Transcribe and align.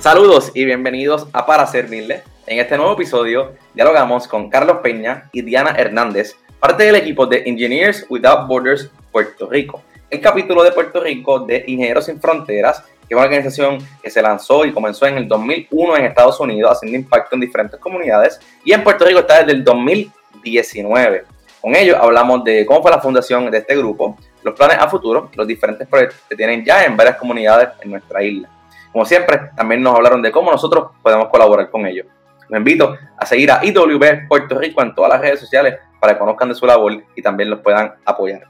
Saludos 0.00 0.52
y 0.54 0.64
bienvenidos 0.64 1.26
a 1.34 1.44
Para 1.44 1.66
Servirle. 1.66 2.22
En 2.46 2.58
este 2.58 2.78
nuevo 2.78 2.94
episodio 2.94 3.52
dialogamos 3.74 4.26
con 4.26 4.48
Carlos 4.48 4.78
Peña 4.82 5.28
y 5.32 5.42
Diana 5.42 5.74
Hernández, 5.76 6.36
parte 6.58 6.84
del 6.84 6.96
equipo 6.96 7.26
de 7.26 7.42
Engineers 7.44 8.06
Without 8.08 8.48
Borders 8.48 8.90
Puerto 9.12 9.50
Rico, 9.50 9.82
el 10.08 10.22
capítulo 10.22 10.62
de 10.62 10.72
Puerto 10.72 11.00
Rico 11.02 11.40
de 11.40 11.64
Ingenieros 11.66 12.06
Sin 12.06 12.18
Fronteras, 12.18 12.82
que 13.08 13.14
es 13.14 13.16
una 13.16 13.24
organización 13.24 13.78
que 14.02 14.10
se 14.10 14.20
lanzó 14.20 14.64
y 14.64 14.72
comenzó 14.72 15.06
en 15.06 15.16
el 15.16 15.28
2001 15.28 15.96
en 15.96 16.04
Estados 16.04 16.38
Unidos, 16.40 16.72
haciendo 16.72 16.98
impacto 16.98 17.34
en 17.34 17.40
diferentes 17.40 17.80
comunidades, 17.80 18.38
y 18.64 18.72
en 18.72 18.84
Puerto 18.84 19.04
Rico 19.06 19.20
está 19.20 19.38
desde 19.38 19.52
el 19.52 19.64
2019. 19.64 21.24
Con 21.60 21.74
ello 21.74 21.96
hablamos 22.00 22.44
de 22.44 22.66
cómo 22.66 22.82
fue 22.82 22.90
la 22.90 23.00
fundación 23.00 23.50
de 23.50 23.58
este 23.58 23.76
grupo, 23.76 24.16
los 24.42 24.54
planes 24.54 24.78
a 24.78 24.88
futuro, 24.88 25.30
los 25.34 25.46
diferentes 25.46 25.88
proyectos 25.88 26.20
que 26.28 26.36
tienen 26.36 26.64
ya 26.64 26.84
en 26.84 26.96
varias 26.96 27.16
comunidades 27.16 27.70
en 27.80 27.90
nuestra 27.90 28.22
isla. 28.22 28.48
Como 28.92 29.04
siempre, 29.04 29.40
también 29.56 29.82
nos 29.82 29.96
hablaron 29.96 30.22
de 30.22 30.30
cómo 30.30 30.50
nosotros 30.50 30.90
podemos 31.02 31.28
colaborar 31.28 31.70
con 31.70 31.86
ellos. 31.86 32.06
Los 32.48 32.58
invito 32.58 32.96
a 33.16 33.26
seguir 33.26 33.50
a 33.50 33.64
IWB 33.64 34.28
Puerto 34.28 34.58
Rico 34.58 34.82
en 34.82 34.94
todas 34.94 35.10
las 35.10 35.20
redes 35.20 35.40
sociales 35.40 35.76
para 36.00 36.14
que 36.14 36.18
conozcan 36.18 36.48
de 36.48 36.54
su 36.54 36.66
labor 36.66 37.02
y 37.14 37.22
también 37.22 37.50
los 37.50 37.60
puedan 37.60 37.94
apoyar. 38.04 38.46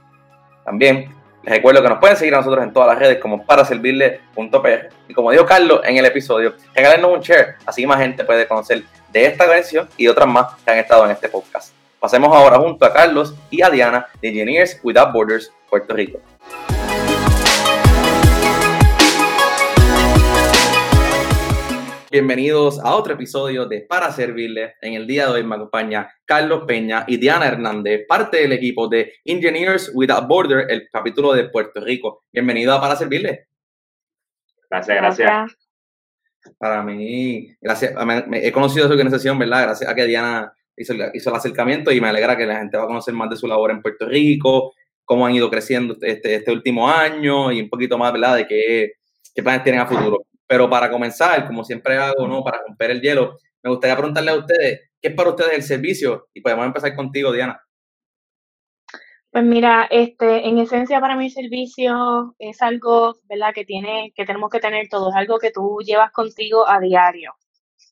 También 0.65 1.13
recuerdo 1.49 1.83
que 1.83 1.89
nos 1.89 1.99
pueden 1.99 2.17
seguir 2.17 2.35
a 2.35 2.39
nosotros 2.39 2.65
en 2.65 2.73
todas 2.73 2.89
las 2.89 2.99
redes 2.99 3.19
como 3.19 3.45
para 3.45 3.65
servirle.pr 3.65 4.89
y 5.09 5.15
como 5.15 5.31
dijo 5.31 5.47
Carlos 5.47 5.81
en 5.85 5.97
el 5.97 6.05
episodio, 6.05 6.55
regálenos 6.75 7.13
un 7.13 7.21
share, 7.21 7.57
así 7.67 7.87
más 7.87 7.99
gente 7.99 8.25
puede 8.25 8.47
conocer 8.47 8.83
de 9.13 9.27
esta 9.27 9.45
organización 9.45 9.89
y 9.97 10.07
otras 10.09 10.29
más 10.29 10.55
que 10.65 10.71
han 10.71 10.79
estado 10.79 11.05
en 11.05 11.13
este 11.13 11.29
podcast. 11.29 11.73
Pasemos 12.01 12.35
ahora 12.35 12.59
junto 12.59 12.85
a 12.85 12.93
Carlos 12.93 13.35
y 13.51 13.63
a 13.63 13.71
Diana 13.71 14.07
de 14.21 14.29
Engineers 14.29 14.79
Without 14.83 15.13
Borders 15.13 15.53
Puerto 15.69 15.95
Rico. 15.95 16.21
Bienvenidos 22.11 22.79
a 22.79 22.97
otro 22.97 23.13
episodio 23.13 23.67
de 23.67 23.83
Para 23.83 24.11
Servirle. 24.11 24.77
En 24.81 24.95
el 24.95 25.07
día 25.07 25.27
de 25.27 25.33
hoy 25.33 25.45
me 25.45 25.57
acompaña 25.57 26.11
Carlos 26.25 26.65
Peña 26.67 27.05
y 27.07 27.19
Diana 27.19 27.49
Hernández, 27.49 28.07
parte 28.09 28.39
del 28.39 28.53
equipo 28.53 28.89
de 28.89 29.13
Engineers 29.27 29.91
Without 29.93 30.27
Border, 30.27 30.71
el 30.71 30.89
capítulo 30.91 31.35
de 31.35 31.51
Puerto 31.51 31.85
Rico. 31.85 32.25
Bienvenido 32.33 32.73
a 32.73 32.81
Para 32.81 32.97
Servirle. 32.97 33.49
Gracias, 34.71 34.97
gracias. 34.97 35.59
Para 36.57 36.83
mí, 36.83 37.55
gracias. 37.61 37.93
He 38.33 38.53
conocido 38.53 38.87
su 38.87 38.93
organización, 38.93 39.39
¿verdad? 39.39 39.65
Gracias 39.65 39.91
a 39.91 39.95
que 39.95 40.07
Diana 40.07 40.51
hizo, 40.79 40.95
hizo 41.13 41.29
el 41.29 41.37
acercamiento 41.37 41.93
y 41.93 42.01
me 42.01 42.09
alegra 42.09 42.39
que 42.39 42.47
la 42.47 42.57
gente 42.57 42.79
va 42.79 42.85
a 42.85 42.87
conocer 42.87 43.13
más 43.13 43.29
de 43.29 43.37
su 43.37 43.47
labor 43.47 43.71
en 43.71 43.83
Puerto 43.83 44.07
Rico, 44.07 44.73
cómo 45.05 45.27
han 45.27 45.35
ido 45.35 45.51
creciendo 45.51 45.95
este, 46.01 46.37
este 46.37 46.53
último 46.53 46.89
año 46.89 47.53
y 47.53 47.61
un 47.61 47.69
poquito 47.69 47.99
más, 47.99 48.15
¿verdad? 48.15 48.37
De 48.37 48.47
qué, 48.47 48.93
qué 49.35 49.43
planes 49.43 49.63
tienen 49.63 49.83
a 49.83 49.87
futuro. 49.87 50.25
Pero 50.49 50.69
para 50.69 50.91
comenzar, 50.91 51.47
como 51.47 51.63
siempre 51.63 51.99
hago, 51.99 52.27
¿no? 52.27 52.43
Para 52.43 52.63
romper 52.67 52.91
el 52.91 53.01
hielo, 53.01 53.39
me 53.63 53.71
gustaría 53.71 53.97
preguntarle 53.97 54.31
a 54.31 54.37
ustedes, 54.37 54.91
¿qué 55.01 55.09
es 55.09 55.15
para 55.15 55.31
ustedes 55.31 55.53
el 55.53 55.63
servicio? 55.63 56.29
Y 56.35 56.41
podemos 56.41 56.67
empezar 56.67 56.97
contigo, 56.97 57.31
Diana. 57.33 57.63
Pues 59.31 59.45
mira, 59.45 59.87
este, 59.91 60.49
en 60.49 60.59
esencia 60.59 61.01
para 61.01 61.15
mí 61.15 61.29
servicio 61.29 62.35
es 62.39 62.63
algo, 62.63 63.19
¿verdad? 63.25 63.53
Que 63.55 63.67
tiene, 63.67 64.13
que 64.17 64.25
tenemos 64.25 64.51
que 64.51 64.59
tener 64.59 64.89
todos, 64.89 65.15
algo 65.15 65.39
que 65.39 65.51
tú 65.51 65.79
llevas 65.85 66.11
contigo 66.13 66.67
a 66.67 66.81
diario. 66.81 67.35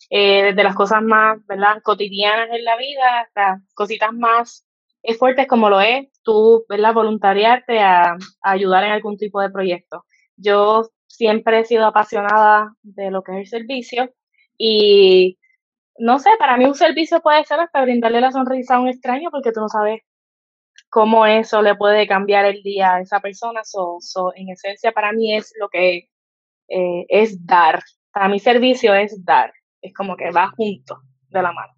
Eh, 0.09 0.45
desde 0.45 0.65
las 0.65 0.75
cosas 0.75 1.03
más, 1.03 1.45
¿verdad? 1.47 1.83
Cotidianas 1.83 2.49
en 2.51 2.65
la 2.65 2.77
vida 2.77 3.21
hasta 3.21 3.61
cositas 3.75 4.13
más 4.13 4.67
fuertes 5.15 5.47
como 5.47 5.71
lo 5.71 5.81
es 5.81 6.09
tú, 6.23 6.65
¿verdad? 6.69 6.95
Voluntariarte 6.95 7.81
a, 7.81 8.13
a 8.15 8.51
ayudar 8.51 8.85
en 8.85 8.93
algún 8.93 9.17
tipo 9.17 9.41
de 9.41 9.51
proyecto. 9.51 10.05
Yo 10.37 10.91
siempre 11.17 11.61
he 11.61 11.65
sido 11.65 11.87
apasionada 11.87 12.75
de 12.83 13.11
lo 13.11 13.23
que 13.23 13.33
es 13.33 13.39
el 13.39 13.47
servicio 13.47 14.11
y 14.59 15.39
no 15.99 16.19
sé, 16.19 16.31
para 16.39 16.57
mí 16.57 16.67
un 16.67 16.75
servicio 16.75 17.21
puede 17.21 17.45
ser 17.45 17.61
hasta 17.61 17.83
brindarle 17.83 18.21
la 18.21 18.33
sonrisa 18.33 18.77
a 18.77 18.81
un 18.81 18.89
extraño 18.89 19.31
porque 19.31 19.53
tú 19.53 19.61
no 19.61 19.69
sabes 19.69 20.03
cómo 20.91 21.27
eso 21.27 21.63
le 21.63 21.75
puede 21.75 22.07
cambiar 22.07 22.45
el 22.45 22.63
día 22.63 22.95
a 22.95 23.01
esa 23.01 23.21
persona. 23.21 23.63
So, 23.65 23.99
en 24.35 24.51
esencia, 24.51 24.93
para 24.93 25.13
mí 25.13 25.35
es 25.35 25.53
lo 25.59 25.69
que 25.69 26.09
eh, 26.69 27.07
es 27.09 27.45
dar. 27.47 27.83
Para 28.13 28.29
mí, 28.29 28.39
servicio 28.39 28.95
es 28.95 29.25
dar. 29.25 29.53
Es 29.81 29.95
como 29.95 30.17
que 30.17 30.31
va 30.31 30.51
junto 30.57 31.01
de 31.29 31.43
la 31.43 31.53
mano. 31.53 31.73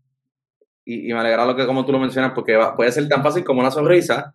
Y, 0.85 1.13
me 1.13 1.21
alegra 1.21 1.45
lo 1.45 1.55
que, 1.55 1.67
como 1.67 1.85
tú 1.85 1.93
lo 1.93 1.99
mencionas, 1.99 2.33
porque 2.33 2.59
puede 2.77 2.93
ser 2.93 3.09
tan 3.09 3.23
fácil 3.23 3.45
como 3.45 3.61
una 3.61 3.71
sonrisa 3.71 4.35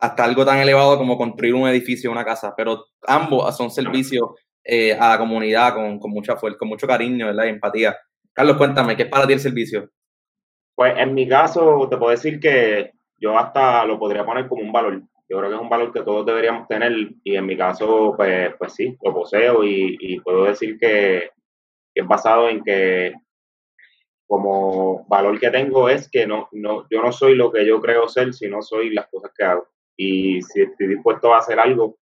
hasta 0.00 0.24
algo 0.24 0.44
tan 0.44 0.58
elevado 0.58 0.96
como 0.96 1.18
construir 1.18 1.54
un 1.54 1.68
edificio, 1.68 2.10
una 2.10 2.24
casa, 2.24 2.54
pero 2.56 2.86
ambos 3.06 3.54
son 3.56 3.70
servicios 3.70 4.30
eh, 4.64 4.94
a 4.94 5.10
la 5.10 5.18
comunidad 5.18 5.74
con, 5.74 5.98
con, 5.98 6.10
mucha 6.10 6.36
fuerza, 6.36 6.58
con 6.58 6.68
mucho 6.68 6.86
cariño 6.86 7.26
¿verdad? 7.26 7.44
y 7.44 7.48
empatía. 7.50 7.96
Carlos, 8.32 8.56
cuéntame, 8.56 8.96
¿qué 8.96 9.02
es 9.04 9.08
para 9.08 9.26
ti 9.26 9.34
el 9.34 9.40
servicio? 9.40 9.90
Pues 10.74 10.94
en 10.96 11.12
mi 11.12 11.28
caso, 11.28 11.86
te 11.90 11.98
puedo 11.98 12.10
decir 12.10 12.40
que 12.40 12.92
yo 13.18 13.38
hasta 13.38 13.84
lo 13.84 13.98
podría 13.98 14.24
poner 14.24 14.48
como 14.48 14.62
un 14.62 14.72
valor. 14.72 15.02
Yo 15.28 15.38
creo 15.38 15.50
que 15.50 15.56
es 15.56 15.62
un 15.62 15.68
valor 15.68 15.92
que 15.92 16.02
todos 16.02 16.24
deberíamos 16.24 16.66
tener 16.66 16.92
y 17.22 17.36
en 17.36 17.44
mi 17.44 17.56
caso, 17.56 18.14
pues, 18.16 18.54
pues 18.58 18.72
sí, 18.72 18.96
lo 19.04 19.12
poseo 19.12 19.62
y, 19.62 20.18
puedo 20.20 20.44
decir 20.44 20.78
que, 20.78 21.30
que, 21.94 22.00
es 22.00 22.06
basado 22.06 22.48
en 22.48 22.64
que 22.64 23.12
como 24.26 25.04
valor 25.08 25.38
que 25.38 25.50
tengo 25.50 25.88
es 25.88 26.08
que 26.08 26.26
no, 26.26 26.48
no, 26.52 26.86
yo 26.88 27.02
no 27.02 27.12
soy 27.12 27.34
lo 27.34 27.52
que 27.52 27.66
yo 27.66 27.80
creo 27.80 28.08
ser, 28.08 28.32
sino 28.32 28.62
soy 28.62 28.90
las 28.90 29.08
cosas 29.08 29.32
que 29.36 29.44
hago 29.44 29.68
y 30.02 30.40
si 30.40 30.62
estoy 30.62 30.86
dispuesto 30.86 31.34
a 31.34 31.38
hacer 31.40 31.60
algo, 31.60 31.98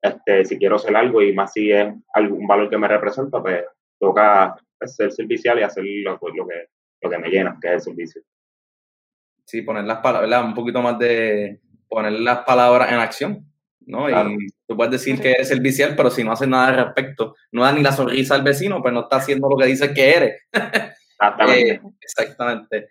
este, 0.00 0.44
si 0.44 0.56
quiero 0.56 0.76
hacer 0.76 0.94
algo 0.94 1.20
y 1.20 1.32
más 1.32 1.52
si 1.52 1.72
es 1.72 1.92
algún 2.12 2.46
valor 2.46 2.70
que 2.70 2.78
me 2.78 2.86
representa, 2.86 3.42
pues 3.42 3.64
toca 3.98 4.54
pues, 4.78 4.94
ser 4.94 5.10
servicial 5.10 5.58
y 5.58 5.64
hacer 5.64 5.82
lo, 5.84 6.16
pues, 6.20 6.32
lo, 6.36 6.46
que, 6.46 6.68
lo 7.00 7.10
que 7.10 7.18
me 7.18 7.28
llena, 7.28 7.58
que 7.60 7.68
es 7.68 7.74
el 7.74 7.80
servicio. 7.80 8.22
Sí, 9.44 9.62
poner 9.62 9.82
las 9.82 9.98
palabras, 9.98 10.44
un 10.44 10.54
poquito 10.54 10.80
más 10.80 10.96
de 10.96 11.60
poner 11.88 12.12
las 12.12 12.44
palabras 12.44 12.92
en 12.92 12.98
acción, 13.00 13.52
¿no? 13.80 14.08
Y 14.08 14.46
tú 14.68 14.76
puedes 14.76 14.92
decir 14.92 15.20
que 15.20 15.32
eres 15.32 15.48
servicial, 15.48 15.94
pero 15.96 16.10
si 16.10 16.22
no 16.22 16.30
haces 16.30 16.46
nada 16.46 16.68
al 16.68 16.84
respecto, 16.84 17.34
no 17.50 17.64
da 17.64 17.72
ni 17.72 17.82
la 17.82 17.90
sonrisa 17.90 18.36
al 18.36 18.42
vecino, 18.42 18.80
pues 18.80 18.94
no 18.94 19.00
está 19.00 19.16
haciendo 19.16 19.48
lo 19.48 19.56
que 19.56 19.66
dices 19.66 19.90
que 19.90 20.10
eres. 20.10 20.42
Exactamente. 21.18 21.70
Eh, 21.72 21.80
exactamente. 22.00 22.88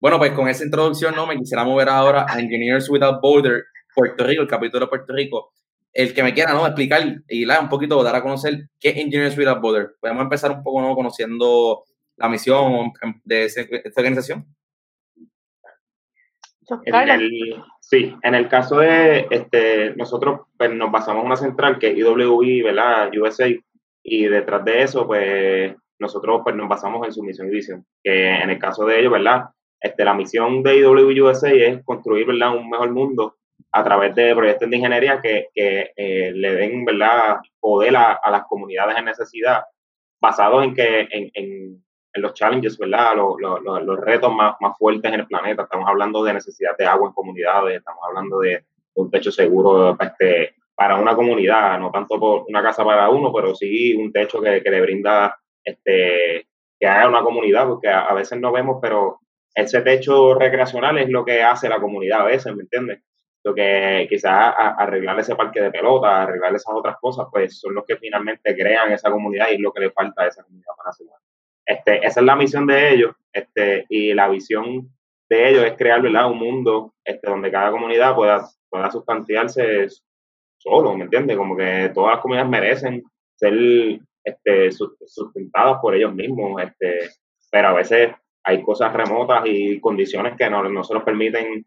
Bueno, 0.00 0.18
pues 0.18 0.32
con 0.32 0.48
esa 0.48 0.64
introducción, 0.64 1.14
¿no? 1.14 1.26
Me 1.26 1.36
quisiera 1.36 1.64
mover 1.64 1.88
ahora 1.88 2.26
a 2.28 2.38
Engineers 2.38 2.90
Without 2.90 3.20
Border, 3.20 3.64
Puerto 3.94 4.24
Rico, 4.24 4.42
el 4.42 4.48
capítulo 4.48 4.86
de 4.86 4.90
Puerto 4.90 5.12
Rico. 5.12 5.52
El 5.92 6.12
que 6.12 6.24
me 6.24 6.34
quiera 6.34 6.52
¿no? 6.52 6.66
explicar 6.66 7.02
y 7.28 7.44
un 7.44 7.68
poquito 7.68 8.02
dar 8.02 8.16
a 8.16 8.22
conocer 8.22 8.68
qué 8.80 8.88
es 8.90 8.96
Engineers 8.96 9.38
Without 9.38 9.60
Borders. 9.60 9.92
Podemos 10.00 10.24
empezar 10.24 10.50
un 10.50 10.62
poco 10.62 10.82
¿no? 10.82 10.94
conociendo 10.94 11.84
la 12.16 12.28
misión 12.28 12.92
de 13.24 13.44
esta 13.44 13.62
organización. 13.96 14.44
sí, 17.80 18.14
en 18.22 18.34
el 18.34 18.48
caso 18.48 18.78
de 18.78 19.26
este, 19.30 19.94
nosotros 19.94 20.40
pues, 20.56 20.72
nos 20.72 20.90
basamos 20.90 21.20
en 21.20 21.26
una 21.26 21.36
central 21.36 21.78
que 21.78 21.90
es 21.90 21.98
IWI, 21.98 22.62
¿verdad? 22.62 23.10
USA, 23.16 23.48
y 24.02 24.24
detrás 24.24 24.64
de 24.64 24.82
eso, 24.82 25.06
pues 25.06 25.74
nosotros 25.98 26.40
pues, 26.42 26.56
nos 26.56 26.68
basamos 26.68 27.06
en 27.06 27.12
su 27.12 27.22
misión 27.22 27.48
y 27.48 27.50
visión. 27.50 27.86
Que 28.02 28.30
en 28.30 28.50
el 28.50 28.58
caso 28.58 28.84
de 28.84 28.98
ellos, 28.98 29.12
¿verdad? 29.12 29.44
Este, 29.80 30.04
la 30.04 30.14
misión 30.14 30.62
de 30.62 30.78
IWI 30.78 31.20
USA 31.20 31.50
es 31.52 31.84
construir, 31.84 32.26
¿verdad? 32.26 32.56
Un 32.56 32.68
mejor 32.68 32.90
mundo 32.92 33.36
a 33.76 33.82
través 33.82 34.14
de 34.14 34.36
proyectos 34.36 34.70
de 34.70 34.76
ingeniería 34.76 35.20
que, 35.20 35.48
que 35.52 35.92
eh, 35.96 36.30
le 36.32 36.54
den 36.54 36.84
verdad 36.84 37.38
poder 37.58 37.96
a, 37.96 38.12
a, 38.12 38.30
las 38.30 38.44
comunidades 38.44 38.96
en 38.96 39.04
necesidad, 39.04 39.64
basados 40.20 40.62
en 40.62 40.74
que 40.76 41.08
en, 41.10 41.30
en, 41.34 41.84
los 42.14 42.34
challenges, 42.34 42.78
verdad, 42.78 43.16
los, 43.16 43.34
los, 43.40 43.82
los 43.82 43.98
retos 43.98 44.32
más, 44.32 44.54
más, 44.60 44.78
fuertes 44.78 45.12
en 45.12 45.18
el 45.18 45.26
planeta. 45.26 45.64
Estamos 45.64 45.88
hablando 45.88 46.22
de 46.22 46.34
necesidad 46.34 46.76
de 46.78 46.86
agua 46.86 47.08
en 47.08 47.14
comunidades, 47.14 47.78
estamos 47.78 48.00
hablando 48.06 48.38
de 48.38 48.64
un 48.94 49.10
techo 49.10 49.32
seguro 49.32 49.96
este, 49.98 50.54
para 50.76 50.94
una 50.94 51.16
comunidad, 51.16 51.76
no 51.80 51.90
tanto 51.90 52.20
por 52.20 52.44
una 52.46 52.62
casa 52.62 52.84
para 52.84 53.10
uno, 53.10 53.32
pero 53.32 53.56
sí 53.56 53.96
un 53.96 54.12
techo 54.12 54.40
que, 54.40 54.62
que 54.62 54.70
le 54.70 54.80
brinda 54.82 55.36
este 55.64 56.46
que 56.78 56.86
haga 56.86 57.08
una 57.08 57.22
comunidad, 57.24 57.66
porque 57.66 57.88
a, 57.88 58.02
a 58.02 58.14
veces 58.14 58.38
no 58.38 58.52
vemos, 58.52 58.78
pero 58.80 59.18
ese 59.52 59.80
techo 59.80 60.34
recreacional 60.34 60.98
es 60.98 61.08
lo 61.08 61.24
que 61.24 61.42
hace 61.42 61.68
la 61.68 61.80
comunidad 61.80 62.20
a 62.20 62.26
veces, 62.26 62.54
¿me 62.54 62.62
entiendes? 62.62 63.00
Lo 63.44 63.54
que 63.54 64.06
quizás 64.08 64.54
arreglar 64.56 65.20
ese 65.20 65.36
parque 65.36 65.60
de 65.60 65.70
pelota, 65.70 66.22
arreglar 66.22 66.54
esas 66.54 66.74
otras 66.74 66.96
cosas, 66.98 67.26
pues 67.30 67.60
son 67.60 67.74
los 67.74 67.84
que 67.84 67.96
finalmente 67.96 68.56
crean 68.56 68.90
esa 68.90 69.10
comunidad 69.10 69.50
y 69.50 69.58
lo 69.58 69.70
que 69.70 69.80
le 69.80 69.90
falta 69.90 70.22
a 70.22 70.28
esa 70.28 70.42
comunidad 70.42 70.72
para 70.76 70.90
hacer. 70.90 71.06
Este, 71.66 72.06
esa 72.06 72.20
es 72.20 72.26
la 72.26 72.36
misión 72.36 72.66
de 72.66 72.94
ellos, 72.94 73.14
este, 73.32 73.84
y 73.90 74.14
la 74.14 74.28
visión 74.28 74.88
de 75.28 75.50
ellos 75.50 75.64
es 75.64 75.74
crear 75.76 76.00
¿verdad? 76.00 76.30
un 76.30 76.38
mundo 76.38 76.94
este, 77.04 77.28
donde 77.28 77.50
cada 77.50 77.70
comunidad 77.70 78.14
pueda, 78.14 78.46
pueda 78.70 78.90
sustanciarse 78.90 79.88
solo, 80.56 80.96
¿me 80.96 81.04
entiendes? 81.04 81.36
Como 81.36 81.54
que 81.54 81.90
todas 81.94 82.14
las 82.14 82.20
comunidades 82.20 82.50
merecen 82.50 83.04
ser 83.36 83.54
este, 84.24 84.70
sustentadas 84.72 85.78
por 85.82 85.94
ellos 85.94 86.14
mismos, 86.14 86.62
este, 86.62 87.10
pero 87.50 87.68
a 87.68 87.72
veces 87.74 88.10
hay 88.42 88.62
cosas 88.62 88.92
remotas 88.94 89.42
y 89.44 89.80
condiciones 89.80 90.34
que 90.38 90.48
no, 90.48 90.66
no 90.66 90.82
se 90.82 90.94
nos 90.94 91.02
permiten 91.02 91.66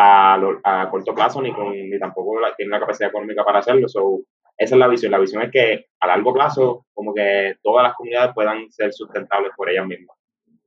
a, 0.00 0.34
a 0.64 0.90
corto 0.90 1.14
plazo 1.14 1.42
ni, 1.42 1.52
con, 1.52 1.72
ni 1.72 1.98
tampoco 1.98 2.38
tienen 2.56 2.70
la 2.70 2.80
capacidad 2.80 3.10
económica 3.10 3.44
para 3.44 3.58
hacerlo. 3.58 3.88
So, 3.88 4.20
esa 4.56 4.74
es 4.74 4.78
la 4.78 4.88
visión. 4.88 5.12
La 5.12 5.18
visión 5.18 5.42
es 5.42 5.50
que 5.50 5.86
a 6.00 6.06
largo 6.06 6.32
plazo, 6.32 6.86
como 6.94 7.12
que 7.12 7.56
todas 7.62 7.82
las 7.82 7.94
comunidades 7.94 8.32
puedan 8.34 8.70
ser 8.70 8.92
sustentables 8.92 9.52
por 9.56 9.68
ellas 9.68 9.86
mismas. 9.86 10.16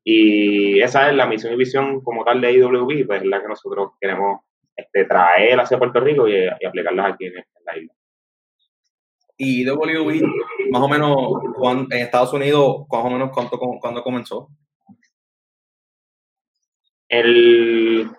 Y 0.04 0.82
esa 0.82 1.10
es 1.10 1.16
la 1.16 1.26
misión 1.26 1.54
y 1.54 1.58
visión 1.58 2.02
como 2.02 2.24
tal 2.24 2.42
de 2.42 2.52
IWB, 2.52 3.08
pues 3.08 3.22
es 3.22 3.28
la 3.28 3.42
que 3.42 3.48
nosotros 3.48 3.92
queremos 4.00 4.42
este, 4.76 5.06
traer 5.06 5.60
hacia 5.60 5.78
Puerto 5.78 6.00
Rico 6.00 6.28
y, 6.28 6.46
aplicarlas 6.46 7.14
aquí 7.14 7.26
en, 7.28 7.36
la 7.66 7.78
isla. 7.78 7.94
Y 9.38 9.62
IWB, 9.64 10.22
más 10.70 10.82
o 10.82 10.90
menos, 10.90 11.88
en 11.92 12.00
Estados 12.00 12.34
Unidos, 12.34 12.86
más 12.92 13.06
o 13.06 13.10
menos, 13.10 13.32
¿cuánto, 13.34 13.58
¿cuándo 13.58 14.04
comenzó? 14.04 14.50
El, 17.08 18.10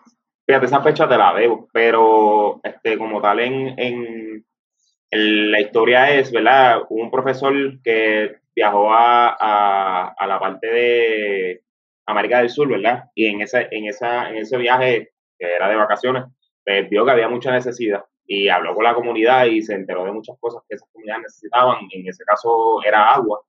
fíjate, 0.47 0.67
esa 0.67 0.83
fecha 0.83 1.09
te 1.09 1.17
la 1.17 1.35
debo, 1.35 1.69
pero 1.73 2.61
este, 2.63 2.99
como 2.99 3.21
tal 3.21 3.41
en, 3.41 3.75
en, 3.79 4.45
la 5.53 5.61
historia 5.61 6.11
es, 6.11 6.33
¿verdad? 6.33 6.83
un 6.89 7.11
profesor 7.11 7.55
que 7.83 8.37
viajó 8.55 8.93
a, 8.93 10.09
a 10.09 10.27
la 10.27 10.41
parte 10.41 10.67
de 10.67 11.63
América 12.07 12.39
del 12.39 12.51
Sur, 12.51 12.69
¿verdad? 12.69 13.05
Y 13.15 13.27
en, 13.27 13.41
ese, 13.41 13.69
en, 13.71 13.87
esa, 13.87 14.31
en 14.31 14.37
ese 14.37 14.57
viaje, 14.57 15.13
que 15.39 15.47
era 15.47 15.69
de 15.69 15.77
vacaciones, 15.77 16.25
pues 16.65 16.89
vio 16.89 17.05
que 17.05 17.11
había 17.11 17.29
mucha 17.29 17.51
necesidad 17.53 18.05
y 18.27 18.49
habló 18.49 18.75
con 18.75 18.85
la 18.85 18.95
comunidad 18.95 19.47
y 19.47 19.63
se 19.63 19.75
enteró 19.75 20.05
de 20.05 20.13
muchas 20.13 20.37
cosas 20.41 20.63
que 20.69 20.77
esas 20.77 20.89
comunidades 20.91 21.25
necesitaban. 21.25 21.77
En 21.91 22.09
ese 22.09 22.25
caso 22.25 22.83
era 22.85 23.13
agua. 23.13 23.43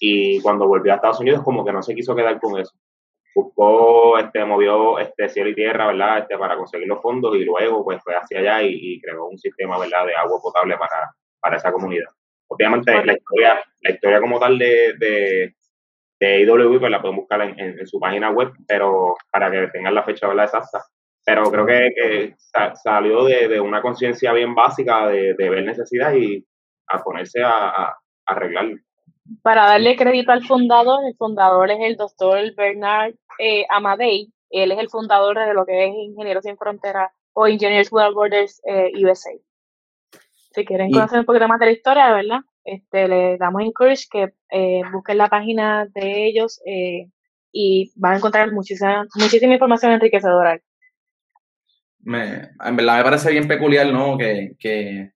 Y 0.00 0.40
cuando 0.40 0.66
volvió 0.66 0.92
a 0.92 0.96
Estados 0.96 1.20
Unidos, 1.20 1.42
como 1.42 1.64
que 1.64 1.72
no 1.72 1.82
se 1.82 1.94
quiso 1.94 2.14
quedar 2.14 2.40
con 2.40 2.58
eso. 2.58 2.74
Buscó, 3.34 4.18
este, 4.18 4.44
movió 4.44 4.98
este, 4.98 5.28
cielo 5.28 5.50
y 5.50 5.54
tierra, 5.54 5.88
¿verdad? 5.88 6.18
Este, 6.18 6.38
para 6.38 6.56
conseguir 6.56 6.86
los 6.86 7.02
fondos 7.02 7.34
y 7.36 7.44
luego 7.44 7.84
pues 7.84 8.02
fue 8.02 8.14
hacia 8.14 8.38
allá 8.38 8.62
y, 8.62 9.00
creó 9.00 9.26
un 9.26 9.38
sistema, 9.38 9.78
¿verdad? 9.78 10.06
De 10.06 10.14
agua 10.14 10.40
potable 10.40 10.76
para, 10.76 11.10
para 11.40 11.56
esa 11.56 11.72
comunidad. 11.72 12.08
Obviamente 12.48 12.92
la 13.04 13.14
historia, 13.14 13.64
la 13.80 13.90
historia 13.90 14.20
como 14.20 14.38
tal 14.38 14.58
de, 14.58 14.94
de 16.20 16.40
IW, 16.40 16.78
pues 16.78 16.90
la 16.90 17.00
pueden 17.00 17.16
buscar 17.16 17.40
en, 17.42 17.86
su 17.86 17.98
página 17.98 18.30
web, 18.30 18.52
pero 18.66 19.16
para 19.30 19.50
que 19.50 19.68
tengan 19.68 19.94
la 19.94 20.04
fecha 20.04 20.28
¿verdad? 20.28 20.44
exacta. 20.44 20.84
Pero 21.26 21.50
creo 21.50 21.66
que, 21.66 22.34
salió 22.82 23.24
de, 23.24 23.60
una 23.60 23.80
conciencia 23.80 24.32
bien 24.32 24.54
básica 24.54 25.08
de, 25.08 25.34
ver 25.34 25.64
necesidad 25.64 26.14
y 26.14 26.44
a 26.88 27.02
ponerse 27.02 27.42
a, 27.42 27.68
a, 27.70 27.98
arreglarlo. 28.26 28.76
Para 29.42 29.66
darle 29.66 29.96
crédito 29.96 30.32
al 30.32 30.44
fundador, 30.44 31.04
el 31.06 31.16
fundador 31.16 31.70
es 31.70 31.78
el 31.80 31.96
doctor 31.96 32.54
Bernard 32.54 33.14
eh, 33.38 33.64
Amadei. 33.70 34.32
Él 34.50 34.72
es 34.72 34.78
el 34.78 34.88
fundador 34.88 35.38
de 35.38 35.54
lo 35.54 35.64
que 35.66 35.86
es 35.86 35.94
Ingenieros 35.94 36.44
Sin 36.44 36.56
Fronteras 36.56 37.10
o 37.32 37.46
Engineers 37.46 37.90
Without 37.90 38.14
Borders 38.14 38.60
eh, 38.66 38.92
USA. 39.02 39.32
Si 40.52 40.64
quieren 40.64 40.92
conocer 40.92 41.18
un 41.18 41.24
poquito 41.24 41.48
más 41.48 41.58
de 41.58 41.66
la 41.66 41.72
historia, 41.72 42.12
¿verdad? 42.12 42.40
este, 42.64 43.08
le 43.08 43.36
damos 43.36 43.62
encourage 43.62 44.06
que 44.10 44.32
eh, 44.50 44.80
busquen 44.92 45.18
la 45.18 45.28
página 45.28 45.86
de 45.94 46.26
ellos 46.26 46.60
eh, 46.66 47.10
y 47.52 47.92
van 47.96 48.14
a 48.14 48.16
encontrar 48.16 48.52
muchísima, 48.52 49.06
muchísima 49.14 49.54
información 49.54 49.92
enriquecedora. 49.92 50.58
Me, 52.00 52.50
en 52.64 52.76
verdad 52.76 52.98
me 52.98 53.04
parece 53.04 53.30
bien 53.30 53.48
peculiar, 53.48 53.92
¿no? 53.92 54.18
Que, 54.18 54.52
que, 54.58 55.12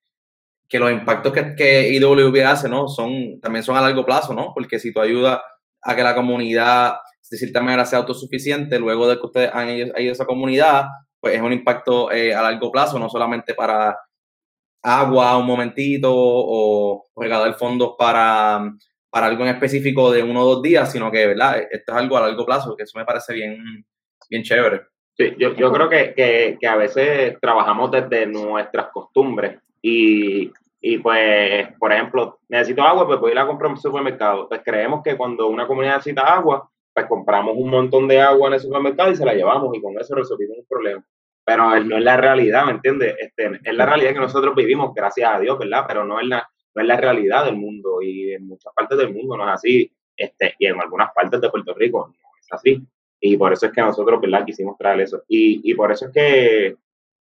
que 0.69 0.79
los 0.79 0.93
impactos 0.93 1.33
que, 1.33 1.55
que, 1.55 1.89
IWB 1.95 2.47
hace, 2.47 2.69
¿no? 2.69 2.89
Son, 2.89 3.41
también 3.41 3.63
son 3.63 3.77
a 3.77 3.81
largo 3.81 4.05
plazo, 4.05 4.35
¿no? 4.35 4.53
Porque 4.55 4.79
si 4.79 4.93
tú 4.93 5.01
ayudas 5.01 5.41
a 5.83 5.97
que 5.97 6.03
la 6.03 6.15
comunidad, 6.15 6.97
de 7.31 7.37
cierta 7.39 7.63
manera, 7.63 7.87
sea 7.87 8.01
autosuficiente, 8.01 8.79
luego 8.79 9.09
de 9.09 9.19
que 9.19 9.27
ustedes 9.27 9.51
han 9.55 9.71
ido 9.71 9.95
a 9.95 10.01
esa 10.01 10.27
comunidad, 10.27 10.87
pues 11.21 11.35
es 11.35 11.43
un 11.43 11.53
impacto 11.53 12.13
eh, 12.13 12.35
a 12.35 12.43
largo 12.43 12.71
plazo, 12.71 12.99
no 12.99 13.09
solamente 13.09 13.55
para 13.55 13.99
agua 14.83 15.37
un 15.37 15.47
momentito 15.47 16.11
o 16.13 17.07
regalar 17.17 17.55
fondos 17.55 17.95
para, 17.99 18.73
para 19.11 19.27
algo 19.27 19.45
en 19.45 19.51
específico 19.51 20.13
de 20.13 20.23
uno 20.23 20.43
o 20.43 20.55
dos 20.55 20.63
días, 20.63 20.93
sino 20.93 21.11
que, 21.11 21.27
¿verdad? 21.27 21.59
Esto 21.71 21.93
es 21.93 21.99
algo 21.99 22.17
a 22.17 22.21
largo 22.21 22.45
plazo, 22.45 22.77
que 22.77 22.85
eso 22.85 22.99
me 22.99 23.05
parece 23.05 23.35
bien, 23.35 23.85
bien 24.29 24.43
chévere. 24.43 24.83
Sí, 25.17 25.35
yo, 25.37 25.55
yo 25.57 25.73
creo 25.73 25.89
que, 25.89 26.15
que, 26.15 26.57
que, 26.61 26.67
a 26.69 26.77
veces 26.77 27.37
trabajamos 27.41 27.91
desde 27.91 28.27
nuestras 28.27 28.89
costumbres 28.93 29.59
y, 29.83 30.53
y, 30.81 30.99
pues, 30.99 31.69
por 31.79 31.93
ejemplo, 31.93 32.41
necesito 32.49 32.83
agua, 32.83 33.07
pues 33.07 33.21
voy 33.21 33.31
a 33.31 33.35
ir 33.35 33.39
a 33.39 33.47
comprar 33.47 33.71
un 33.71 33.79
supermercado. 33.79 34.49
Pues 34.49 34.61
creemos 34.65 35.03
que 35.03 35.17
cuando 35.17 35.49
una 35.49 35.67
comunidad 35.67 35.97
necesita 35.97 36.23
agua, 36.23 36.71
pues 36.93 37.07
compramos 37.07 37.57
un 37.57 37.71
montón 37.71 38.09
de 38.09 38.21
agua 38.21 38.49
en 38.49 38.55
el 38.55 38.61
supermercado 38.61 39.11
y 39.11 39.17
se 39.17 39.25
la 39.25 39.35
llevamos 39.35 39.77
y 39.77 39.81
con 39.81 39.99
eso 39.99 40.15
resolvimos 40.15 40.59
un 40.59 40.67
problema 40.67 41.05
pero 41.49 41.81
no 41.81 41.97
es 41.97 42.05
la 42.05 42.19
realidad, 42.19 42.67
¿me 42.67 42.73
entiendes? 42.73 43.17
Este, 43.19 43.59
es 43.65 43.75
la 43.75 43.87
realidad 43.87 44.13
que 44.13 44.21
nosotros 44.21 44.55
vivimos, 44.55 44.93
gracias 44.95 45.33
a 45.33 45.41
Dios, 45.41 45.59
¿verdad? 45.59 45.87
Pero 45.89 46.05
no 46.05 46.21
es 46.21 46.27
la, 46.27 46.47
no 46.75 46.83
es 46.83 46.87
la 46.87 46.99
realidad 46.99 47.47
del 47.47 47.57
mundo 47.57 48.03
y 48.03 48.35
en 48.35 48.47
muchas 48.47 48.71
partes 48.75 48.99
del 48.99 49.15
mundo 49.15 49.35
no 49.35 49.49
es 49.49 49.55
así, 49.55 49.91
este, 50.15 50.57
y 50.59 50.67
en 50.67 50.79
algunas 50.79 51.11
partes 51.15 51.41
de 51.41 51.49
Puerto 51.49 51.73
Rico 51.73 52.07
no 52.07 52.29
es 52.39 52.53
así. 52.53 52.87
Y 53.19 53.39
por 53.39 53.55
eso 53.55 53.65
es 53.65 53.73
que 53.73 53.81
nosotros, 53.81 54.21
¿verdad? 54.21 54.45
Quisimos 54.45 54.77
traer 54.77 55.01
eso. 55.01 55.23
Y, 55.27 55.63
y 55.65 55.75
por 55.75 55.91
eso 55.91 56.09
es 56.09 56.13
que 56.13 56.77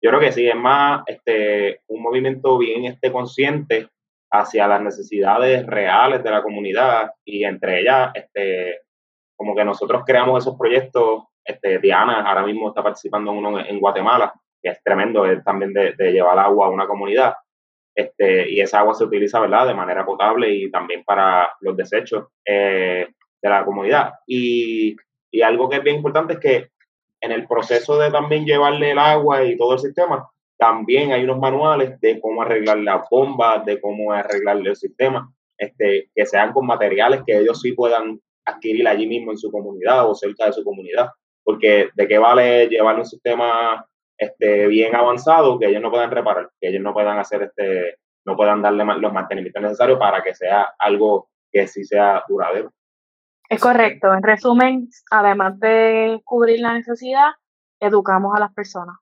yo 0.01 0.11
creo 0.11 0.21
que 0.21 0.33
sí, 0.33 0.49
es 0.49 0.57
más 0.57 1.03
este, 1.07 1.81
un 1.89 2.03
movimiento 2.03 2.59
bien 2.59 2.85
este, 2.85 3.11
consciente 3.11 3.89
hacia 4.31 4.69
las 4.69 4.83
necesidades 4.83 5.67
reales 5.67 6.23
de 6.23 6.31
la 6.31 6.43
comunidad 6.43 7.11
y 7.25 7.45
entre 7.45 7.81
ellas, 7.81 8.11
este, 8.15 8.81
como 9.37 9.55
que 9.55 9.65
nosotros 9.65 10.03
creamos 10.07 10.45
esos 10.45 10.59
proyectos 10.59 11.25
este, 11.49 11.79
Diana 11.79 12.21
ahora 12.21 12.45
mismo 12.45 12.69
está 12.69 12.83
participando 12.83 13.33
en 13.33 13.39
uno 13.39 13.59
en 13.59 13.81
Guatemala, 13.81 14.35
que 14.63 14.69
es 14.71 14.83
tremendo, 14.83 15.25
es 15.25 15.43
también 15.43 15.73
de, 15.73 15.95
llevar 16.13 16.39
agua 16.39 16.67
a 16.67 16.71
una 16.71 16.87
comunidad. 16.87 17.35
Este, 17.95 18.51
y 18.51 18.61
esa 18.61 18.81
agua 18.81 18.95
se 18.95 19.05
utiliza, 19.05 19.41
¿verdad?, 19.41 19.67
de 19.67 19.75
manera 19.75 20.05
potable 20.05 20.53
y 20.53 20.71
también 20.71 21.03
para 21.05 21.51
los 21.61 21.77
desechos 21.77 22.27
eh, 22.45 23.09
de 23.41 23.49
la 23.49 23.65
comunidad. 23.65 24.13
Y, 24.27 24.95
y 25.31 25.43
algo 25.43 25.69
que 25.69 25.79
es 25.79 25.83
bien 25.83 25.97
importante 25.97 26.35
es 26.35 26.39
que 26.39 26.69
en 27.21 27.33
el 27.33 27.47
proceso 27.47 27.99
de 27.99 28.11
también 28.11 28.45
llevarle 28.45 28.93
el 28.93 28.99
agua 28.99 29.45
y 29.45 29.57
todo 29.57 29.75
el 29.75 29.79
sistema, 29.81 30.29
también 30.59 31.13
hay 31.13 31.25
unos 31.25 31.39
manuales 31.39 32.01
de 32.01 32.21
cómo 32.21 32.43
arreglar 32.43 32.79
las 32.79 33.09
bombas, 33.11 33.65
de 33.65 33.81
cómo 33.81 34.13
arreglar 34.13 34.59
el 34.59 34.77
sistema, 34.77 35.33
este, 35.57 36.11
que 36.15 36.27
sean 36.27 36.53
con 36.53 36.67
materiales 36.67 37.23
que 37.27 37.39
ellos 37.39 37.61
sí 37.61 37.73
puedan 37.73 38.21
adquirir 38.45 38.87
allí 38.89 39.07
mismo 39.07 39.33
en 39.33 39.39
su 39.39 39.51
comunidad 39.51 40.09
o 40.09 40.15
cerca 40.15 40.47
de 40.47 40.53
su 40.53 40.65
comunidad 40.65 41.11
porque 41.49 41.89
de 41.95 42.07
qué 42.07 42.19
vale 42.19 42.67
llevar 42.67 42.99
un 42.99 43.07
sistema 43.07 43.83
este, 44.19 44.67
bien 44.67 44.95
avanzado 44.95 45.59
que 45.59 45.65
ellos 45.65 45.81
no 45.81 45.91
puedan 45.91 46.11
reparar, 46.11 46.51
que 46.61 46.69
ellos 46.69 46.83
no 46.83 46.93
puedan 46.93 47.19
hacer 47.19 47.41
este, 47.41 47.97
no 48.27 48.37
puedan 48.37 48.61
darle 48.61 48.85
los 48.85 49.13
mantenimientos 49.15 49.63
necesarios 49.63 49.99
para 49.99 50.23
que 50.23 50.35
sea 50.35 50.75
algo 50.79 51.31
que 51.51 51.67
sí 51.67 51.85
sea 51.85 52.23
duradero. 52.29 52.71
Es 53.49 53.61
correcto. 53.61 54.13
En 54.13 54.23
resumen, 54.23 54.89
además 55.11 55.59
de 55.59 56.21
cubrir 56.25 56.61
la 56.61 56.75
necesidad, 56.75 57.31
educamos 57.81 58.35
a 58.37 58.41
las 58.41 58.53
personas. 58.53 58.97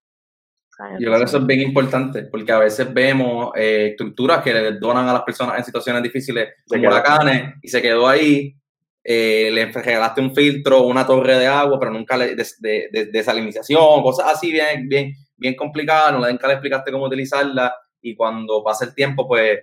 Yo 0.99 1.09
creo 1.09 1.19
que 1.19 1.25
eso 1.25 1.39
es 1.39 1.47
bien 1.47 1.63
importante, 1.63 2.25
porque 2.25 2.53
a 2.53 2.59
veces 2.59 2.93
vemos 2.93 3.51
eh, 3.57 3.89
estructuras 3.93 4.43
que 4.43 4.53
le 4.53 4.73
donan 4.73 5.09
a 5.09 5.15
las 5.15 5.23
personas 5.23 5.57
en 5.57 5.65
situaciones 5.65 6.03
difíciles, 6.03 6.51
como 6.69 6.87
huracanes, 6.87 7.55
y 7.63 7.69
se 7.69 7.81
quedó 7.81 8.07
ahí, 8.07 8.55
eh, 9.03 9.51
le 9.53 9.73
regalaste 9.73 10.21
un 10.21 10.35
filtro, 10.35 10.83
una 10.83 11.07
torre 11.07 11.39
de 11.39 11.47
agua, 11.47 11.79
pero 11.81 11.93
nunca 11.93 12.19
le, 12.19 12.35
de, 12.35 12.89
de, 12.93 13.07
desalinización, 13.07 14.03
cosas 14.03 14.35
así 14.35 14.53
bien, 14.53 14.87
bien, 14.87 15.15
bien 15.35 15.55
complicadas, 15.55 16.13
no, 16.13 16.19
nunca 16.29 16.47
le 16.47 16.55
explicaste 16.55 16.93
cómo 16.93 17.07
utilizarla 17.07 17.75
y 18.03 18.15
cuando 18.15 18.63
pasa 18.63 18.85
el 18.85 18.95
tiempo, 18.95 19.27
pues 19.27 19.61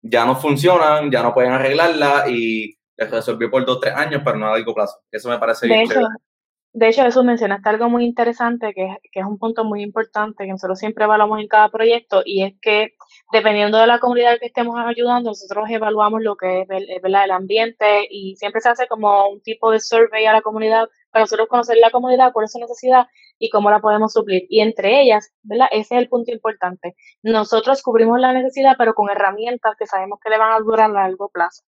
ya 0.00 0.24
no 0.24 0.34
funcionan, 0.34 1.10
ya 1.10 1.22
no 1.22 1.34
pueden 1.34 1.52
arreglarla 1.52 2.24
y 2.28 2.77
les 2.98 3.10
resolvió 3.10 3.50
por 3.50 3.64
dos, 3.64 3.80
tres 3.80 3.94
años, 3.94 4.22
pero 4.24 4.36
no 4.36 4.48
a 4.48 4.52
largo 4.52 4.74
plazo. 4.74 4.98
Eso 5.10 5.30
me 5.30 5.38
parece 5.38 5.66
bien. 5.66 5.88
De 6.74 6.88
hecho, 6.88 7.02
eso 7.06 7.24
mencionaste 7.24 7.68
algo 7.70 7.88
muy 7.88 8.04
interesante, 8.04 8.74
que, 8.74 8.98
que 9.10 9.20
es 9.20 9.26
un 9.26 9.38
punto 9.38 9.64
muy 9.64 9.82
importante 9.82 10.44
que 10.44 10.50
nosotros 10.50 10.78
siempre 10.78 11.04
evaluamos 11.04 11.40
en 11.40 11.48
cada 11.48 11.70
proyecto, 11.70 12.22
y 12.24 12.44
es 12.44 12.54
que 12.60 12.94
dependiendo 13.32 13.78
de 13.78 13.86
la 13.86 13.98
comunidad 13.98 14.38
que 14.38 14.46
estemos 14.46 14.78
ayudando, 14.78 15.30
nosotros 15.30 15.64
evaluamos 15.70 16.22
lo 16.22 16.36
que 16.36 16.62
es 16.62 16.68
¿verdad? 17.02 17.24
el 17.24 17.30
ambiente 17.30 18.06
y 18.10 18.36
siempre 18.36 18.60
se 18.60 18.68
hace 18.68 18.86
como 18.86 19.28
un 19.28 19.40
tipo 19.40 19.70
de 19.70 19.80
survey 19.80 20.26
a 20.26 20.32
la 20.34 20.42
comunidad 20.42 20.88
para 21.10 21.22
nosotros 21.24 21.48
conocer 21.48 21.78
la 21.78 21.90
comunidad, 21.90 22.32
cuál 22.32 22.44
es 22.44 22.52
su 22.52 22.58
necesidad 22.58 23.06
y 23.38 23.50
cómo 23.50 23.70
la 23.70 23.80
podemos 23.80 24.12
suplir. 24.12 24.46
Y 24.48 24.60
entre 24.60 25.00
ellas, 25.02 25.32
¿verdad? 25.42 25.68
Ese 25.70 25.94
es 25.94 26.02
el 26.02 26.08
punto 26.08 26.32
importante. 26.32 26.96
Nosotros 27.22 27.82
cubrimos 27.82 28.20
la 28.20 28.32
necesidad, 28.32 28.74
pero 28.76 28.94
con 28.94 29.10
herramientas 29.10 29.74
que 29.78 29.86
sabemos 29.86 30.18
que 30.22 30.30
le 30.30 30.38
van 30.38 30.52
a 30.52 30.58
durar 30.58 30.90
a 30.90 30.92
largo 30.92 31.28
plazo. 31.28 31.62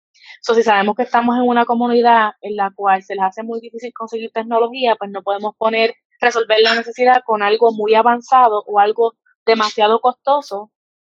So, 0.41 0.55
si 0.55 0.63
sabemos 0.63 0.95
que 0.95 1.03
estamos 1.03 1.35
en 1.37 1.43
una 1.43 1.65
comunidad 1.65 2.31
en 2.41 2.55
la 2.55 2.71
cual 2.75 3.03
se 3.03 3.15
les 3.15 3.23
hace 3.23 3.43
muy 3.43 3.59
difícil 3.59 3.93
conseguir 3.93 4.31
tecnología, 4.31 4.95
pues 4.95 5.11
no 5.11 5.21
podemos 5.21 5.55
poner, 5.57 5.93
resolver 6.19 6.59
la 6.61 6.75
necesidad 6.75 7.21
con 7.25 7.43
algo 7.43 7.71
muy 7.71 7.93
avanzado 7.93 8.63
o 8.65 8.79
algo 8.79 9.13
demasiado 9.45 9.99
costoso, 9.99 10.71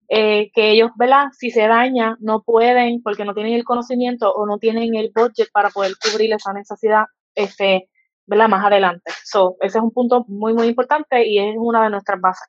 eh, 0.09 0.51
que 0.55 0.71
ellos, 0.71 0.91
¿verdad? 0.97 1.27
Si 1.33 1.51
se 1.51 1.69
daña, 1.69 2.17
no 2.21 2.43
pueden, 2.43 3.03
porque 3.03 3.25
no 3.25 3.35
tienen 3.35 3.53
el 3.53 3.65
conocimiento 3.65 4.33
o 4.33 4.47
no 4.47 4.59
tienen 4.59 4.95
el 4.97 5.13
budget 5.15 5.49
para 5.53 5.71
poder 5.71 5.93
cubrir 6.03 6.33
esa 6.33 6.53
necesidad 6.53 7.05
este, 7.35 7.89
¿verdad? 8.29 8.49
Más 8.49 8.65
adelante. 8.65 9.11
So, 9.25 9.57
ese 9.61 9.79
es 9.79 9.85
un 9.85 9.91
punto 9.91 10.25
muy, 10.29 10.55
muy 10.55 10.69
importante 10.69 11.27
y 11.27 11.39
es 11.39 11.57
una 11.59 11.85
de 11.85 11.91
nuestras 11.91 12.21
bases. 12.21 12.49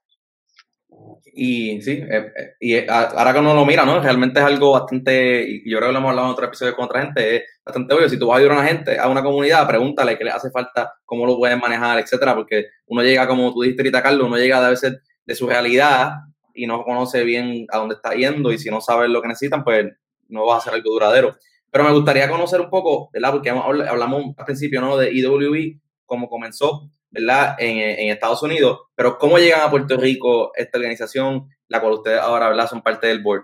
Y 1.34 1.82
sí, 1.82 1.92
eh, 1.92 2.34
eh, 2.36 2.56
y 2.60 2.90
ahora 2.90 3.32
que 3.32 3.40
uno 3.40 3.54
lo 3.54 3.66
mira, 3.66 3.86
¿no? 3.86 4.02
Realmente 4.02 4.40
es 4.40 4.46
algo 4.46 4.74
bastante, 4.74 5.42
y 5.48 5.70
yo 5.70 5.78
creo 5.78 5.90
que 5.90 5.94
lo 5.94 6.00
hemos 6.00 6.10
hablado 6.10 6.28
en 6.28 6.34
otro 6.34 6.46
episodio 6.48 6.76
con 6.76 6.86
otra 6.86 7.02
gente, 7.02 7.38
es 7.38 7.44
bastante 7.64 7.94
obvio. 7.94 8.10
Si 8.10 8.20
tú 8.20 8.28
vas 8.28 8.36
a 8.36 8.40
ayudar 8.40 8.58
a 8.58 8.60
una 8.60 8.68
gente, 8.68 9.00
a 9.00 9.08
una 9.08 9.24
comunidad, 9.24 9.66
pregúntale 9.68 10.18
qué 10.18 10.26
le 10.26 10.32
hace 10.32 10.52
falta, 10.52 10.94
cómo 11.06 11.26
lo 11.26 11.38
pueden 11.38 11.60
manejar, 11.60 12.00
etcétera, 12.00 12.36
porque 12.36 12.66
uno 12.88 13.02
llega, 13.02 13.28
como 13.28 13.54
tú 13.54 13.62
dijiste 13.62 13.84
ahorita, 13.84 14.04
Carlos, 14.04 14.28
uno 14.28 14.38
llega 14.38 14.66
a 14.66 14.70
veces 14.70 15.00
de 15.26 15.36
su 15.36 15.48
realidad 15.48 16.12
y 16.54 16.68
no 16.68 16.84
conoce 16.84 17.24
bien 17.24 17.68
a 17.72 17.78
dónde 17.78 17.96
está 17.96 18.14
yendo 18.16 18.52
y 18.52 18.58
si 18.58 18.70
no 18.70 18.82
sabe 18.82 19.08
lo 19.08 19.22
que 19.22 19.30
necesitan, 19.30 19.64
pues 19.64 19.86
no 20.28 20.46
va 20.46 20.58
a 20.58 20.62
ser 20.62 20.74
algo 20.74 20.92
duradero. 20.92 21.38
Pero 21.72 21.84
me 21.84 21.92
gustaría 21.92 22.30
conocer 22.30 22.62
un 22.62 22.70
poco, 22.70 23.10
¿verdad? 23.14 23.32
Porque 23.32 23.50
hablamos 23.50 24.34
al 24.38 24.46
principio, 24.46 24.82
¿no? 24.82 24.98
De 24.98 25.12
IWE, 25.14 25.80
cómo 26.06 26.28
comenzó, 26.28 26.90
¿verdad? 27.12 27.56
En, 27.60 28.10
Estados 28.10 28.42
Unidos, 28.44 28.80
pero 28.96 29.18
¿cómo 29.18 29.38
llegan 29.38 29.62
a 29.62 29.70
Puerto 29.70 29.98
Rico 29.98 30.52
esta 30.56 30.78
organización, 30.78 31.48
la 31.68 31.80
cual 31.80 31.94
ustedes 31.94 32.20
ahora, 32.20 32.50
¿verdad? 32.50 32.68
Son 32.68 32.82
parte 32.82 33.08
del 33.08 33.22
board. 33.22 33.44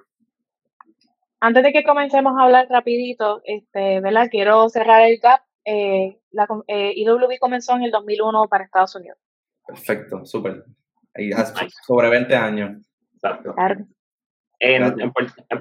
Antes 1.39 1.63
de 1.63 1.71
que 1.71 1.83
comencemos 1.83 2.33
a 2.37 2.43
hablar 2.43 2.67
rapidito, 2.69 3.41
este, 3.43 4.01
¿verdad? 4.01 4.27
Quiero 4.31 4.67
cerrar 4.69 5.03
el 5.03 5.19
gap. 5.19 5.41
Eh, 5.63 6.19
la, 6.31 6.47
eh, 6.67 6.93
IWB 6.95 7.39
comenzó 7.39 7.75
en 7.75 7.83
el 7.83 7.91
2001 7.91 8.47
para 8.49 8.63
Estados 8.63 8.95
Unidos. 8.95 9.17
Perfecto, 9.65 10.25
súper. 10.25 10.63
Ahí 11.13 11.31
sobre 11.85 12.09
20 12.09 12.35
años. 12.35 12.85
Exacto. 13.13 13.55
En, 14.59 15.11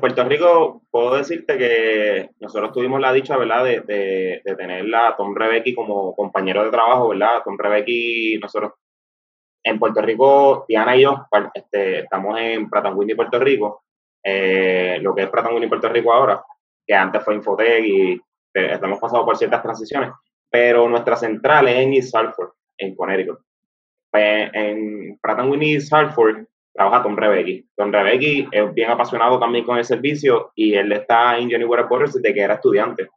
Puerto 0.00 0.24
Rico 0.24 0.82
puedo 0.90 1.16
decirte 1.16 1.58
que 1.58 2.30
nosotros 2.40 2.72
tuvimos 2.72 3.00
la 3.00 3.12
dicha, 3.12 3.36
¿verdad?, 3.36 3.64
de, 3.64 3.80
de, 4.44 4.56
tener 4.56 4.94
a 4.94 5.16
Tom 5.16 5.34
Rebecki 5.34 5.74
como 5.74 6.14
compañero 6.14 6.64
de 6.64 6.70
trabajo, 6.70 7.08
¿verdad? 7.08 7.42
Tom 7.44 7.58
Rebecki, 7.58 8.38
nosotros 8.40 8.72
en 9.64 9.78
Puerto 9.78 10.02
Rico, 10.02 10.66
Diana 10.68 10.96
y 10.96 11.02
yo 11.02 11.26
este, 11.54 12.00
estamos 12.00 12.38
en 12.38 12.68
Pratt 12.68 12.94
Puerto 13.16 13.38
Rico, 13.38 13.84
eh, 14.22 14.98
lo 15.00 15.14
que 15.14 15.22
es 15.22 15.30
Pratt 15.30 15.48
Puerto 15.68 15.88
Rico 15.88 16.12
ahora, 16.12 16.44
que 16.86 16.94
antes 16.94 17.24
fue 17.24 17.34
Infotec 17.34 17.84
y 17.84 18.12
eh, 18.12 18.72
estamos 18.72 19.00
pasando 19.00 19.24
por 19.24 19.36
ciertas 19.38 19.62
transiciones, 19.62 20.10
pero 20.50 20.88
nuestra 20.88 21.16
central 21.16 21.66
es 21.68 21.76
en 21.76 21.94
East 21.94 22.10
Salford, 22.10 22.50
en 22.76 22.94
Connecticut. 22.94 23.38
Pues, 24.10 24.50
en 24.52 25.18
Pratt 25.20 25.40
Whitney 25.48 25.80
Salford 25.80 26.44
trabaja 26.74 27.02
Tom 27.02 27.16
Rebecki. 27.16 27.66
Tom 27.76 27.92
Rebecki 27.92 28.48
es 28.50 28.74
bien 28.74 28.90
apasionado 28.90 29.38
también 29.38 29.64
con 29.64 29.78
el 29.78 29.84
servicio 29.84 30.52
y 30.54 30.74
él 30.74 30.92
está 30.92 31.38
en 31.38 31.50
Johnny 31.50 31.64
Water 31.64 31.86
Borders 31.86 32.14
desde 32.14 32.34
que 32.34 32.40
era 32.40 32.54
estudiante. 32.54 33.08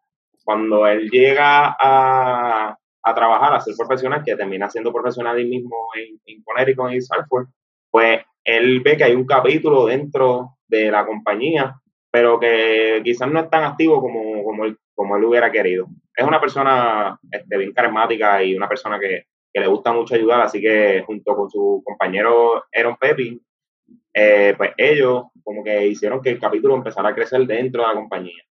Cuando 0.43 0.87
él 0.87 1.09
llega 1.09 1.75
a, 1.77 2.77
a, 3.03 3.15
trabajar, 3.15 3.53
a 3.53 3.59
ser 3.59 3.75
profesional, 3.75 4.23
que 4.23 4.35
termina 4.35 4.69
siendo 4.69 4.93
profesional 4.93 5.35
ahí 5.35 5.45
mismo 5.45 5.75
en, 5.95 6.19
en 6.25 6.43
Connecticut 6.43 6.93
y 6.93 7.01
Salford, 7.01 7.47
pues 7.89 8.21
él 8.45 8.79
ve 8.81 8.95
que 8.95 9.03
hay 9.03 9.15
un 9.15 9.25
capítulo 9.25 9.87
dentro 9.87 10.57
de 10.67 10.89
la 10.91 11.05
compañía, 11.05 11.75
pero 12.11 12.39
que 12.39 13.01
quizás 13.03 13.29
no 13.29 13.39
es 13.41 13.49
tan 13.49 13.63
activo 13.63 13.99
como, 13.99 14.43
como, 14.43 14.65
él, 14.65 14.77
como 14.95 15.17
él 15.17 15.25
hubiera 15.25 15.51
querido. 15.51 15.87
Es 16.15 16.25
una 16.25 16.39
persona 16.39 17.19
este, 17.29 17.57
bien 17.57 17.73
carismática 17.73 18.41
y 18.43 18.55
una 18.55 18.69
persona 18.69 18.99
que, 18.99 19.25
que 19.51 19.59
le 19.59 19.67
gusta 19.67 19.91
mucho 19.91 20.15
ayudar, 20.15 20.41
así 20.41 20.61
que 20.61 21.03
junto 21.05 21.35
con 21.35 21.49
su 21.49 21.81
compañero 21.83 22.63
Aaron 22.73 22.95
Pepi, 22.97 23.41
eh, 24.19 24.55
pues 24.57 24.71
ellos 24.77 25.25
como 25.43 25.63
que 25.63 25.85
hicieron 25.85 26.23
que 26.23 26.31
el 26.31 26.39
capítulo 26.39 26.73
empezara 26.73 27.09
a 27.09 27.13
crecer 27.13 27.45
dentro 27.45 27.83
de 27.83 27.87
la 27.89 27.93
compañía. 27.93 28.41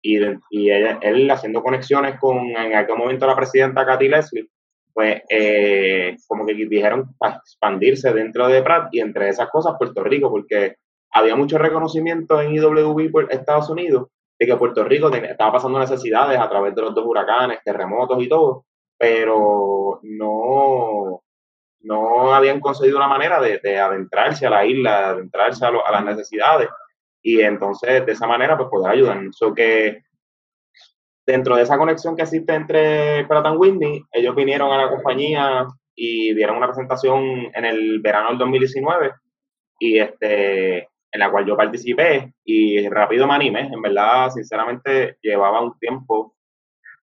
Y, 0.00 0.16
él 0.16 1.30
haciendo 1.30 1.62
conexiones 1.62 2.18
con 2.18 2.38
en 2.38 2.74
aquel 2.74 2.96
momento 2.96 3.26
la 3.26 3.36
presidenta 3.36 3.84
Katy 3.84 4.08
Leslie, 4.08 4.48
pues 4.94 5.20
eh, 5.28 6.16
como 6.26 6.46
que 6.46 6.54
dijeron 6.54 7.14
para 7.18 7.36
expandirse 7.36 8.14
dentro 8.14 8.48
de 8.48 8.62
Pratt 8.62 8.88
y 8.92 9.00
entre 9.00 9.28
esas 9.28 9.50
cosas 9.50 9.76
Puerto 9.78 10.02
Rico, 10.02 10.30
porque 10.30 10.76
había 11.10 11.36
mucho 11.36 11.58
reconocimiento 11.58 12.40
en 12.40 12.54
IWB 12.54 13.10
por 13.12 13.30
Estados 13.30 13.68
Unidos 13.68 14.08
de 14.38 14.46
que 14.46 14.56
Puerto 14.56 14.84
Rico 14.84 15.10
estaba 15.10 15.52
pasando 15.52 15.78
necesidades 15.78 16.38
a 16.38 16.48
través 16.48 16.74
de 16.74 16.80
los 16.80 16.94
dos 16.94 17.04
huracanes, 17.04 17.58
terremotos 17.62 18.22
y 18.22 18.28
todo, 18.28 18.64
pero 18.96 20.00
no, 20.02 21.22
no 21.82 22.34
habían 22.34 22.60
conseguido 22.60 22.96
una 22.96 23.08
manera 23.08 23.40
de, 23.40 23.78
adentrarse 23.78 24.46
a 24.46 24.50
la 24.50 24.64
isla, 24.64 25.10
adentrarse 25.10 25.64
a, 25.64 25.70
las 25.70 26.04
necesidades 26.04 26.68
y 27.22 27.40
entonces 27.40 28.04
de 28.04 28.12
esa 28.12 28.26
manera 28.26 28.56
pues 28.56 28.68
poder 28.70 28.92
ayudar. 28.92 29.18
So 29.32 29.54
que 29.54 30.02
dentro 31.26 31.56
de 31.56 31.62
esa 31.62 31.78
conexión 31.78 32.16
que 32.16 32.22
existe 32.22 32.54
entre 32.54 33.24
Pratt 33.26 33.54
Whitney, 33.56 34.02
ellos 34.12 34.34
vinieron 34.34 34.72
a 34.72 34.78
la 34.84 34.90
compañía 34.90 35.66
y 35.94 36.34
dieron 36.34 36.56
una 36.56 36.66
presentación 36.66 37.50
en 37.54 37.64
el 37.64 38.00
verano 38.00 38.30
del 38.30 38.38
2019 38.38 39.12
y 39.78 39.98
este 39.98 40.88
en 41.12 41.18
la 41.18 41.30
cual 41.30 41.44
yo 41.44 41.56
participé 41.56 42.32
y 42.44 42.88
rápido 42.88 43.26
me 43.26 43.34
animé. 43.34 43.62
En 43.62 43.82
verdad, 43.82 44.30
sinceramente, 44.30 45.16
llevaba 45.20 45.60
un 45.60 45.76
tiempo 45.78 46.36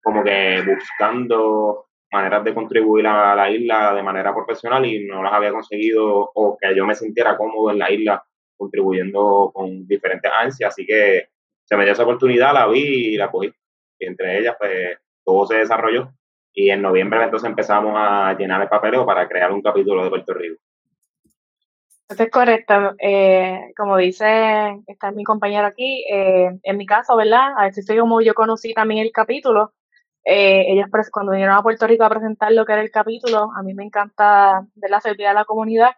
como 0.01 0.23
que 0.23 0.61
buscando 0.67 1.85
maneras 2.13 2.43
de 2.43 2.53
contribuir 2.53 3.07
a 3.07 3.35
la 3.35 3.49
isla 3.49 3.93
de 3.93 4.03
manera 4.03 4.33
profesional 4.33 4.85
y 4.85 5.03
no 5.05 5.23
las 5.23 5.33
había 5.33 5.51
conseguido 5.51 6.31
o 6.33 6.57
que 6.57 6.75
yo 6.75 6.85
me 6.85 6.95
sintiera 6.95 7.35
cómodo 7.35 7.71
en 7.71 7.79
la 7.79 7.91
isla 7.91 8.23
contribuyendo 8.55 9.51
con 9.53 9.87
diferentes 9.87 10.31
ansias. 10.31 10.73
Así 10.73 10.85
que 10.85 11.29
se 11.65 11.75
me 11.75 11.83
dio 11.83 11.93
esa 11.93 12.03
oportunidad, 12.03 12.53
la 12.53 12.67
vi 12.67 13.13
y 13.13 13.17
la 13.17 13.31
cogí. 13.31 13.51
Y 13.99 14.05
entre 14.05 14.39
ellas, 14.39 14.55
pues 14.59 14.97
todo 15.25 15.47
se 15.47 15.57
desarrolló. 15.57 16.13
Y 16.53 16.69
en 16.69 16.83
noviembre 16.83 17.23
entonces 17.23 17.49
empezamos 17.49 17.93
a 17.97 18.37
llenar 18.37 18.61
el 18.61 18.69
papeleo 18.69 19.05
para 19.05 19.27
crear 19.27 19.51
un 19.51 19.63
capítulo 19.63 20.03
de 20.03 20.09
Puerto 20.11 20.33
Rico. 20.35 20.61
Eso 22.09 22.23
es 22.23 22.29
correcto. 22.29 22.93
Eh, 22.99 23.71
como 23.75 23.97
dice, 23.97 24.83
está 24.85 25.11
mi 25.11 25.23
compañero 25.23 25.65
aquí, 25.65 26.05
eh, 26.11 26.51
en 26.61 26.77
mi 26.77 26.85
caso, 26.85 27.15
¿verdad? 27.15 27.53
A 27.57 27.63
ver 27.63 27.73
si 27.73 27.97
como 27.97 28.21
yo 28.21 28.35
conocí 28.35 28.73
también 28.75 29.03
el 29.03 29.11
capítulo, 29.11 29.73
eh, 30.25 30.65
ellos 30.71 30.87
cuando 31.11 31.33
vinieron 31.33 31.55
a 31.55 31.63
Puerto 31.63 31.85
Rico 31.85 32.03
a 32.05 32.09
presentar 32.09 32.51
lo 32.53 32.65
que 32.65 32.73
era 32.73 32.81
el 32.81 32.91
capítulo, 32.91 33.49
a 33.55 33.61
mí 33.63 33.73
me 33.73 33.83
encanta 33.83 34.65
ver 34.75 34.91
la 34.91 35.01
servir 35.01 35.27
a 35.27 35.33
la 35.33 35.45
comunidad 35.45 35.91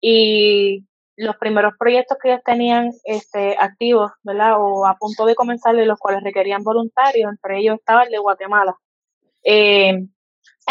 y 0.00 0.86
los 1.16 1.36
primeros 1.36 1.74
proyectos 1.78 2.18
que 2.20 2.30
ellos 2.30 2.42
tenían 2.44 2.90
este, 3.04 3.56
activos, 3.58 4.10
¿verdad? 4.24 4.54
O 4.58 4.86
a 4.86 4.96
punto 4.96 5.26
de 5.26 5.34
comenzar, 5.34 5.76
de 5.76 5.86
los 5.86 5.98
cuales 5.98 6.24
requerían 6.24 6.64
voluntarios, 6.64 7.30
entre 7.30 7.58
ellos 7.58 7.76
estaba 7.78 8.04
el 8.04 8.10
de 8.10 8.18
Guatemala. 8.18 8.74
Eh, 9.44 10.06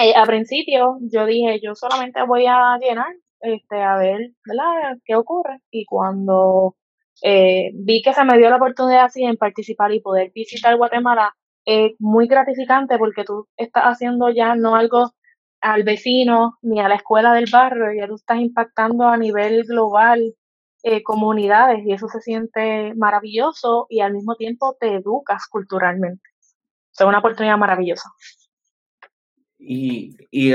eh, 0.01 0.13
a 0.15 0.25
principio 0.25 0.97
yo 1.01 1.25
dije, 1.25 1.59
yo 1.61 1.75
solamente 1.75 2.21
voy 2.23 2.47
a 2.47 2.77
llenar, 2.79 3.13
este, 3.41 3.81
a 3.81 3.97
ver, 3.97 4.31
¿verdad? 4.45 4.97
¿Qué 5.05 5.15
ocurre? 5.15 5.61
Y 5.71 5.85
cuando 5.85 6.75
vi 7.21 8.01
que 8.01 8.13
se 8.13 8.23
me 8.23 8.37
dio 8.37 8.49
la 8.49 8.55
oportunidad 8.57 9.05
así 9.05 9.23
en 9.23 9.37
participar 9.37 9.91
y 9.93 10.01
poder 10.01 10.31
visitar 10.33 10.75
Guatemala, 10.77 11.35
es 11.69 11.91
muy 11.99 12.27
gratificante 12.27 12.97
porque 12.97 13.23
tú 13.23 13.47
estás 13.55 13.83
haciendo 13.83 14.31
ya 14.31 14.55
no 14.55 14.75
algo 14.75 15.11
al 15.61 15.83
vecino 15.83 16.57
ni 16.63 16.79
a 16.79 16.87
la 16.87 16.95
escuela 16.95 17.33
del 17.33 17.49
barrio, 17.51 17.93
ya 17.93 18.07
tú 18.07 18.15
estás 18.15 18.39
impactando 18.39 19.07
a 19.07 19.17
nivel 19.17 19.65
global 19.65 20.33
eh, 20.81 21.03
comunidades 21.03 21.85
y 21.85 21.93
eso 21.93 22.07
se 22.07 22.21
siente 22.21 22.95
maravilloso 22.95 23.85
y 23.87 23.99
al 23.99 24.13
mismo 24.13 24.35
tiempo 24.35 24.77
te 24.79 24.95
educas 24.95 25.45
culturalmente. 25.47 26.23
Es 26.91 27.05
una 27.05 27.19
oportunidad 27.19 27.57
maravillosa. 27.57 28.09
Y, 29.59 30.17
y 30.31 30.53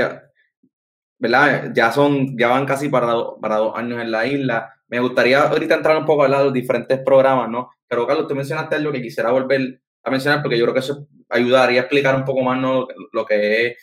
¿verdad? 1.17 1.71
Ya 1.73 1.91
son, 1.93 2.37
ya 2.37 2.49
van 2.49 2.65
casi 2.65 2.89
para, 2.89 3.13
para 3.39 3.57
dos 3.57 3.77
años 3.77 4.01
en 4.01 4.11
la 4.11 4.25
isla. 4.25 4.73
Me 4.87 4.99
gustaría 4.99 5.43
ahorita 5.43 5.75
entrar 5.75 5.97
un 5.97 6.05
poco 6.05 6.23
a 6.23 6.25
hablar 6.25 6.39
de 6.39 6.45
los 6.45 6.53
diferentes 6.53 6.99
programas, 6.99 7.49
¿no? 7.49 7.69
Pero 7.87 8.05
Carlos, 8.05 8.27
tú 8.27 8.35
mencionaste 8.35 8.75
algo 8.75 8.91
que 8.91 9.01
quisiera 9.01 9.31
volver 9.31 9.79
a 10.05 10.11
mencionar 10.11 10.41
porque 10.41 10.57
yo 10.57 10.65
creo 10.65 10.73
que 10.73 10.79
eso 10.79 11.07
ayudaría 11.29 11.79
a 11.79 11.83
explicar 11.83 12.15
un 12.15 12.23
poco 12.23 12.41
más 12.43 12.59
¿no? 12.59 12.87
lo 13.11 13.25
que 13.25 13.67
es 13.67 13.77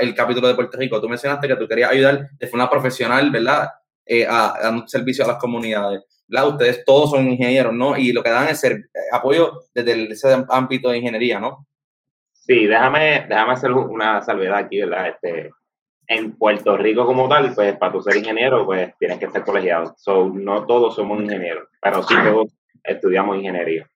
el 0.00 0.14
capítulo 0.14 0.48
de 0.48 0.54
Puerto 0.54 0.76
Rico. 0.76 1.00
Tú 1.00 1.08
mencionaste 1.08 1.46
que 1.46 1.56
tú 1.56 1.68
querías 1.68 1.92
ayudar 1.92 2.28
de 2.32 2.46
forma 2.48 2.68
profesional, 2.68 3.30
¿verdad? 3.30 3.68
Eh, 4.04 4.26
a, 4.28 4.70
un 4.70 4.88
servicio 4.88 5.24
a 5.24 5.28
las 5.28 5.38
comunidades. 5.38 6.02
¿verdad? 6.26 6.48
Ustedes 6.48 6.84
todos 6.84 7.10
son 7.10 7.28
ingenieros, 7.28 7.72
¿no? 7.72 7.96
Y 7.96 8.12
lo 8.12 8.22
que 8.22 8.30
dan 8.30 8.48
es 8.48 8.60
ser, 8.60 8.90
apoyo 9.12 9.62
desde 9.72 10.12
ese 10.12 10.44
ámbito 10.48 10.90
de 10.90 10.98
ingeniería, 10.98 11.38
¿no? 11.38 11.66
Sí, 12.32 12.66
déjame, 12.66 13.26
déjame 13.28 13.52
hacer 13.52 13.72
una 13.72 14.20
salvedad 14.22 14.58
aquí, 14.58 14.80
¿verdad? 14.80 15.08
Este, 15.08 15.50
en 16.08 16.32
Puerto 16.36 16.76
Rico 16.76 17.06
como 17.06 17.28
tal, 17.28 17.54
pues 17.54 17.76
para 17.76 17.92
tu 17.92 18.02
ser 18.02 18.16
ingeniero, 18.16 18.66
pues 18.66 18.92
tienes 18.98 19.18
que 19.18 19.30
ser 19.30 19.42
colegiado. 19.42 19.94
So, 19.98 20.28
no 20.28 20.66
todos 20.66 20.96
somos 20.96 21.22
ingenieros, 21.22 21.68
pero 21.80 22.02
sí 22.02 22.14
todos 22.24 22.48
estudiamos 22.82 23.36
ingeniería. 23.36 23.88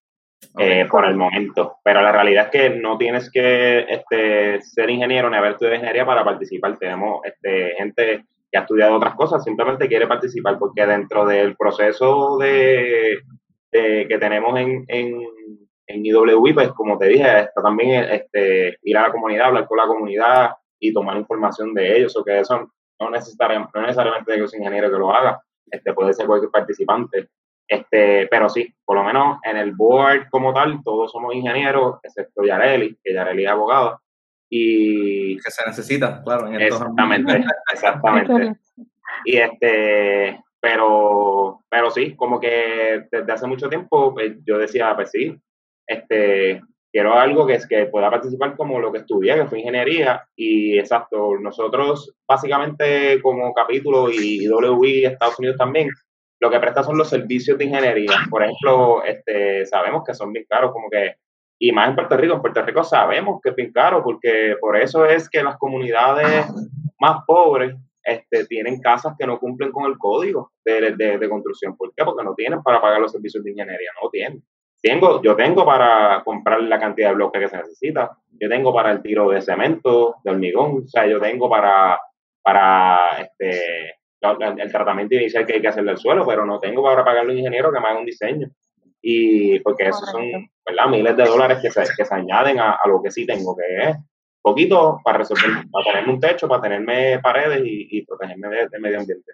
Eh, 0.58 0.86
por 0.90 1.06
el 1.06 1.16
momento. 1.16 1.76
Pero 1.82 2.02
la 2.02 2.12
realidad 2.12 2.46
es 2.46 2.50
que 2.50 2.70
no 2.70 2.98
tienes 2.98 3.30
que 3.30 3.86
este, 3.88 4.60
ser 4.60 4.90
ingeniero 4.90 5.30
ni 5.30 5.36
haber 5.36 5.52
estudiado 5.52 5.76
ingeniería 5.76 6.04
para 6.04 6.24
participar. 6.24 6.76
Tenemos 6.78 7.20
este, 7.24 7.74
gente 7.78 8.24
que 8.50 8.58
ha 8.58 8.62
estudiado 8.62 8.96
otras 8.96 9.14
cosas, 9.14 9.42
simplemente 9.42 9.88
quiere 9.88 10.06
participar 10.06 10.58
porque 10.58 10.84
dentro 10.84 11.24
del 11.24 11.56
proceso 11.56 12.36
de, 12.36 13.20
que 13.70 14.18
tenemos 14.20 14.58
en, 14.60 14.84
en, 14.88 15.22
en 15.86 16.06
IWI, 16.06 16.52
pues 16.52 16.68
como 16.72 16.98
te 16.98 17.06
dije, 17.06 17.40
está 17.40 17.62
también 17.62 18.04
este, 18.04 18.76
ir 18.82 18.98
a 18.98 19.02
la 19.02 19.12
comunidad, 19.12 19.46
hablar 19.46 19.66
con 19.66 19.78
la 19.78 19.86
comunidad 19.86 20.50
y 20.78 20.92
tomar 20.92 21.16
información 21.16 21.72
de 21.72 21.96
ellos, 21.96 22.14
o 22.14 22.22
que 22.22 22.40
eso 22.40 22.70
no 23.00 23.10
necesariamente, 23.10 23.70
no 23.74 23.82
necesariamente 23.82 24.36
que 24.36 24.48
sea 24.48 24.58
ingeniero 24.58 24.90
que 24.90 24.98
lo 24.98 25.14
haga, 25.14 25.40
este, 25.70 25.94
puede 25.94 26.12
ser 26.12 26.26
cualquier 26.26 26.50
participante. 26.50 27.28
Este, 27.72 28.26
pero 28.26 28.50
sí, 28.50 28.70
por 28.84 28.98
lo 28.98 29.02
menos 29.02 29.38
en 29.44 29.56
el 29.56 29.72
board 29.72 30.28
como 30.28 30.52
tal, 30.52 30.82
todos 30.84 31.10
somos 31.10 31.34
ingenieros, 31.34 32.00
excepto 32.02 32.44
Yareli, 32.44 32.98
que 33.02 33.14
Yareli 33.14 33.46
es 33.46 33.50
abogada. 33.50 33.98
Y 34.50 35.36
que 35.36 35.50
se 35.50 35.64
necesita, 35.66 36.22
claro. 36.22 36.48
En 36.48 36.60
exactamente, 36.60 37.42
exactamente. 37.72 38.56
Y 39.24 39.38
este, 39.38 40.38
pero, 40.60 41.60
pero 41.70 41.90
sí, 41.90 42.14
como 42.14 42.38
que 42.38 43.06
desde 43.10 43.32
hace 43.32 43.46
mucho 43.46 43.70
tiempo 43.70 44.12
pues, 44.12 44.34
yo 44.44 44.58
decía, 44.58 44.94
pues 44.94 45.10
sí, 45.10 45.34
este, 45.86 46.60
quiero 46.92 47.14
algo 47.14 47.46
que, 47.46 47.54
es, 47.54 47.66
que 47.66 47.86
pueda 47.86 48.10
participar 48.10 48.54
como 48.54 48.80
lo 48.80 48.92
que 48.92 48.98
estudié, 48.98 49.34
que 49.34 49.46
fue 49.46 49.60
ingeniería, 49.60 50.28
y 50.36 50.78
exacto, 50.78 51.38
nosotros 51.40 52.14
básicamente 52.28 53.18
como 53.22 53.54
capítulo 53.54 54.10
y 54.10 54.46
WI 54.46 55.06
Estados 55.06 55.38
Unidos 55.38 55.56
también, 55.56 55.88
lo 56.42 56.50
que 56.50 56.58
presta 56.58 56.82
son 56.82 56.98
los 56.98 57.08
servicios 57.08 57.56
de 57.56 57.66
ingeniería. 57.66 58.10
Por 58.28 58.42
ejemplo, 58.42 59.04
este, 59.04 59.64
sabemos 59.64 60.02
que 60.04 60.12
son 60.12 60.32
bien 60.32 60.44
caros, 60.48 60.72
como 60.72 60.90
que, 60.90 61.14
y 61.56 61.70
más 61.70 61.88
en 61.88 61.94
Puerto 61.94 62.16
Rico, 62.16 62.34
en 62.34 62.40
Puerto 62.40 62.62
Rico 62.62 62.82
sabemos 62.82 63.40
que 63.40 63.50
es 63.50 63.54
bien 63.54 63.70
caro, 63.70 64.02
porque 64.02 64.56
por 64.60 64.76
eso 64.76 65.06
es 65.06 65.30
que 65.30 65.40
las 65.40 65.56
comunidades 65.56 66.46
más 66.98 67.22
pobres 67.28 67.76
este, 68.02 68.44
tienen 68.46 68.80
casas 68.80 69.14
que 69.16 69.24
no 69.24 69.38
cumplen 69.38 69.70
con 69.70 69.86
el 69.86 69.96
código 69.96 70.50
de, 70.64 70.96
de, 70.96 71.18
de 71.18 71.28
construcción. 71.28 71.76
¿Por 71.76 71.94
qué? 71.94 72.04
Porque 72.04 72.24
no 72.24 72.34
tienen 72.34 72.60
para 72.60 72.80
pagar 72.80 73.00
los 73.00 73.12
servicios 73.12 73.44
de 73.44 73.52
ingeniería, 73.52 73.90
no 74.02 74.10
tienen 74.10 74.42
tengo, 74.82 75.22
yo 75.22 75.36
tengo 75.36 75.64
para 75.64 76.22
comprar 76.24 76.60
la 76.62 76.80
cantidad 76.80 77.10
de 77.10 77.14
bloques 77.14 77.40
que 77.40 77.48
se 77.48 77.56
necesita, 77.56 78.18
yo 78.32 78.48
tengo 78.48 78.74
para 78.74 78.90
el 78.90 79.00
tiro 79.00 79.30
de 79.30 79.40
cemento, 79.40 80.16
de 80.24 80.32
hormigón, 80.32 80.82
o 80.84 80.88
sea, 80.88 81.06
yo 81.06 81.20
tengo 81.20 81.48
para, 81.48 82.00
para 82.42 82.98
este, 83.20 83.94
el 84.22 84.72
tratamiento 84.72 85.14
inicial 85.16 85.44
que 85.46 85.54
hay 85.54 85.60
que 85.60 85.68
hacerle 85.68 85.92
al 85.92 85.98
suelo, 85.98 86.26
pero 86.26 86.44
no 86.46 86.58
tengo 86.58 86.82
para 86.82 87.04
pagarle 87.04 87.30
a 87.30 87.32
un 87.32 87.38
ingeniero 87.38 87.72
que 87.72 87.80
me 87.80 87.86
haga 87.86 87.98
un 87.98 88.06
diseño. 88.06 88.50
Y 89.00 89.58
porque 89.60 89.88
esos 89.88 90.08
son 90.10 90.22
¿verdad? 90.64 90.88
miles 90.88 91.16
de 91.16 91.24
dólares 91.24 91.58
que 91.60 91.70
se, 91.70 91.82
que 91.96 92.04
se 92.04 92.14
añaden 92.14 92.60
a, 92.60 92.72
a, 92.72 92.88
lo 92.88 93.02
que 93.02 93.10
sí 93.10 93.26
tengo, 93.26 93.56
que 93.56 93.90
es 93.90 93.96
poquito 94.40 95.00
para 95.02 95.18
resolver, 95.18 95.64
para 95.70 95.84
tenerme 95.84 96.12
un 96.12 96.20
techo, 96.20 96.48
para 96.48 96.62
tenerme 96.62 97.18
paredes 97.20 97.62
y, 97.64 97.98
y 97.98 98.06
protegerme 98.06 98.48
del 98.48 98.80
medio 98.80 99.00
ambiente. 99.00 99.32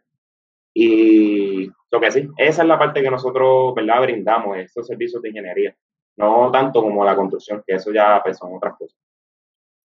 Y 0.73 1.67
lo 1.91 2.01
que 2.01 2.11
sí, 2.11 2.29
esa 2.37 2.63
es 2.63 2.69
la 2.69 2.79
parte 2.79 3.03
que 3.03 3.11
nosotros, 3.11 3.75
¿verdad?, 3.75 4.03
brindamos, 4.03 4.57
estos 4.59 4.87
servicios 4.87 5.21
de 5.23 5.31
ingeniería. 5.31 5.77
No 6.17 6.51
tanto 6.51 6.83
como 6.83 7.05
la 7.05 7.17
construcción, 7.17 7.63
que 7.67 7.75
eso 7.75 7.93
ya 7.93 8.21
pues, 8.23 8.39
son 8.39 8.55
otras 8.55 8.77
cosas. 8.77 8.99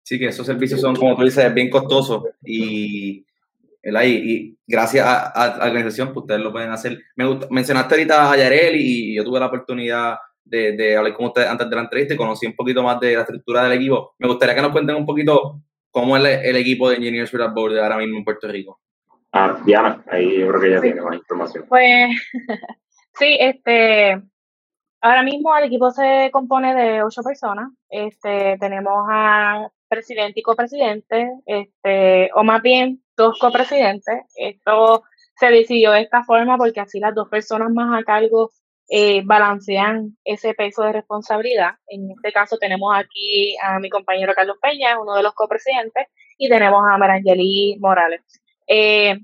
Sí, 0.02 0.18
que 0.18 0.26
esos 0.26 0.46
servicios 0.46 0.80
son, 0.80 0.96
como 0.96 1.16
tú 1.16 1.22
dices, 1.22 1.52
bien 1.54 1.70
costosos 1.70 2.24
y, 2.44 3.24
y, 3.82 4.56
gracias 4.66 5.06
a, 5.06 5.56
la 5.58 5.66
organización, 5.66 6.08
pues 6.08 6.22
ustedes 6.22 6.40
lo 6.40 6.52
pueden 6.52 6.70
hacer. 6.70 6.98
Me 7.16 7.24
mencionaste 7.50 7.94
ahorita 7.94 8.32
a 8.32 8.36
Yarel 8.36 8.76
y 8.76 9.14
yo 9.14 9.24
tuve 9.24 9.40
la 9.40 9.46
oportunidad 9.46 10.16
de, 10.44 10.72
de 10.72 10.96
hablar 10.96 11.14
con 11.14 11.26
ustedes 11.26 11.48
antes 11.48 11.68
de 11.68 11.76
la 11.76 11.82
entrevista 11.82 12.14
y 12.14 12.16
conocí 12.16 12.46
un 12.46 12.56
poquito 12.56 12.82
más 12.82 12.98
de 13.00 13.14
la 13.14 13.22
estructura 13.22 13.64
del 13.64 13.78
equipo. 13.78 14.14
Me 14.18 14.28
gustaría 14.28 14.54
que 14.54 14.62
nos 14.62 14.72
cuenten 14.72 14.96
un 14.96 15.06
poquito 15.06 15.62
cómo 15.90 16.16
es 16.16 16.40
el, 16.44 16.56
equipo 16.56 16.88
de 16.88 16.96
Engineers 16.96 17.32
Without 17.32 17.54
Borders 17.54 17.82
ahora 17.82 17.98
mismo 17.98 18.18
en 18.18 18.24
Puerto 18.24 18.48
Rico. 18.48 18.80
Ah, 19.32 19.60
Diana, 19.64 20.02
ahí 20.08 20.40
yo 20.40 20.48
creo 20.48 20.60
que 20.60 20.66
ella 20.68 20.80
tiene 20.80 21.00
más 21.02 21.16
información. 21.16 21.64
Pues 21.68 22.10
sí, 23.18 23.36
este, 23.38 24.20
ahora 25.00 25.22
mismo 25.22 25.56
el 25.56 25.64
equipo 25.64 25.90
se 25.90 26.30
compone 26.32 26.74
de 26.74 27.02
ocho 27.02 27.22
personas. 27.22 27.70
Este, 27.88 28.56
tenemos 28.58 29.06
a 29.08 29.68
presidente 29.88 30.40
y 30.40 30.42
copresidente, 30.42 31.32
este, 31.46 32.30
o 32.34 32.44
más 32.44 32.62
bien 32.62 33.02
dos 33.20 33.38
copresidentes. 33.38 34.22
Esto 34.34 35.04
se 35.36 35.50
decidió 35.50 35.92
de 35.92 36.02
esta 36.02 36.24
forma 36.24 36.56
porque 36.56 36.80
así 36.80 36.98
las 37.00 37.14
dos 37.14 37.28
personas 37.28 37.70
más 37.70 37.98
a 37.98 38.04
cargo 38.04 38.50
eh, 38.88 39.22
balancean 39.24 40.16
ese 40.24 40.54
peso 40.54 40.82
de 40.82 40.92
responsabilidad. 40.92 41.74
En 41.86 42.10
este 42.10 42.32
caso 42.32 42.58
tenemos 42.58 42.92
aquí 42.96 43.56
a 43.62 43.78
mi 43.78 43.90
compañero 43.90 44.34
Carlos 44.34 44.56
Peña, 44.60 45.00
uno 45.00 45.14
de 45.14 45.22
los 45.22 45.34
copresidentes, 45.34 46.06
y 46.36 46.48
tenemos 46.48 46.82
a 46.90 46.98
Marangeli 46.98 47.76
Morales. 47.78 48.22
Eh, 48.66 49.18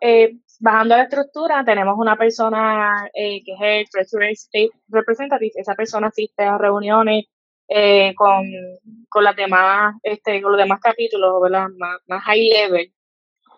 eh, 0.00 0.36
bajando 0.60 0.96
la 0.96 1.04
estructura, 1.04 1.64
tenemos 1.64 1.96
una 1.98 2.16
persona 2.16 3.08
eh, 3.14 3.42
que 3.44 3.52
es 3.52 3.60
el 3.60 3.90
Treasury 3.90 4.32
State 4.32 4.70
Representative. 4.88 5.52
Esa 5.54 5.74
persona 5.74 6.08
asiste 6.08 6.44
a 6.44 6.58
reuniones 6.58 7.24
eh, 7.68 8.14
con, 8.16 8.44
con, 9.08 9.24
las 9.24 9.36
demás, 9.36 9.96
este, 10.02 10.40
con 10.42 10.52
los 10.52 10.60
demás 10.60 10.80
capítulos, 10.80 11.40
¿verdad? 11.42 11.68
Más, 11.76 11.98
más 12.06 12.22
high 12.24 12.48
level. 12.48 12.92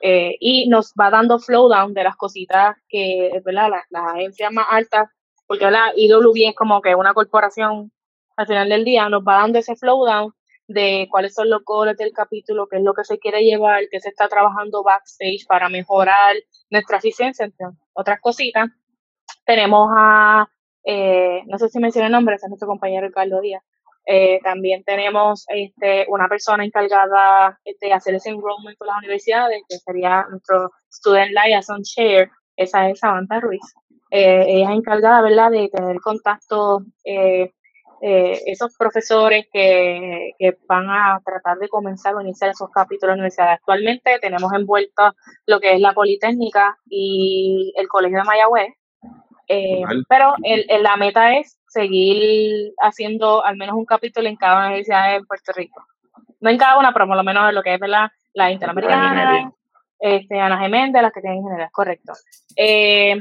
Eh, 0.01 0.37
y 0.41 0.69
nos 0.69 0.93
va 0.99 1.11
dando 1.11 1.39
flow 1.39 1.69
down 1.69 1.93
de 1.93 2.05
las 2.05 2.17
cositas 2.17 2.77
que, 2.89 3.41
¿verdad? 3.45 3.71
Las, 3.71 3.85
las 3.91 4.15
agencias 4.15 4.53
más 4.53 4.67
altas, 4.71 5.09
porque 5.47 5.71
la 5.71 5.93
IWB 5.95 6.49
es 6.49 6.55
como 6.55 6.81
que 6.81 6.95
una 6.95 7.13
corporación 7.13 7.93
al 8.41 8.47
final 8.47 8.69
del 8.71 8.85
día, 8.85 9.09
nos 9.11 9.23
va 9.23 9.35
dando 9.35 9.59
ese 9.59 9.77
flow 9.77 10.07
down 10.07 10.35
de 10.67 11.09
cuáles 11.11 11.35
son 11.35 11.51
los 11.51 11.63
goles 11.65 11.97
del 11.97 12.13
capítulo, 12.13 12.69
qué 12.69 12.77
es 12.77 12.83
lo 12.83 12.95
que 12.95 13.05
se 13.05 13.19
quiere 13.19 13.43
llevar, 13.43 13.83
qué 13.91 14.01
se 14.01 14.09
está 14.09 14.29
trabajando 14.29 14.83
backstage 14.83 15.47
para 15.47 15.69
mejorar 15.69 16.37
nuestra 16.71 16.99
eficiencia, 16.99 17.45
entre 17.45 17.67
otras 17.93 18.21
cositas. 18.21 18.71
Tenemos 19.45 19.91
a, 19.95 20.49
eh, 20.85 21.43
no 21.47 21.59
sé 21.59 21.69
si 21.69 21.81
mencioné 21.81 22.07
el 22.07 22.13
nombre, 22.13 22.37
es 22.37 22.43
nuestro 22.49 22.69
compañero 22.69 23.09
Ricardo 23.09 23.41
Díaz. 23.41 23.63
Eh, 24.07 24.41
también 24.43 24.83
tenemos 24.85 25.45
este, 25.49 26.07
una 26.09 26.29
persona 26.29 26.65
encargada 26.65 27.59
de 27.81 27.93
hacer 27.93 28.15
ese 28.15 28.31
enrollment 28.31 28.77
con 28.79 28.89
las 28.89 28.99
universidades, 28.99 29.63
que 29.69 29.79
sería 29.79 30.27
nuestro 30.31 30.71
Student 30.91 31.33
Liaison 31.33 31.83
Chair, 31.83 32.31
esa 32.57 32.89
es 32.89 32.99
Samantha 32.99 33.41
Ruiz. 33.41 33.63
Eh, 34.11 34.45
ella 34.49 34.71
es 34.71 34.77
encargada, 34.79 35.23
¿verdad?, 35.23 35.51
de 35.51 35.69
tener 35.69 36.01
contacto 36.01 36.85
eh, 37.05 37.53
eh, 38.03 38.41
esos 38.47 38.75
profesores 38.77 39.47
que, 39.53 40.33
que, 40.39 40.57
van 40.67 40.89
a 40.89 41.21
tratar 41.25 41.59
de 41.59 41.69
comenzar 41.69 42.15
o 42.15 42.21
iniciar 42.21 42.51
esos 42.51 42.71
capítulos 42.71 43.15
de 43.15 43.21
universidad. 43.21 43.53
Actualmente 43.53 44.19
tenemos 44.21 44.53
envuelto 44.53 45.15
lo 45.47 45.61
que 45.61 45.75
es 45.75 45.81
la 45.81 45.93
Politécnica 45.93 46.79
y 46.87 47.73
el 47.77 47.89
Colegio 47.89 48.19
de 48.19 48.25
Mayagüez, 48.25 48.69
eh, 49.53 49.83
pero 50.09 50.35
el, 50.45 50.65
el, 50.69 50.85
la 50.85 50.97
meta 50.97 51.37
es 51.37 51.59
seguir 51.67 52.73
haciendo 52.81 53.45
al 53.45 53.57
menos 53.57 53.75
un 53.75 53.85
capítulo 53.85 54.29
en 54.29 54.37
cada 54.37 54.69
universidad 54.69 55.13
de 55.13 55.25
Puerto 55.25 55.51
Rico. 55.53 55.85
No 56.41 56.51
en 56.51 56.57
cada 56.57 56.79
una, 56.79 56.93
pero 56.93 57.09
por 57.09 57.17
lo 57.17 57.25
menos 57.25 57.49
en 57.49 57.57
lo 57.57 57.63
que 57.65 57.75
es 57.75 57.81
la, 57.81 58.13
la 58.33 58.53
Interamericana, 58.53 59.53
este, 59.99 60.39
Ana 60.41 60.61
Geméndez, 60.61 61.03
las 61.03 61.13
que 61.13 61.21
tienen 61.21 61.41
ingeniería, 61.41 61.69
correcto. 61.73 62.13
Eh, 62.55 63.21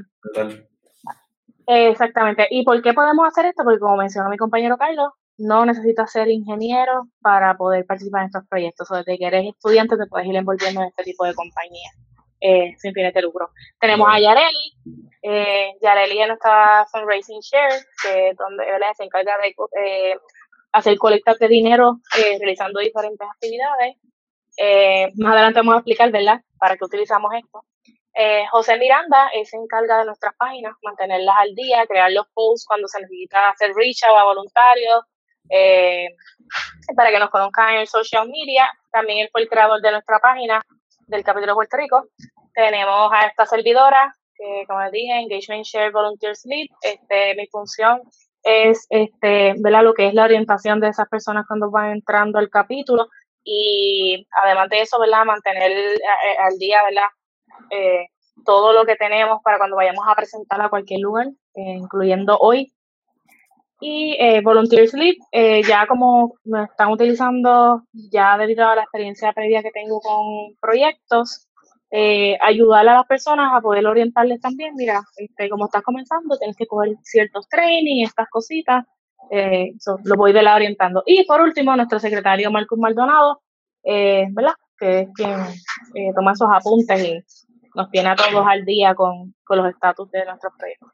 Exactamente. 1.66 2.48
¿Y 2.52 2.64
por 2.64 2.80
qué 2.84 2.94
podemos 2.94 3.28
hacer 3.28 3.48
esto? 3.48 3.64
Porque 3.64 3.80
como 3.80 3.98
mencionó 3.98 4.30
mi 4.30 4.38
compañero 4.38 4.78
Carlos, 4.78 5.10
no 5.38 5.66
necesitas 5.66 6.12
ser 6.12 6.28
ingeniero 6.28 7.08
para 7.22 7.58
poder 7.58 7.86
participar 7.88 8.22
en 8.22 8.28
estos 8.28 8.48
proyectos. 8.48 8.90
O 8.92 8.96
desde 8.96 9.18
que 9.18 9.26
eres 9.26 9.46
estudiante 9.48 9.98
te 9.98 10.06
puedes 10.06 10.28
ir 10.28 10.36
envolviendo 10.36 10.82
en 10.82 10.88
este 10.90 11.04
tipo 11.04 11.26
de 11.26 11.34
compañía 11.34 11.90
eh, 12.40 12.74
sin 12.78 12.94
fines 12.94 13.14
de 13.14 13.22
lucro. 13.22 13.52
Tenemos 13.80 14.08
a 14.10 14.20
Yareli. 14.20 14.74
Eh, 15.22 15.74
Yareli 15.82 16.22
es 16.22 16.28
nuestra 16.28 16.86
fundraising 16.92 17.42
share, 17.42 17.84
que 18.02 18.34
donde 18.38 18.66
se 18.96 19.04
encarga 19.04 19.38
de 19.38 19.56
eh, 19.84 20.16
hacer 20.72 20.98
colectas 20.98 21.38
de 21.40 21.48
dinero 21.48 21.98
eh, 22.18 22.38
realizando 22.40 22.80
diferentes 22.80 23.28
actividades. 23.28 23.96
Más 25.16 25.34
adelante 25.34 25.60
vamos 25.60 25.76
a 25.76 25.78
explicar, 25.78 26.12
¿verdad?, 26.12 26.42
para 26.58 26.76
qué 26.76 26.86
utilizamos 26.86 27.32
esto. 27.34 27.64
José 28.52 28.78
Miranda 28.78 29.30
se 29.46 29.56
encarga 29.56 30.00
de 30.00 30.06
nuestras 30.06 30.36
páginas, 30.36 30.74
mantenerlas 30.82 31.36
al 31.40 31.56
día, 31.56 31.86
crear 31.88 32.12
los 32.12 32.26
posts 32.34 32.66
cuando 32.68 32.88
se 32.90 33.00
necesita 33.00 33.50
hacer 33.50 33.72
reach 33.74 34.04
out 34.04 34.18
a 34.18 34.26
voluntarios, 34.26 35.06
eh, 35.50 36.10
para 36.96 37.12
que 37.12 37.20
nos 37.20 37.30
conozcan 37.30 37.76
en 37.76 37.80
el 37.82 37.88
social 37.88 38.28
media. 38.28 38.72
También 38.92 39.20
él 39.20 39.30
fue 39.32 39.42
el 39.42 39.50
creador 39.50 39.82
de 39.82 39.92
nuestra 39.92 40.20
página 40.20 40.64
del 41.10 41.24
capítulo 41.24 41.52
de 41.52 41.56
Puerto 41.56 41.78
Rico. 41.78 42.08
Tenemos 42.54 43.12
a 43.12 43.28
esta 43.28 43.46
servidora, 43.46 44.16
que 44.36 44.64
como 44.68 44.82
les 44.84 44.92
dije, 44.92 45.20
Engagement 45.20 45.66
Share 45.66 45.92
Volunteers 45.92 46.46
Lead. 46.46 46.68
Este, 46.82 47.36
mi 47.36 47.48
función 47.48 48.02
es 48.44 48.86
este, 48.90 49.56
¿verdad? 49.58 49.84
lo 49.84 49.94
que 49.94 50.08
es 50.08 50.14
la 50.14 50.24
orientación 50.24 50.80
de 50.80 50.90
esas 50.90 51.10
personas 51.10 51.46
cuando 51.48 51.70
van 51.70 51.92
entrando 51.92 52.40
al 52.40 52.50
capítulo 52.50 53.10
y 53.44 54.26
además 54.42 54.70
de 54.70 54.82
eso, 54.82 55.00
¿verdad? 55.00 55.26
mantener 55.26 55.72
eh, 55.72 56.00
al 56.40 56.58
día 56.58 56.82
¿verdad? 56.84 57.10
eh, 57.72 58.08
todo 58.46 58.72
lo 58.72 58.86
que 58.86 58.96
tenemos 58.96 59.42
para 59.44 59.58
cuando 59.58 59.76
vayamos 59.76 60.06
a 60.08 60.16
presentar 60.16 60.62
a 60.62 60.70
cualquier 60.70 61.02
lugar, 61.02 61.28
eh, 61.56 61.76
incluyendo 61.78 62.38
hoy. 62.38 62.72
Y 63.82 64.16
eh, 64.20 64.42
Volunteer 64.42 64.88
Sleep, 64.88 65.18
eh, 65.32 65.62
ya 65.64 65.88
como 65.88 66.36
me 66.44 66.64
están 66.66 66.92
utilizando, 66.92 67.84
ya 68.12 68.38
debido 68.38 68.68
a 68.68 68.76
la 68.76 68.84
experiencia 68.84 69.32
previa 69.32 69.64
que 69.64 69.72
tengo 69.72 70.02
con 70.02 70.56
proyectos, 70.60 71.48
eh, 71.92 72.38
ayudar 72.42 72.88
a 72.88 72.96
las 72.96 73.08
personas 73.08 73.52
a 73.54 73.62
poder 73.62 73.88
orientarles 73.88 74.42
también, 74.42 74.76
mira, 74.76 75.02
este, 75.18 75.50
como 75.50 75.66
estás 75.66 75.82
comenzando, 75.82 76.38
tienes 76.38 76.58
que 76.58 76.68
coger 76.68 76.96
ciertos 77.04 77.48
training, 77.48 78.04
estas 78.04 78.28
cositas, 78.30 78.86
eh, 79.32 79.74
lo 80.04 80.16
voy 80.16 80.34
de 80.34 80.44
la 80.44 80.56
orientando. 80.56 81.04
Y 81.06 81.26
por 81.26 81.42
último, 81.42 81.76
nuestro 81.76 82.00
secretario 82.00 82.52
Marcos 82.52 82.80
Maldonado, 82.80 83.42
eh, 83.84 84.28
¿verdad? 84.32 84.54
que 84.78 85.02
es 85.02 85.10
quien 85.14 85.32
eh, 85.94 86.14
toma 86.16 86.32
esos 86.32 86.48
apuntes 86.52 87.04
y 87.04 87.24
nos 87.76 87.90
tiene 87.92 88.10
a 88.10 88.16
todos 88.16 88.46
al 88.48 88.64
día 88.66 88.96
con, 88.96 89.36
los 89.50 89.70
estatus 89.70 90.10
de 90.12 90.26
nuestros 90.26 90.54
proyectos. 90.58 90.90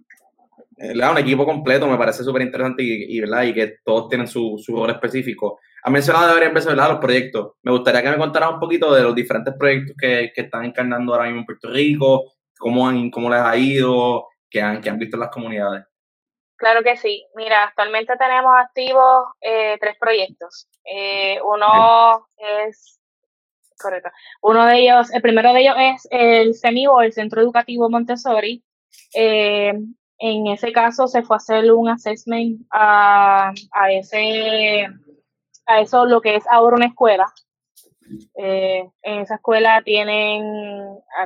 Eh, 0.78 0.94
un 0.94 1.18
equipo 1.18 1.46
completo 1.46 1.88
me 1.88 1.98
parece 1.98 2.24
súper 2.24 2.42
interesante 2.42 2.84
y, 2.84 3.20
¿verdad? 3.22 3.44
y 3.44 3.54
que 3.54 3.78
todos 3.84 4.10
tienen 4.10 4.28
su, 4.28 4.62
su 4.64 4.76
rol 4.76 4.90
específico. 4.90 5.60
Ha 5.84 5.90
mencionado 5.90 6.34
varias 6.34 6.54
veces 6.54 6.70
¿verdad? 6.70 6.90
los 6.90 7.00
proyectos. 7.00 7.54
Me 7.64 7.72
gustaría 7.72 8.02
que 8.02 8.10
me 8.10 8.18
contaras 8.18 8.52
un 8.52 8.60
poquito 8.60 8.94
de 8.94 9.04
los 9.04 9.16
diferentes 9.16 9.54
proyectos 9.58 9.96
que, 10.00 10.32
que 10.34 10.42
están 10.42 10.66
encarnando 10.66 11.14
ahora 11.14 11.26
mismo 11.26 11.42
en 11.42 11.46
Puerto 11.46 11.70
Rico, 11.70 12.34
cómo, 12.58 12.88
han, 12.88 13.10
cómo 13.10 13.30
les 13.30 13.40
ha 13.40 13.56
ido, 13.56 14.28
que 14.50 14.62
han, 14.62 14.82
que 14.82 14.90
han 14.90 15.00
visto 15.00 15.16
en 15.16 15.22
las 15.22 15.30
comunidades. 15.30 15.86
Claro 16.58 16.84
que 16.84 16.96
sí. 16.98 17.26
Mira, 17.36 17.66
actualmente 17.66 18.16
tenemos 18.18 18.54
activos 18.58 19.26
eh, 19.42 19.78
tres 19.80 19.96
proyectos. 20.00 20.68
Eh, 20.86 21.40
uno 21.44 22.28
es, 22.38 23.00
correcto, 23.78 24.10
uno 24.42 24.66
de 24.66 24.80
ellos, 24.80 25.14
el 25.14 25.22
primero 25.22 25.54
de 25.54 25.62
ellos 25.62 25.76
es 25.78 26.08
el 26.12 26.56
CEMIVO, 26.56 27.02
el 27.02 27.14
Centro 27.14 27.42
Educativo 27.42 27.90
Montessori. 27.90 28.64
Eh, 29.14 29.74
en 30.20 30.48
ese 30.48 30.72
caso 30.72 31.08
se 31.08 31.24
fue 31.24 31.36
a 31.36 31.38
hacer 31.38 31.72
un 31.72 31.90
assessment 31.90 32.62
a, 32.72 33.54
a 33.72 33.92
ese, 33.92 34.88
a 35.66 35.82
eso 35.82 36.06
lo 36.06 36.22
que 36.22 36.36
es 36.36 36.46
ahora 36.50 36.78
una 36.78 36.88
escuela. 36.88 37.28
en 38.36 38.92
esa 39.04 39.36
escuela 39.36 39.82
tienen, 39.84 40.44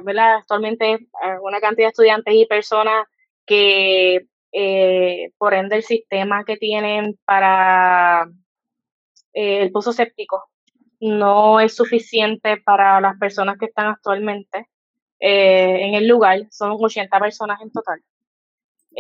¿verdad? 0.04 0.38
Actualmente 0.38 1.08
una 1.42 1.60
cantidad 1.60 1.88
de 1.88 1.92
estudiantes 1.92 2.34
y 2.34 2.46
personas 2.46 3.06
que 3.46 4.28
eh, 4.52 5.32
por 5.38 5.54
ende 5.54 5.76
el 5.76 5.84
sistema 5.84 6.44
que 6.44 6.58
tienen 6.58 7.20
para 7.26 8.28
eh, 9.34 9.62
el 9.62 9.72
pozo 9.72 9.94
séptico 9.94 10.50
no 11.00 11.60
es 11.60 11.76
suficiente 11.76 12.58
para 12.58 13.00
las 13.00 13.18
personas 13.18 13.58
que 13.58 13.66
están 13.66 13.88
actualmente 13.88 14.68
eh, 15.20 15.86
en 15.86 15.96
el 15.96 16.08
lugar, 16.08 16.48
son 16.52 16.78
80 16.80 17.20
personas 17.20 17.62
en 17.62 17.72
total, 17.72 18.02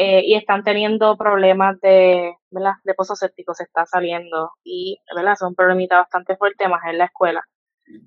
y 0.01 0.35
están 0.35 0.63
teniendo 0.63 1.17
problemas 1.17 1.79
de, 1.81 2.33
¿verdad? 2.51 2.73
de 2.83 2.93
pozo 2.93 3.15
séptico, 3.15 3.53
se 3.53 3.63
está 3.63 3.85
saliendo, 3.85 4.51
y 4.63 4.97
¿verdad? 5.15 5.35
son 5.35 5.55
problemitas 5.55 5.99
bastante 5.99 6.37
fuertes 6.37 6.69
más 6.69 6.81
en 6.85 6.97
la 6.97 7.05
escuela. 7.05 7.43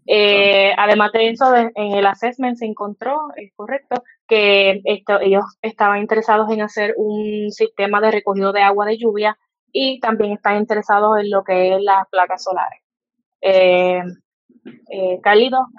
Eh, 0.07 0.73
además 0.77 1.13
de 1.13 1.31
eso, 1.31 1.55
en 1.55 1.93
el 1.93 2.07
assessment 2.07 2.57
se 2.57 2.67
encontró, 2.67 3.19
es 3.37 3.53
correcto, 3.55 4.03
que 4.27 4.81
esto, 4.85 5.21
ellos 5.21 5.45
estaban 5.61 5.99
interesados 6.01 6.51
en 6.51 6.63
hacer 6.63 6.95
un 6.97 7.51
sistema 7.51 8.01
de 8.01 8.11
recogido 8.11 8.53
de 8.53 8.63
agua 8.63 8.87
de 8.87 8.99
lluvia 8.99 9.37
y 9.73 10.01
también 10.01 10.33
están 10.33 10.57
interesados 10.57 11.19
en 11.19 11.31
lo 11.31 11.45
que 11.45 11.75
es 11.75 11.83
las 11.83 12.09
placas 12.09 12.43
solares. 12.43 12.81
Eh, 13.41 14.03
eh 14.91 15.21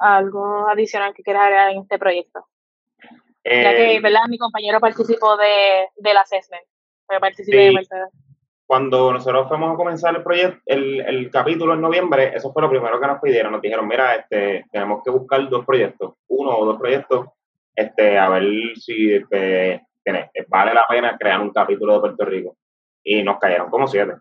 ¿algo 0.02 0.68
adicional 0.68 1.14
que 1.14 1.24
quieras 1.24 1.44
agregar 1.44 1.72
en 1.72 1.82
este 1.82 1.98
proyecto? 1.98 2.46
Ya 3.46 3.76
que, 3.76 3.96
eh, 3.96 4.00
¿verdad? 4.00 4.22
Mi 4.30 4.38
compañero 4.38 4.80
participó 4.80 5.38
de, 5.38 5.88
del 5.98 6.18
assessment, 6.18 6.64
pero 7.08 7.20
participé 7.20 7.58
de 7.58 7.88
cuando 8.66 9.12
nosotros 9.12 9.48
fuimos 9.48 9.74
a 9.74 9.78
comenzar 9.78 10.16
el 10.16 10.24
proyecto, 10.24 10.60
el, 10.66 11.02
el, 11.02 11.30
capítulo 11.30 11.74
en 11.74 11.82
noviembre, 11.82 12.32
eso 12.36 12.52
fue 12.52 12.62
lo 12.62 12.70
primero 12.70 13.00
que 13.00 13.08
nos 13.08 13.22
pidieron. 13.22 13.52
Nos 13.52 13.62
dijeron, 13.62 13.88
mira, 13.88 14.16
este, 14.16 14.66
tenemos 14.72 15.04
que 15.04 15.12
buscar 15.12 15.48
dos 15.50 15.66
proyectos, 15.66 16.14
uno 16.30 16.58
o 16.58 16.66
dos 16.66 16.80
proyectos, 16.80 17.28
este, 17.76 18.18
a 18.18 18.30
ver 18.30 18.44
si 18.78 19.14
este, 19.14 19.82
vale 20.48 20.74
la 20.74 20.86
pena 20.88 21.18
crear 21.18 21.42
un 21.42 21.52
capítulo 21.52 21.94
de 21.94 22.00
Puerto 22.00 22.26
Rico. 22.26 22.56
Y 23.04 23.22
nos 23.22 23.38
cayeron 23.38 23.70
como 23.70 23.88
siete. 23.88 24.14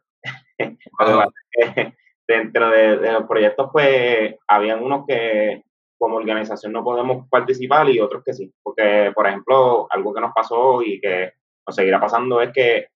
Dentro 2.26 2.70
de, 2.70 2.98
de, 2.98 3.12
los 3.12 3.24
proyectos, 3.24 3.70
pues, 3.72 4.34
habían 4.46 4.82
unos 4.82 5.06
que 5.06 5.62
como 6.02 6.16
organización 6.16 6.72
no 6.72 6.82
podemos 6.82 7.28
participar 7.28 7.88
y 7.88 8.00
otros 8.00 8.24
que 8.24 8.32
sí. 8.32 8.52
Porque, 8.60 9.12
por 9.14 9.24
ejemplo, 9.24 9.86
algo 9.88 10.12
que 10.12 10.20
nos 10.20 10.32
pasó 10.34 10.82
y 10.82 11.00
que 11.00 11.34
nos 11.64 11.76
seguirá 11.76 12.00
pasando 12.00 12.42
es 12.42 12.52
que 12.52 12.88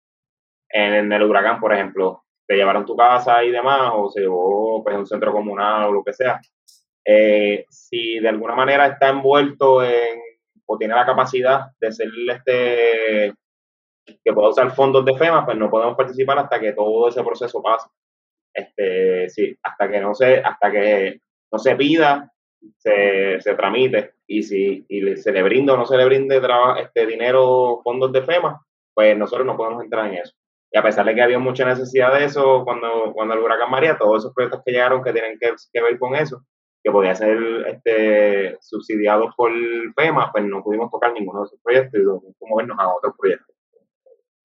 en, 0.70 1.12
el 1.12 1.22
huracán, 1.22 1.60
por 1.60 1.74
ejemplo, 1.74 2.24
te 2.46 2.56
llevaron 2.56 2.86
tu 2.86 2.96
casa 2.96 3.44
y 3.44 3.50
demás, 3.50 3.92
o 3.92 4.10
se 4.10 4.22
llevó 4.22 4.82
pues, 4.82 4.96
un 4.96 5.06
centro 5.06 5.32
comunal 5.32 5.84
o 5.84 5.92
lo 5.92 6.02
que 6.02 6.14
sea, 6.14 6.40
eh, 7.04 7.66
si 7.68 8.20
de 8.20 8.28
alguna 8.30 8.54
manera 8.54 8.86
está 8.86 9.10
envuelto 9.10 9.84
en, 9.84 10.18
o 10.64 10.78
tiene 10.78 10.94
la 10.94 11.04
capacidad 11.04 11.66
de 11.78 11.92
ser 11.92 12.08
este, 12.30 13.34
que 14.24 14.32
pueda 14.32 14.48
usar 14.48 14.70
fondos 14.70 15.04
de 15.04 15.14
FEMA, 15.14 15.44
pues 15.44 15.58
no 15.58 15.68
podemos 15.68 15.94
participar 15.94 16.38
hasta 16.38 16.58
que 16.58 16.72
todo 16.72 17.08
ese 17.08 17.22
proceso 17.22 17.62
pase. 17.62 17.86
Este, 18.54 19.28
sí, 19.28 19.54
hasta 19.62 19.90
que 19.90 20.00
no 20.00 20.14
se, 20.14 20.38
hasta 20.38 20.72
que 20.72 21.20
no 21.52 21.58
se 21.58 21.76
pida, 21.76 22.33
se, 22.78 23.40
se 23.40 23.54
tramite, 23.54 24.14
y 24.26 24.42
si 24.42 24.84
y 24.88 25.16
se 25.16 25.32
le 25.32 25.42
brinda 25.42 25.74
o 25.74 25.76
no 25.76 25.86
se 25.86 25.96
le 25.96 26.04
brinde 26.04 26.40
este 26.80 27.06
dinero, 27.06 27.80
fondos 27.82 28.12
de 28.12 28.22
FEMA, 28.22 28.60
pues 28.94 29.16
nosotros 29.16 29.46
no 29.46 29.56
podemos 29.56 29.82
entrar 29.82 30.06
en 30.06 30.18
eso. 30.18 30.34
Y 30.70 30.78
a 30.78 30.82
pesar 30.82 31.06
de 31.06 31.14
que 31.14 31.22
había 31.22 31.38
mucha 31.38 31.64
necesidad 31.64 32.12
de 32.14 32.24
eso 32.24 32.64
cuando, 32.64 33.12
cuando 33.14 33.34
el 33.34 33.40
huracán 33.40 33.70
María, 33.70 33.96
todos 33.96 34.22
esos 34.22 34.34
proyectos 34.34 34.62
que 34.64 34.72
llegaron 34.72 35.02
que 35.04 35.12
tienen 35.12 35.38
que, 35.38 35.80
ver 35.80 35.98
con 35.98 36.16
eso, 36.16 36.42
que 36.82 36.90
podía 36.90 37.14
ser 37.14 37.38
este, 37.68 38.56
subsidiados 38.60 39.34
por 39.36 39.52
FEMA, 39.94 40.32
pues 40.32 40.44
no 40.44 40.62
pudimos 40.62 40.90
tocar 40.90 41.12
ninguno 41.12 41.40
de 41.40 41.46
esos 41.46 41.60
proyectos 41.62 42.00
y 42.00 42.04
tuvimos 42.04 42.34
que 42.38 42.46
movernos 42.48 42.78
a 42.78 42.92
otros 42.92 43.14
proyectos. 43.18 43.53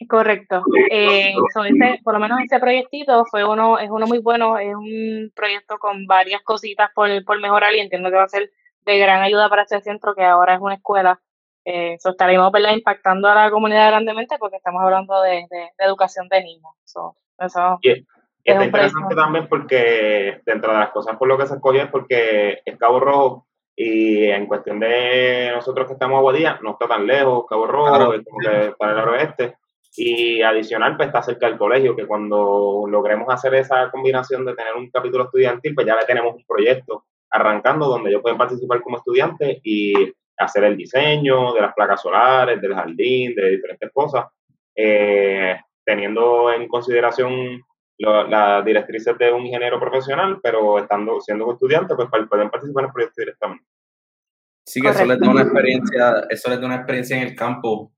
Correcto. 0.09 0.63
Eh, 0.89 1.33
por 2.03 2.13
lo 2.13 2.19
menos 2.19 2.39
ese 2.43 2.59
proyectito 2.59 3.25
fue 3.25 3.45
uno, 3.45 3.77
es 3.77 3.89
uno 3.89 4.07
muy 4.07 4.17
bueno, 4.17 4.57
es 4.57 4.75
un 4.75 5.31
proyecto 5.35 5.77
con 5.77 6.07
varias 6.07 6.41
cositas 6.41 6.89
por, 6.95 7.09
por 7.23 7.39
mejorar 7.39 7.75
y 7.75 7.79
entiendo 7.79 8.09
que 8.09 8.17
va 8.17 8.23
a 8.23 8.29
ser 8.29 8.51
de 8.85 8.97
gran 8.97 9.21
ayuda 9.21 9.49
para 9.49 9.63
este 9.63 9.81
centro 9.81 10.15
que 10.15 10.23
ahora 10.23 10.55
es 10.55 10.61
una 10.61 10.75
escuela 10.75 11.19
eh, 11.65 11.97
estaremos 12.03 12.51
impactando 12.73 13.27
a 13.27 13.35
la 13.35 13.51
comunidad 13.51 13.89
grandemente 13.89 14.37
porque 14.39 14.57
estamos 14.57 14.81
hablando 14.81 15.21
de, 15.21 15.45
educación 15.77 16.27
de 16.27 16.43
niños. 16.43 16.73
eso 16.83 17.15
es, 17.83 18.03
interesante 18.43 19.15
también 19.15 19.47
porque 19.47 20.41
dentro 20.45 20.71
de 20.73 20.79
las 20.79 20.89
cosas 20.89 21.17
por 21.17 21.27
lo 21.27 21.37
que 21.37 21.45
se 21.45 21.55
escogió 21.55 21.83
es 21.83 21.89
porque 21.89 22.61
es 22.65 22.77
Cabo 22.77 22.99
Rojo 22.99 23.47
y 23.75 24.25
en 24.25 24.47
cuestión 24.47 24.79
de 24.79 25.51
nosotros 25.53 25.85
que 25.85 25.93
estamos 25.93 26.17
a 26.17 26.21
Guadilla, 26.21 26.59
no 26.63 26.71
está 26.71 26.87
tan 26.87 27.05
lejos, 27.05 27.45
Cabo 27.47 27.67
Rojo, 27.67 28.13
es 28.13 28.25
como 28.25 28.39
que 28.39 28.73
para 28.77 29.03
el 29.03 29.09
oeste. 29.09 29.55
Y 29.95 30.41
adicional, 30.41 30.95
pues 30.95 31.07
está 31.07 31.21
cerca 31.21 31.47
del 31.47 31.57
colegio, 31.57 31.95
que 31.95 32.05
cuando 32.05 32.85
logremos 32.87 33.27
hacer 33.33 33.55
esa 33.55 33.89
combinación 33.89 34.45
de 34.45 34.55
tener 34.55 34.75
un 34.75 34.89
capítulo 34.89 35.25
estudiantil, 35.25 35.73
pues 35.73 35.87
ya 35.87 35.95
le 35.95 36.05
tenemos 36.05 36.35
un 36.35 36.45
proyecto 36.45 37.05
arrancando 37.31 37.87
donde 37.87 38.09
ellos 38.09 38.21
pueden 38.21 38.37
participar 38.37 38.81
como 38.81 38.97
estudiantes 38.97 39.59
y 39.63 39.93
hacer 40.37 40.63
el 40.63 40.77
diseño 40.77 41.53
de 41.53 41.61
las 41.61 41.73
placas 41.73 42.01
solares, 42.01 42.61
del 42.61 42.73
jardín, 42.73 43.35
de 43.35 43.49
diferentes 43.51 43.91
cosas, 43.93 44.25
eh, 44.75 45.59
teniendo 45.83 46.51
en 46.51 46.67
consideración 46.67 47.61
las 47.97 48.63
directrices 48.63 49.17
de 49.17 49.31
un 49.31 49.45
ingeniero 49.45 49.77
profesional, 49.79 50.39
pero 50.41 50.79
estando 50.79 51.19
siendo 51.19 51.51
estudiante, 51.51 51.95
pues 51.95 52.07
pueden 52.29 52.49
participar 52.49 52.83
en 52.83 52.87
el 52.87 52.93
proyecto 52.93 53.21
directamente. 53.21 53.65
Sí, 54.65 54.81
que 54.81 54.89
eso 54.89 55.05
les 55.05 55.19
da 55.19 55.29
una 55.29 55.41
experiencia, 55.41 56.27
eso 56.29 56.49
les 56.49 56.61
da 56.61 56.65
una 56.67 56.75
experiencia 56.75 57.17
en 57.17 57.27
el 57.27 57.35
campo, 57.35 57.91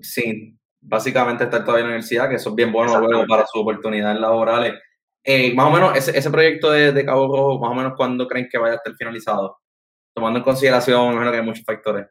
sin 0.00 0.58
básicamente 0.86 1.44
estar 1.44 1.64
todavía 1.64 1.82
en 1.82 1.88
la 1.88 1.94
universidad, 1.94 2.28
que 2.28 2.36
eso 2.36 2.50
es 2.50 2.54
bien 2.56 2.72
bueno 2.72 2.98
luego 3.00 3.26
para 3.26 3.46
sus 3.46 3.62
oportunidades 3.62 4.20
laborales. 4.20 4.74
Eh, 5.24 5.52
más 5.54 5.66
o 5.66 5.70
menos, 5.70 5.96
ese, 5.96 6.16
ese 6.16 6.30
proyecto 6.30 6.70
de, 6.70 6.92
de, 6.92 7.04
Cabo 7.04 7.26
Rojo, 7.26 7.58
más 7.58 7.72
o 7.72 7.74
menos, 7.74 7.94
¿cuándo 7.96 8.28
creen 8.28 8.48
que 8.50 8.58
vaya 8.58 8.74
a 8.74 8.76
estar 8.76 8.94
finalizado? 8.94 9.58
tomando 10.16 10.38
en 10.38 10.44
consideración, 10.44 11.12
imagino 11.12 11.30
que 11.30 11.36
hay 11.36 11.44
muchos 11.44 11.64
factores. 11.64 12.06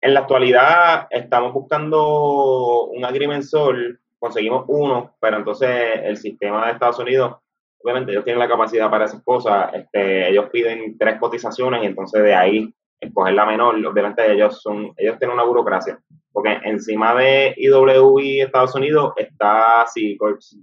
En 0.00 0.14
la 0.14 0.20
actualidad 0.20 1.06
estamos 1.10 1.52
buscando 1.52 2.86
un 2.86 3.04
agrimensor, 3.04 4.00
conseguimos 4.18 4.64
uno, 4.68 5.14
pero 5.20 5.36
entonces 5.36 5.68
el 6.02 6.16
sistema 6.16 6.64
de 6.64 6.72
Estados 6.72 6.98
Unidos, 6.98 7.36
obviamente 7.84 8.12
ellos 8.12 8.24
tienen 8.24 8.38
la 8.38 8.48
capacidad 8.48 8.88
para 8.88 9.04
esas 9.04 9.22
cosas, 9.22 9.70
este, 9.74 10.30
ellos 10.30 10.48
piden 10.50 10.96
tres 10.96 11.20
cotizaciones 11.20 11.82
y 11.82 11.86
entonces 11.86 12.22
de 12.22 12.34
ahí 12.34 12.74
escoger 13.00 13.34
la 13.34 13.46
menor, 13.46 13.74
obviamente 13.86 14.32
ellos 14.32 14.60
son, 14.60 14.92
ellos 14.96 15.18
tienen 15.18 15.34
una 15.34 15.44
burocracia, 15.44 15.98
porque 16.32 16.58
encima 16.64 17.14
de 17.14 17.54
IWI 17.56 18.42
Estados 18.42 18.74
Unidos 18.74 19.12
está 19.16 19.84
C-Corps, 19.86 20.58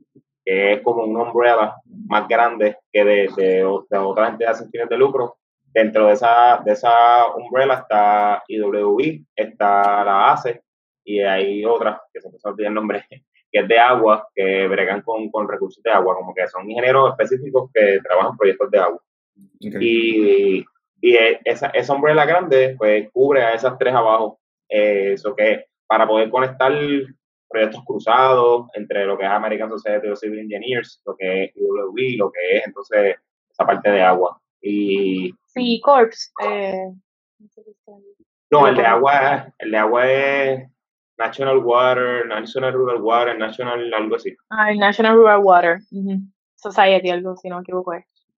que 0.46 0.74
es 0.74 0.82
como 0.82 1.04
un 1.04 1.18
umbrella 1.18 1.76
más 2.08 2.28
grande 2.28 2.78
que 2.92 3.04
de, 3.04 3.30
de, 3.36 3.80
de 3.90 3.98
otras 3.98 4.30
entidades 4.32 4.60
sin 4.60 4.70
fines 4.70 4.90
de 4.90 4.98
lucro, 4.98 5.38
Dentro 5.78 6.08
de 6.08 6.14
esa, 6.14 6.60
de 6.66 6.72
esa 6.72 6.92
umbrella 7.36 7.76
está 7.76 8.44
IWI, 8.48 9.28
está 9.36 10.04
la 10.04 10.32
ACE 10.32 10.64
y 11.04 11.20
hay 11.20 11.64
otras, 11.66 12.00
que 12.12 12.20
se 12.20 12.30
me 12.30 12.38
olvidar 12.44 12.70
el 12.70 12.74
nombre, 12.74 13.06
que 13.52 13.60
es 13.60 13.68
de 13.68 13.78
agua, 13.78 14.28
que 14.34 14.68
bregan 14.68 15.04
con, 15.04 15.30
con, 15.30 15.48
recursos 15.48 15.84
de 15.84 15.92
agua, 15.92 16.16
como 16.16 16.34
que 16.34 16.48
son 16.48 16.68
ingenieros 16.68 17.12
específicos 17.12 17.70
que 17.72 18.00
trabajan 18.02 18.36
proyectos 18.36 18.72
de 18.72 18.80
agua. 18.80 19.00
Y, 19.60 20.66
y 21.02 21.16
esa, 21.46 21.68
esa 21.68 21.94
umbrella 21.94 22.26
grande, 22.26 22.76
pues 22.78 23.10
cubre 23.12 23.44
a 23.44 23.54
esas 23.54 23.78
tres 23.78 23.94
abajo. 23.94 24.40
Eh, 24.70 25.14
eso 25.14 25.36
que 25.36 25.66
para 25.88 26.08
poder 26.08 26.30
conectar 26.30 26.74
proyectos 27.48 27.84
cruzados 27.86 28.68
entre 28.74 29.06
lo 29.06 29.18
que 29.18 29.26
es 29.26 29.32
American 29.32 29.70
Society 29.70 30.08
of 30.10 30.20
Civil 30.20 30.40
Engineers, 30.40 31.02
lo 31.06 31.16
que 31.16 31.46
es 31.46 31.56
IWI, 31.56 32.18
lo 32.18 32.32
que 32.32 32.58
es 32.58 32.68
entonces 32.68 33.16
esa 33.50 33.66
parte 33.66 33.90
de 33.90 34.02
agua. 34.02 34.40
Y... 34.62 35.34
Sí, 35.46 35.80
Corps. 35.82 36.34
Eh, 36.44 36.92
no, 38.50 38.68
el 38.68 38.76
de 38.76 38.86
agua, 38.86 39.54
el 39.60 39.72
de 39.72 39.78
agua 39.78 40.12
es 40.12 40.70
National 41.18 41.60
Water, 41.60 42.28
National 42.28 42.74
Rural 42.74 43.02
Water, 43.02 43.38
National 43.38 43.94
algo 43.94 44.16
así. 44.16 44.36
Ah, 44.50 44.72
el 44.72 44.78
National 44.78 45.16
Rural 45.16 45.42
Water 45.42 45.80
Society, 46.56 47.10
algo 47.10 47.36
si 47.38 47.50
no 47.50 47.58
me 47.58 47.62
equivoco. 47.62 47.94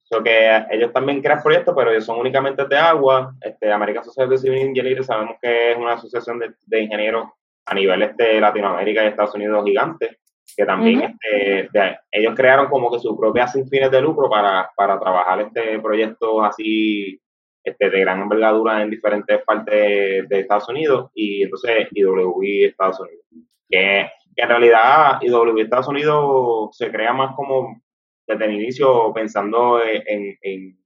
So 0.09 0.23
que 0.23 0.65
ellos 0.71 0.91
también 0.91 1.21
crean 1.21 1.43
proyectos, 1.43 1.75
pero 1.77 1.91
ellos 1.91 2.05
son 2.05 2.19
únicamente 2.19 2.65
de 2.65 2.77
agua. 2.77 3.35
Este, 3.41 3.71
American 3.71 4.03
Society 4.03 4.33
of 4.33 4.41
Civil 4.41 4.59
Engineers 4.59 5.05
sabemos 5.05 5.35
que 5.39 5.71
es 5.71 5.77
una 5.77 5.93
asociación 5.93 6.39
de, 6.39 6.51
de 6.65 6.81
ingenieros 6.81 7.27
a 7.69 7.75
nivel 7.75 8.01
este, 8.01 8.41
Latinoamérica 8.41 9.03
y 9.03 9.07
Estados 9.07 9.35
Unidos 9.35 9.63
gigante, 9.63 10.17
que 10.57 10.65
también 10.65 11.15
este, 11.21 11.99
ellos 12.11 12.33
crearon 12.35 12.67
como 12.67 12.91
que 12.91 12.99
su 12.99 13.15
propia 13.15 13.47
sin 13.47 13.67
fines 13.69 13.91
de 13.91 14.01
lucro 14.01 14.29
para, 14.29 14.71
para 14.75 14.99
trabajar 14.99 15.41
este 15.41 15.79
proyecto 15.79 16.43
así 16.43 17.21
este, 17.63 17.89
de 17.89 17.99
gran 17.99 18.21
envergadura 18.21 18.81
en 18.81 18.89
diferentes 18.89 19.43
partes 19.43 20.27
de 20.27 20.39
Estados 20.39 20.67
Unidos 20.69 21.11
y 21.13 21.43
entonces 21.43 21.87
IWI 21.91 22.65
Estados 22.65 22.99
Unidos. 22.99 23.25
Que, 23.69 24.09
en 24.35 24.47
realidad 24.47 25.19
IWI 25.21 25.61
Estados 25.61 25.89
Unidos 25.89 26.75
se 26.75 26.89
crea 26.89 27.13
más 27.13 27.35
como 27.35 27.79
desde 28.29 28.45
el 28.45 28.53
inicio 28.53 29.11
pensando 29.13 29.83
en, 29.83 30.37
en, 30.41 30.77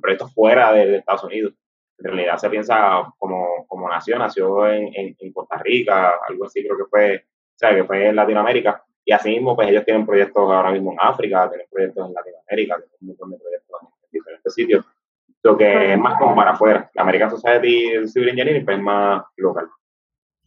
proyectos 0.00 0.32
fuera 0.32 0.72
de, 0.72 0.96
Estados 0.96 1.24
Unidos. 1.24 1.54
En 1.98 2.06
realidad 2.06 2.38
se 2.38 2.50
piensa 2.50 3.12
como, 3.18 3.66
como 3.68 3.88
nació, 3.88 4.18
nació 4.18 4.68
en, 4.68 4.92
en, 4.94 5.32
Costa 5.32 5.58
Rica, 5.58 6.14
algo 6.28 6.46
así 6.46 6.62
creo 6.64 6.76
que 6.76 6.84
fue, 6.90 7.16
o 7.16 7.58
sea, 7.58 7.74
que 7.74 7.84
fue 7.84 8.08
en 8.08 8.16
Latinoamérica. 8.16 8.82
Y 9.04 9.12
así 9.12 9.30
mismo, 9.30 9.54
pues 9.54 9.68
ellos 9.68 9.84
tienen 9.84 10.06
proyectos 10.06 10.50
ahora 10.50 10.70
mismo 10.70 10.92
en 10.92 10.98
África, 11.00 11.48
tienen 11.48 11.66
proyectos 11.70 12.08
en 12.08 12.14
Latinoamérica, 12.14 12.76
tienen 12.76 12.96
un 13.00 13.08
montón 13.08 13.30
de 13.30 13.38
proyectos 13.38 13.80
en 13.82 14.10
diferentes 14.10 14.54
sitios 14.54 14.84
lo 15.44 15.58
que 15.58 15.92
es 15.92 15.98
más 15.98 16.18
como 16.18 16.34
para 16.34 16.52
afuera. 16.52 16.90
La 16.94 17.02
American 17.02 17.30
Society 17.30 18.08
Civil 18.08 18.30
Engineering 18.30 18.64
pues, 18.64 18.78
es 18.78 18.82
más 18.82 19.22
local. 19.36 19.68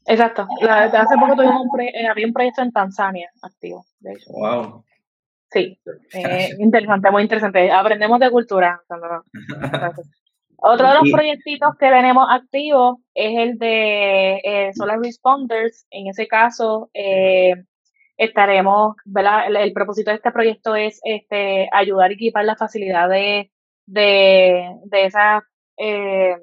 Exacto. 0.06 0.48
hace 0.62 1.16
poco 1.20 1.36
tuvimos 1.36 1.62
un 1.62 1.82
eh, 1.82 2.08
había 2.08 2.26
un 2.26 2.34
proyecto 2.34 2.62
en 2.62 2.72
Tanzania 2.72 3.30
activo. 3.42 3.86
Wow. 4.30 4.84
Sí, 5.58 5.80
eh, 6.14 6.50
interesante, 6.60 7.12
muy 7.12 7.24
interesante. 7.24 7.72
Aprendemos 7.72 8.20
de 8.20 8.32
cultura. 8.32 8.82
Otro 10.60 10.88
de 10.88 10.94
los 10.96 11.12
proyectitos 11.12 11.76
que 11.80 11.88
tenemos 11.88 12.28
activos 12.30 12.98
es 13.14 13.38
el 13.38 13.58
de 13.60 14.42
eh, 14.44 14.72
Solar 14.74 15.00
Responders. 15.00 15.86
En 15.92 16.08
ese 16.08 16.28
caso, 16.28 16.90
estaremos, 18.18 18.96
¿verdad? 19.06 19.48
El, 19.48 19.56
el, 19.58 19.74
propósito 19.74 20.10
de 20.10 20.16
este 20.16 20.32
proyecto 20.32 20.76
es 20.76 21.00
este, 21.04 21.70
ayudar 21.72 22.10
a 22.10 22.14
equipar 22.14 22.44
las 22.46 22.58
facilidades 22.58 23.52
de, 23.86 24.76
de 24.86 25.06
esas 25.06 25.44
eh, 25.78 26.38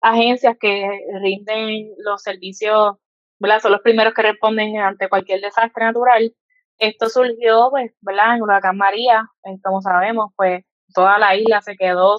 agencias 0.00 0.56
que 0.58 0.88
rinden 1.20 1.90
los 1.98 2.22
servicios, 2.22 2.96
¿verdad? 3.38 3.60
Son 3.60 3.72
los 3.72 3.82
primeros 3.82 4.14
que 4.14 4.22
responden 4.22 4.78
ante 4.78 5.08
cualquier 5.08 5.40
desastre 5.40 5.84
natural. 5.84 6.34
Esto 6.80 7.08
surgió, 7.08 7.68
pues, 7.70 7.92
¿verdad? 8.02 8.36
En 8.36 8.42
Huracán 8.42 8.76
María, 8.76 9.26
como 9.64 9.80
sabemos, 9.82 10.32
pues 10.36 10.64
toda 10.94 11.18
la 11.18 11.34
isla 11.36 11.60
se 11.60 11.76
quedó 11.76 12.18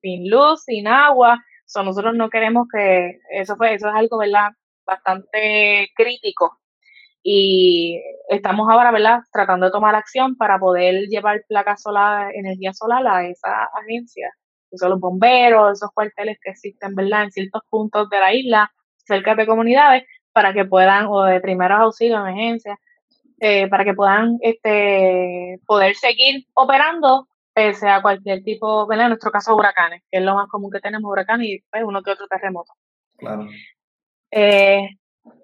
sin 0.00 0.30
luz, 0.30 0.62
sin 0.64 0.88
agua. 0.88 1.38
So, 1.66 1.82
nosotros 1.82 2.14
no 2.14 2.30
queremos 2.30 2.66
que 2.72 3.18
eso 3.30 3.56
fue, 3.56 3.74
eso 3.74 3.88
es 3.88 3.94
algo, 3.94 4.18
¿verdad? 4.18 4.50
Bastante 4.86 5.88
crítico 5.94 6.58
y 7.22 8.00
estamos 8.30 8.68
ahora, 8.70 8.92
¿verdad?, 8.92 9.20
tratando 9.32 9.66
de 9.66 9.72
tomar 9.72 9.94
acción 9.94 10.36
para 10.36 10.58
poder 10.58 11.06
llevar 11.08 11.42
placas 11.48 11.82
solar, 11.82 12.34
energía 12.34 12.72
solar 12.74 13.06
a 13.06 13.26
esa 13.28 13.64
agencia. 13.82 14.30
Son 14.72 14.90
los 14.90 15.00
bomberos, 15.00 15.72
esos 15.78 15.90
cuarteles 15.92 16.38
que 16.42 16.50
existen, 16.50 16.94
¿verdad?, 16.94 17.24
en 17.24 17.32
ciertos 17.32 17.62
puntos 17.70 18.08
de 18.10 18.20
la 18.20 18.34
isla, 18.34 18.72
cerca 19.06 19.34
de 19.34 19.46
comunidades, 19.46 20.04
para 20.32 20.54
que 20.54 20.64
puedan, 20.64 21.06
o 21.08 21.24
de 21.24 21.40
primeros 21.40 21.80
auxilios, 21.80 22.20
emergencias, 22.20 22.78
eh, 23.40 23.68
para 23.68 23.84
que 23.84 23.94
puedan 23.94 24.38
este, 24.40 25.60
poder 25.66 25.94
seguir 25.94 26.46
operando 26.54 27.28
pese 27.52 27.88
a 27.88 28.02
cualquier 28.02 28.42
tipo, 28.44 28.86
¿verdad? 28.86 29.06
En 29.06 29.10
nuestro 29.10 29.30
caso, 29.30 29.56
huracanes, 29.56 30.02
que 30.10 30.18
es 30.18 30.24
lo 30.24 30.34
más 30.34 30.48
común 30.48 30.70
que 30.70 30.80
tenemos, 30.80 31.10
huracanes 31.10 31.48
y 31.48 31.64
pues, 31.70 31.82
uno 31.84 32.02
que 32.02 32.12
otro 32.12 32.28
terremoto. 32.28 32.72
Claro. 33.16 33.48
Eh, 34.30 34.88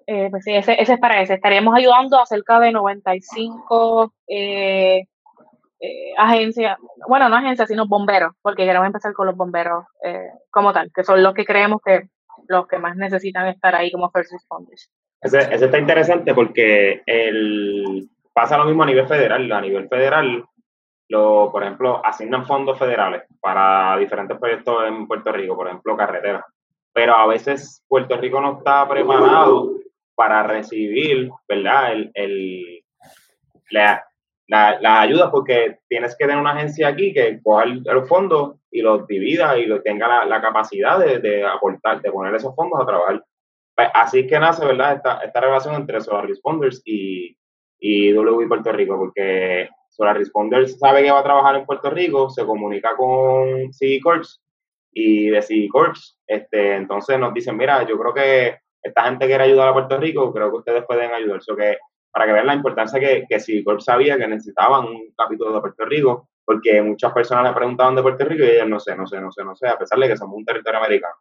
eh, 0.07 0.27
pues 0.29 0.43
sí, 0.43 0.53
ese, 0.53 0.81
ese, 0.81 0.93
es 0.93 0.99
para 0.99 1.21
ese. 1.21 1.33
Estaríamos 1.33 1.75
ayudando 1.75 2.19
a 2.19 2.25
cerca 2.25 2.59
de 2.59 2.71
95 2.71 4.13
eh, 4.27 5.07
eh, 5.79 6.13
agencias, 6.17 6.77
bueno, 7.07 7.27
no 7.29 7.35
agencias, 7.35 7.67
sino 7.67 7.87
bomberos, 7.87 8.33
porque 8.41 8.65
queremos 8.65 8.87
empezar 8.87 9.13
con 9.13 9.27
los 9.27 9.35
bomberos 9.35 9.85
eh, 10.03 10.29
como 10.49 10.71
tal, 10.73 10.91
que 10.93 11.03
son 11.03 11.21
los 11.21 11.33
que 11.33 11.45
creemos 11.45 11.81
que 11.83 12.09
los 12.47 12.67
que 12.67 12.77
más 12.77 12.95
necesitan 12.95 13.47
estar 13.47 13.75
ahí 13.75 13.91
como 13.91 14.09
first 14.11 14.31
responders. 14.31 14.89
Ese, 15.25 15.39
ese 15.53 15.65
está 15.65 15.77
interesante 15.77 16.33
porque 16.33 17.01
el, 17.05 18.07
pasa 18.33 18.57
lo 18.57 18.65
mismo 18.65 18.83
a 18.83 18.87
nivel 18.87 19.07
federal. 19.07 19.51
A 19.51 19.61
nivel 19.61 19.87
federal, 19.89 20.45
lo, 21.09 21.51
por 21.51 21.63
ejemplo, 21.63 22.01
asignan 22.05 22.45
fondos 22.45 22.79
federales 22.79 23.23
para 23.41 23.97
diferentes 23.97 24.37
proyectos 24.37 24.87
en 24.87 25.07
Puerto 25.07 25.31
Rico, 25.31 25.55
por 25.55 25.67
ejemplo, 25.67 25.97
carreteras 25.97 26.45
pero 26.95 27.13
a 27.13 27.27
veces 27.27 27.83
Puerto 27.89 28.15
Rico 28.15 28.39
no 28.39 28.57
está 28.57 28.87
preparado 28.87 29.73
para 30.15 30.43
recibir, 30.43 31.29
¿verdad? 31.45 31.91
El, 31.91 32.11
el 32.13 32.83
la, 33.69 34.01
la, 34.47 35.01
ayuda 35.01 35.29
porque 35.29 35.79
tienes 35.89 36.15
que 36.17 36.25
tener 36.25 36.39
una 36.39 36.53
agencia 36.53 36.87
aquí 36.87 37.13
que 37.13 37.41
coja 37.43 37.65
los 37.65 38.07
fondos 38.07 38.59
y 38.71 38.81
los 38.81 39.05
divida 39.07 39.57
y 39.57 39.67
tenga 39.81 40.23
la, 40.23 40.41
capacidad 40.41 40.97
de, 40.97 41.19
de, 41.19 41.45
aportar, 41.45 42.01
de 42.01 42.13
poner 42.13 42.33
esos 42.33 42.55
fondos 42.55 42.81
a 42.81 42.85
trabajar. 42.85 43.21
Pues, 43.75 43.89
así 43.93 44.25
que 44.25 44.39
nace, 44.39 44.65
¿verdad? 44.65 44.95
Esta, 44.95 45.19
esta 45.19 45.41
relación 45.41 45.75
entre 45.75 45.99
Solar 46.01 46.27
Responders 46.27 46.81
y, 46.85 47.37
y 47.79 48.13
Puerto 48.47 48.71
Rico, 48.71 48.97
porque 48.97 49.69
Solar 49.89 50.17
Responders 50.17 50.79
sabe 50.79 51.03
que 51.03 51.11
va 51.11 51.19
a 51.19 51.23
trabajar 51.23 51.55
en 51.55 51.65
Puerto 51.65 51.89
Rico, 51.89 52.29
se 52.29 52.45
comunica 52.45 52.95
con 52.95 53.71
CD 53.73 53.99
Corps 54.01 54.41
y 54.91 55.29
de 55.29 55.41
CD 55.41 55.67
Corps, 55.69 56.17
este, 56.25 56.75
entonces 56.75 57.19
nos 57.19 57.33
dicen, 57.33 57.57
mira, 57.57 57.85
yo 57.85 57.97
creo 57.97 58.13
que 58.13 58.59
esta 58.81 59.03
gente 59.03 59.25
quiere 59.25 59.43
ayudar 59.43 59.69
a 59.69 59.73
Puerto 59.73 59.97
Rico, 59.97 60.31
creo 60.31 60.51
que 60.51 60.57
ustedes 60.57 60.85
pueden 60.85 61.11
ayudar. 61.11 61.41
So 61.41 61.55
que, 61.55 61.77
para 62.11 62.25
que 62.25 62.33
vean 62.33 62.47
la 62.47 62.53
importancia 62.53 62.99
que, 62.99 63.25
que 63.27 63.39
CD 63.39 63.63
sabía 63.79 64.17
que 64.17 64.27
necesitaban 64.27 64.85
un 64.85 65.11
capítulo 65.17 65.53
de 65.53 65.61
Puerto 65.61 65.85
Rico, 65.85 66.29
porque 66.45 66.81
muchas 66.81 67.11
personas 67.11 67.45
le 67.45 67.53
preguntaban 67.53 67.95
de 67.95 68.03
Puerto 68.03 68.23
Rico 68.25 68.43
y 68.43 68.47
ellos 68.47 68.69
no 68.69 68.79
sé, 68.79 68.95
no 68.95 69.07
sé, 69.07 69.19
no 69.19 69.31
sé, 69.31 69.43
no 69.43 69.55
sé, 69.55 69.67
a 69.67 69.77
pesar 69.77 69.99
de 69.99 70.07
que 70.07 70.15
somos 70.17 70.37
un 70.37 70.45
territorio 70.45 70.79
americano. 70.79 71.15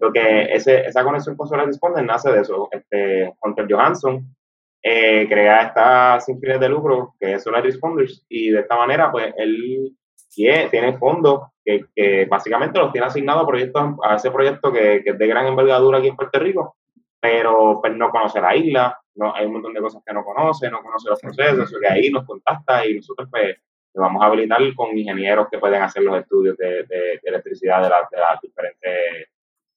Lo 0.00 0.12
que 0.12 0.44
ese, 0.52 0.86
esa 0.86 1.04
conexión 1.04 1.36
con 1.36 1.48
Solar 1.48 1.66
Responder 1.66 2.04
nace 2.04 2.30
de 2.32 2.40
eso. 2.40 2.68
Este, 2.70 3.32
Hunter 3.42 3.66
Johansson 3.70 4.34
eh, 4.82 5.26
crea 5.28 5.62
esta 5.62 6.20
sin 6.20 6.40
fines 6.40 6.60
de 6.60 6.68
lucro, 6.68 7.14
que 7.18 7.34
es 7.34 7.42
Solar 7.42 7.62
Responders, 7.62 8.24
y 8.28 8.50
de 8.50 8.60
esta 8.60 8.76
manera, 8.76 9.12
pues, 9.12 9.32
él 9.36 9.96
tiene 10.34 10.96
fondos 10.98 11.42
que, 11.64 12.26
básicamente 12.28 12.78
los 12.78 12.90
tiene 12.90 13.06
asignados 13.06 13.44
a, 13.44 13.46
proyectos, 13.46 13.94
a 14.02 14.16
ese 14.16 14.30
proyecto 14.30 14.72
que, 14.72 15.02
es 15.04 15.18
de 15.18 15.26
gran 15.26 15.46
envergadura 15.46 15.98
aquí 15.98 16.08
en 16.08 16.16
Puerto 16.16 16.38
Rico, 16.38 16.76
pero 17.20 17.78
pues, 17.80 17.94
no 17.94 18.10
conoce 18.10 18.40
la 18.40 18.56
isla, 18.56 18.98
no, 19.14 19.34
hay 19.34 19.46
un 19.46 19.52
montón 19.52 19.74
de 19.74 19.80
cosas 19.80 20.02
que 20.04 20.14
no 20.14 20.24
conoce, 20.24 20.70
no 20.70 20.82
conoce 20.82 21.10
los 21.10 21.20
procesos, 21.20 21.72
que 21.78 21.88
ahí 21.88 22.10
nos 22.10 22.24
contacta 22.24 22.86
y 22.86 22.94
nosotros 22.94 23.28
pues 23.30 23.56
le 23.94 24.00
vamos 24.00 24.22
a 24.22 24.26
habilitar 24.26 24.60
con 24.74 24.96
ingenieros 24.96 25.48
que 25.50 25.58
pueden 25.58 25.82
hacer 25.82 26.02
los 26.02 26.18
estudios 26.18 26.56
de, 26.56 26.86
electricidad 27.22 27.82
de, 27.82 27.90
los 27.90 28.40
diferentes 28.42 29.28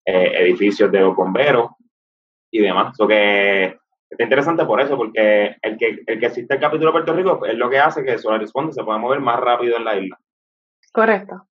eh, 0.05 0.31
edificios 0.41 0.91
de 0.91 0.99
los 0.99 1.15
bomberos 1.15 1.71
y 2.51 2.59
demás. 2.59 2.93
Eso 2.93 3.07
que 3.07 3.63
es 3.65 4.19
interesante 4.19 4.65
por 4.65 4.79
eso, 4.79 4.95
porque 4.95 5.55
el 5.61 5.77
que, 5.77 6.03
el 6.05 6.19
que 6.19 6.25
existe 6.25 6.53
el 6.53 6.59
capítulo 6.59 6.87
de 6.87 6.93
Puerto 6.93 7.13
Rico 7.13 7.45
es 7.45 7.55
lo 7.55 7.69
que 7.69 7.79
hace 7.79 8.03
que 8.03 8.17
Solar 8.17 8.39
Responde 8.39 8.73
se 8.73 8.83
pueda 8.83 8.97
mover 8.97 9.19
más 9.19 9.39
rápido 9.39 9.77
en 9.77 9.85
la 9.85 9.97
isla. 9.97 10.19
Correcto. 10.91 11.47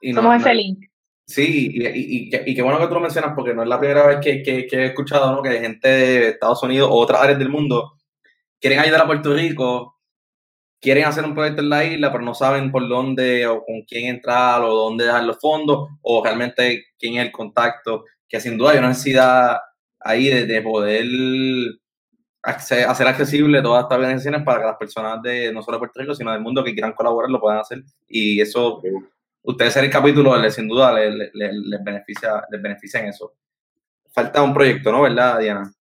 Y 0.00 0.12
Somos 0.12 0.36
ese 0.36 0.54
link. 0.54 0.84
Sí, 1.24 1.70
y, 1.72 1.86
y, 1.86 2.30
y, 2.46 2.54
qué 2.54 2.62
bueno 2.62 2.80
que 2.80 2.88
tú 2.88 2.94
lo 2.94 3.00
mencionas 3.00 3.32
porque 3.34 3.54
no 3.54 3.62
es 3.62 3.68
la 3.68 3.78
primera 3.78 4.06
vez 4.06 4.18
que, 4.20 4.42
que, 4.42 4.66
he 4.70 4.86
escuchado 4.86 5.32
¿no? 5.32 5.40
que 5.40 5.60
gente 5.60 5.88
de 5.88 6.28
Estados 6.30 6.62
Unidos 6.64 6.90
o 6.90 6.94
otras 6.94 7.22
áreas 7.22 7.38
del 7.38 7.48
mundo 7.48 7.92
quieren 8.60 8.80
ayudar 8.80 9.02
a 9.02 9.06
Puerto 9.06 9.32
Rico, 9.32 9.91
quieren 10.82 11.04
hacer 11.04 11.24
un 11.24 11.34
proyecto 11.34 11.62
en 11.62 11.70
la 11.70 11.84
isla, 11.84 12.10
pero 12.10 12.24
no 12.24 12.34
saben 12.34 12.72
por 12.72 12.86
dónde 12.88 13.46
o 13.46 13.64
con 13.64 13.82
quién 13.82 14.08
entrar 14.08 14.60
o 14.62 14.74
dónde 14.74 15.04
dejar 15.04 15.22
los 15.24 15.38
fondos 15.38 15.88
o 16.02 16.22
realmente 16.22 16.86
quién 16.98 17.16
es 17.16 17.26
el 17.26 17.32
contacto, 17.32 18.04
que 18.28 18.40
sin 18.40 18.58
duda 18.58 18.72
hay 18.72 18.78
una 18.78 18.88
necesidad 18.88 19.58
ahí 20.00 20.28
de, 20.28 20.44
de 20.44 20.60
poder 20.60 21.06
hacer 22.42 23.06
accesible 23.06 23.62
todas 23.62 23.84
estas 23.84 23.98
organizaciones 23.98 24.42
para 24.42 24.58
que 24.58 24.66
las 24.66 24.76
personas 24.76 25.22
de 25.22 25.52
no 25.52 25.62
solo 25.62 25.76
de 25.76 25.78
Puerto 25.78 26.00
Rico, 26.00 26.14
sino 26.14 26.32
del 26.32 26.40
mundo 26.40 26.64
que 26.64 26.72
quieran 26.72 26.92
colaborar 26.92 27.30
lo 27.30 27.40
puedan 27.40 27.60
hacer. 27.60 27.84
Y 28.08 28.40
eso, 28.40 28.82
ustedes 29.42 29.72
ser 29.72 29.84
el 29.84 29.90
capítulo, 29.90 30.36
les, 30.36 30.54
sin 30.54 30.66
duda 30.66 30.92
les, 30.92 31.30
beneficia, 31.84 32.42
les 32.50 32.60
beneficia 32.60 33.00
en 33.00 33.06
eso. 33.06 33.34
Falta 34.12 34.42
un 34.42 34.52
proyecto, 34.52 34.90
¿no? 34.90 35.02
¿Verdad, 35.02 35.38
Diana? 35.38 35.72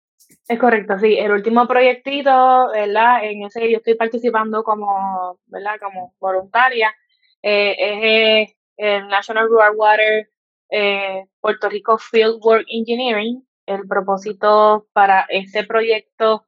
Es 0.49 0.59
correcto, 0.59 0.99
sí. 0.99 1.17
El 1.17 1.33
último 1.33 1.67
proyectito, 1.67 2.69
¿verdad? 2.73 3.25
En 3.25 3.45
ese 3.45 3.71
yo 3.71 3.79
estoy 3.79 3.95
participando 3.95 4.63
como, 4.63 5.39
¿verdad? 5.47 5.77
Como 5.81 6.15
voluntaria. 6.21 6.95
Eh, 7.43 8.43
es 8.43 8.57
el 8.77 9.09
National 9.09 9.49
Rural 9.49 9.75
Water 9.77 10.31
eh, 10.71 11.27
Puerto 11.41 11.69
Rico 11.69 11.99
Field 11.99 12.39
Work 12.43 12.67
Engineering. 12.69 13.47
El 13.67 13.87
propósito 13.87 14.87
para 14.93 15.27
este 15.29 15.65
proyecto 15.65 16.45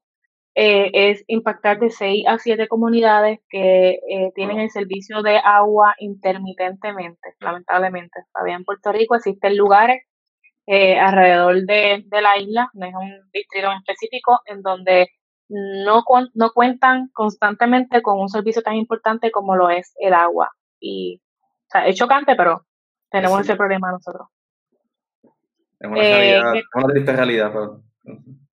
eh, 0.54 0.90
es 0.92 1.24
impactar 1.28 1.78
de 1.78 1.90
6 1.90 2.26
a 2.26 2.38
7 2.38 2.68
comunidades 2.68 3.40
que 3.48 4.00
eh, 4.08 4.32
tienen 4.34 4.60
el 4.60 4.70
servicio 4.70 5.22
de 5.22 5.38
agua 5.38 5.94
intermitentemente, 5.98 7.34
lamentablemente. 7.40 8.24
Todavía 8.32 8.56
en 8.56 8.64
Puerto 8.64 8.92
Rico 8.92 9.14
existen 9.14 9.56
lugares 9.56 10.02
eh, 10.66 10.98
alrededor 10.98 11.62
de, 11.62 12.04
la 12.10 12.38
isla, 12.38 12.70
no 12.74 12.86
es 12.86 12.94
un 12.94 13.30
distrito 13.32 13.70
en 13.70 13.78
específico, 13.78 14.40
en 14.46 14.62
donde 14.62 15.08
no, 15.48 16.04
no 16.34 16.50
cuentan 16.52 17.08
constantemente 17.12 18.00
con 18.02 18.20
un 18.20 18.28
servicio 18.28 18.62
tan 18.62 18.74
importante 18.76 19.30
como 19.30 19.56
lo 19.56 19.70
es 19.70 19.94
el 19.98 20.14
agua. 20.14 20.50
Y, 20.80 21.20
o 21.40 21.70
sea, 21.70 21.86
es 21.86 21.96
chocante, 21.96 22.34
pero 22.36 22.64
tenemos 23.10 23.40
ese 23.40 23.56
problema 23.56 23.90
nosotros. 23.90 24.28
Es 25.80 25.88
una, 25.88 25.94
realidad, 25.94 26.52
una 26.74 26.86
triste 26.92 27.12
realidad. 27.12 27.52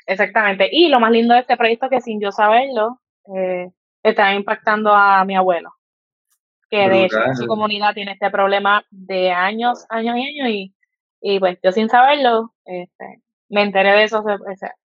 Exactamente. 0.07 0.67
Y 0.71 0.89
lo 0.89 0.99
más 0.99 1.11
lindo 1.11 1.35
de 1.35 1.41
este 1.41 1.57
proyecto 1.57 1.85
es 1.85 1.91
que 1.91 2.01
sin 2.01 2.19
yo 2.19 2.31
saberlo, 2.31 2.99
eh, 3.35 3.69
está 4.01 4.33
impactando 4.33 4.93
a 4.93 5.23
mi 5.25 5.35
abuelo, 5.35 5.71
que 6.69 6.89
de 6.89 7.05
hecho 7.05 7.17
su 7.35 7.47
comunidad 7.47 7.93
tiene 7.93 8.13
este 8.13 8.29
problema 8.29 8.83
de 8.89 9.31
años, 9.31 9.85
años 9.89 10.15
y 10.17 10.41
años, 10.41 10.49
y, 10.49 10.75
y 11.21 11.39
pues 11.39 11.57
yo 11.63 11.71
sin 11.71 11.89
saberlo, 11.89 12.53
este, 12.65 13.21
me 13.49 13.63
enteré 13.63 13.91
de 13.91 14.03
eso 14.03 14.23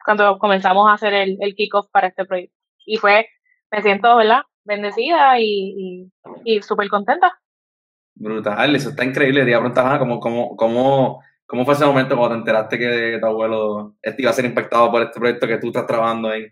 cuando 0.05 0.39
comenzamos 0.39 0.89
a 0.89 0.95
hacer 0.95 1.13
el, 1.15 1.39
el 1.41 1.55
kickoff 1.55 1.89
para 1.91 2.09
este 2.09 2.25
proyecto. 2.25 2.57
Y 2.87 2.97
fue, 2.97 3.29
me 3.71 3.83
siento, 3.83 4.17
¿verdad? 4.17 4.43
Bendecida 4.65 5.39
y, 5.39 6.11
y, 6.45 6.63
súper 6.63 6.89
contenta. 6.89 7.39
Brutal, 8.15 8.75
eso 8.77 8.91
está 8.91 9.05
increíble. 9.05 9.45
Te 9.45 9.53
preguntar, 9.53 9.99
¿cómo, 9.99 10.21
cómo, 10.21 10.57
cómo 10.57 11.21
¿Cómo 11.51 11.65
fue 11.65 11.75
ese 11.75 11.85
momento 11.85 12.17
cuando 12.17 12.37
te 12.37 12.39
enteraste 12.39 12.79
que 12.79 13.19
tu 13.21 13.27
abuelo 13.27 13.97
iba 14.17 14.31
a 14.31 14.33
ser 14.33 14.45
impactado 14.45 14.89
por 14.89 15.03
este 15.03 15.19
proyecto 15.19 15.49
que 15.49 15.59
tú 15.59 15.67
estás 15.67 15.85
trabajando 15.85 16.29
ahí? 16.29 16.47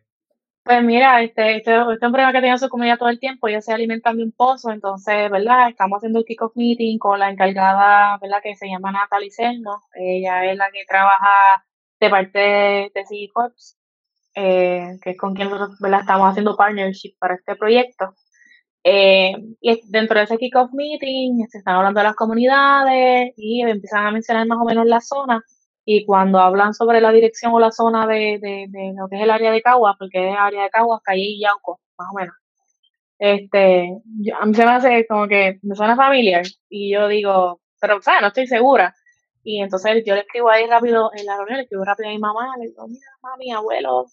Pues 0.68 0.84
mira, 0.84 1.22
este, 1.22 1.56
este, 1.56 1.74
este 1.80 1.96
problema 1.98 2.30
que 2.30 2.40
tenía 2.40 2.58
su 2.58 2.68
comunidad 2.68 2.98
todo 2.98 3.08
el 3.08 3.18
tiempo, 3.18 3.48
ellos 3.48 3.64
se 3.64 3.72
alimentan 3.72 4.18
de 4.18 4.24
un 4.24 4.32
pozo, 4.32 4.70
entonces, 4.70 5.30
¿verdad? 5.30 5.70
Estamos 5.70 5.96
haciendo 5.96 6.18
el 6.18 6.26
kick-off 6.26 6.52
meeting 6.56 6.98
con 6.98 7.18
la 7.18 7.30
encargada, 7.30 8.18
¿verdad? 8.20 8.40
Que 8.42 8.54
se 8.54 8.68
llama 8.68 8.92
Natalie 8.92 9.30
Serno, 9.30 9.80
ella 9.94 10.44
es 10.44 10.58
la 10.58 10.70
que 10.70 10.84
trabaja 10.86 11.64
de 11.98 12.10
parte 12.10 12.38
de, 12.38 12.92
de 12.94 13.28
Corps, 13.32 13.78
eh, 14.34 14.98
que 15.00 15.10
es 15.12 15.16
con 15.16 15.34
quien 15.34 15.48
nosotros. 15.48 15.78
Estamos 15.80 16.28
haciendo 16.28 16.54
partnership 16.54 17.14
para 17.18 17.36
este 17.36 17.56
proyecto. 17.56 18.14
Eh, 18.84 19.32
y 19.62 19.80
dentro 19.90 20.18
de 20.18 20.24
ese 20.24 20.36
kickoff 20.36 20.70
meeting 20.74 21.46
se 21.48 21.58
están 21.58 21.76
hablando 21.76 22.00
de 22.00 22.04
las 22.04 22.14
comunidades 22.14 23.32
y 23.38 23.62
empiezan 23.62 24.06
a 24.06 24.10
mencionar 24.12 24.46
más 24.46 24.58
o 24.60 24.66
menos 24.66 24.84
la 24.84 25.00
zona. 25.00 25.42
Y 25.90 26.04
cuando 26.04 26.38
hablan 26.38 26.74
sobre 26.74 27.00
la 27.00 27.10
dirección 27.12 27.54
o 27.54 27.58
la 27.58 27.72
zona 27.72 28.06
de, 28.06 28.68
lo 28.94 29.08
que 29.08 29.16
es 29.16 29.22
el 29.22 29.30
área 29.30 29.50
de 29.50 29.62
Caguas, 29.62 29.96
porque 29.98 30.28
es 30.28 30.36
área 30.38 30.64
de 30.64 30.68
Caguas, 30.68 31.00
Calle 31.02 31.22
y 31.22 31.40
Yauco, 31.40 31.80
más 31.96 32.08
o 32.12 32.14
menos. 32.14 32.34
Este, 33.18 33.96
a 34.38 34.44
mí 34.44 34.54
se 34.54 34.66
me 34.66 34.70
hace 34.70 35.06
como 35.06 35.26
que 35.26 35.58
me 35.62 35.74
suena 35.74 35.96
familiar 35.96 36.44
y 36.68 36.92
yo 36.92 37.08
digo, 37.08 37.62
pero, 37.80 38.02
sea, 38.02 38.20
no 38.20 38.26
estoy 38.26 38.46
segura. 38.46 38.94
Y 39.42 39.62
entonces 39.62 40.02
yo 40.04 40.14
le 40.14 40.20
escribo 40.20 40.50
ahí 40.50 40.66
rápido 40.66 41.10
en 41.16 41.24
la 41.24 41.38
reunión, 41.38 41.56
le 41.56 41.62
escribo 41.62 41.86
rápido 41.86 42.10
a 42.10 42.12
mi 42.12 42.18
mamá, 42.18 42.54
le 42.58 42.66
digo, 42.66 42.86
mira, 42.86 43.06
mami, 43.22 43.52
abuelo, 43.52 44.04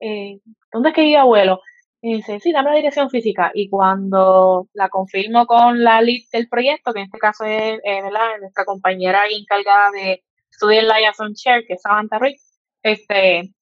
eh, 0.00 0.40
¿dónde 0.70 0.90
es 0.90 0.94
que 0.94 1.00
vive 1.00 1.16
abuelo? 1.16 1.62
Y 2.02 2.16
dice, 2.16 2.38
sí, 2.38 2.52
dame 2.52 2.68
la 2.68 2.76
dirección 2.76 3.08
física. 3.08 3.50
Y 3.54 3.70
cuando 3.70 4.68
la 4.74 4.90
confirmo 4.90 5.46
con 5.46 5.82
la 5.82 6.02
lead 6.02 6.24
del 6.30 6.50
proyecto, 6.50 6.92
que 6.92 7.00
en 7.00 7.06
este 7.06 7.18
caso 7.18 7.46
es 7.46 7.80
eh, 7.82 8.02
nuestra 8.40 8.66
compañera 8.66 9.22
encargada 9.30 9.90
de 9.92 10.22
estudiar 10.58 10.84
la 10.84 10.98
Liaison 10.98 11.32
Chair, 11.34 11.64
que 11.66 11.74
es 11.74 11.82
Samantha 11.82 12.18
Rick, 12.18 12.40
este, 12.82 13.54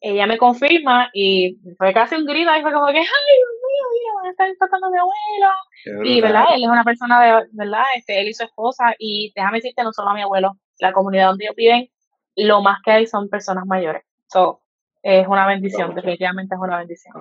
ella 0.00 0.26
me 0.26 0.38
confirma 0.38 1.10
y 1.12 1.58
fue 1.76 1.92
casi 1.92 2.14
un 2.14 2.24
grito 2.24 2.56
y 2.56 2.62
fue 2.62 2.72
como 2.72 2.86
que, 2.86 2.98
ay, 2.98 3.04
Dios 3.04 3.54
mío, 3.66 3.86
mira, 3.92 4.22
me 4.22 4.30
está 4.30 4.48
impactando 4.48 4.90
mi 4.90 4.98
abuelo. 4.98 6.04
Y, 6.04 6.20
¿verdad? 6.20 6.44
Él 6.54 6.62
es 6.62 6.68
una 6.68 6.84
persona 6.84 7.20
de, 7.20 7.48
¿verdad? 7.52 7.82
Este, 7.96 8.20
él 8.20 8.28
y 8.28 8.34
su 8.34 8.44
esposa, 8.44 8.94
y 8.98 9.32
déjame 9.34 9.58
decirte, 9.58 9.82
no 9.82 9.92
solo 9.92 10.10
a 10.10 10.14
mi 10.14 10.22
abuelo, 10.22 10.56
la 10.78 10.92
comunidad 10.92 11.28
donde 11.28 11.44
ellos 11.44 11.56
viven, 11.56 11.88
lo 12.36 12.62
más 12.62 12.80
que 12.84 12.92
hay 12.92 13.06
son 13.06 13.28
personas 13.28 13.64
mayores. 13.66 14.04
So, 14.28 14.62
es 15.02 15.26
una 15.26 15.46
bendición, 15.48 15.94
definitivamente 15.94 16.54
es 16.54 16.60
una 16.60 16.78
bendición. 16.78 17.14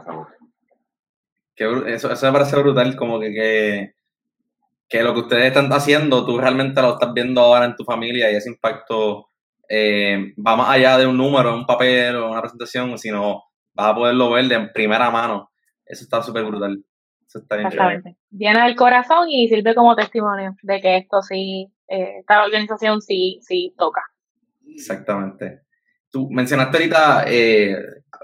eso, 1.87 2.11
eso 2.11 2.25
me 2.27 2.31
parece 2.31 2.57
brutal, 2.57 2.95
como 2.95 3.19
que, 3.19 3.33
que, 3.33 3.93
lo 4.91 5.13
que 5.13 5.19
ustedes 5.21 5.45
están 5.47 5.71
haciendo, 5.71 6.25
tú 6.25 6.37
realmente 6.37 6.81
lo 6.81 6.93
estás 6.93 7.13
viendo 7.13 7.41
ahora 7.41 7.65
en 7.65 7.75
tu 7.75 7.83
familia 7.83 8.31
y 8.31 8.35
ese 8.35 8.49
impacto 8.49 9.29
eh, 9.69 10.33
va 10.45 10.55
más 10.55 10.69
allá 10.69 10.97
de 10.97 11.05
un 11.05 11.17
número, 11.17 11.53
un 11.55 11.65
papel 11.65 12.15
o 12.15 12.31
una 12.31 12.41
presentación, 12.41 12.97
sino 12.97 13.43
vas 13.73 13.91
a 13.91 13.95
poderlo 13.95 14.31
ver 14.31 14.45
de 14.45 14.67
primera 14.69 15.09
mano. 15.11 15.51
Eso 15.85 16.03
está 16.03 16.21
súper 16.21 16.45
brutal. 16.45 16.83
Eso 17.27 17.39
está 17.39 17.57
Exactamente. 17.57 18.17
Llena 18.31 18.65
el 18.65 18.75
corazón 18.75 19.29
y 19.29 19.47
sirve 19.49 19.75
como 19.75 19.95
testimonio 19.95 20.55
de 20.61 20.79
que 20.79 20.97
esto 20.97 21.21
sí, 21.21 21.71
eh, 21.89 22.19
esta 22.19 22.45
organización 22.45 23.01
sí, 23.01 23.39
sí 23.41 23.73
toca. 23.77 24.01
Exactamente 24.65 25.67
tú 26.11 26.29
mencionaste 26.31 26.77
ahorita, 26.77 27.25
eh, 27.27 27.75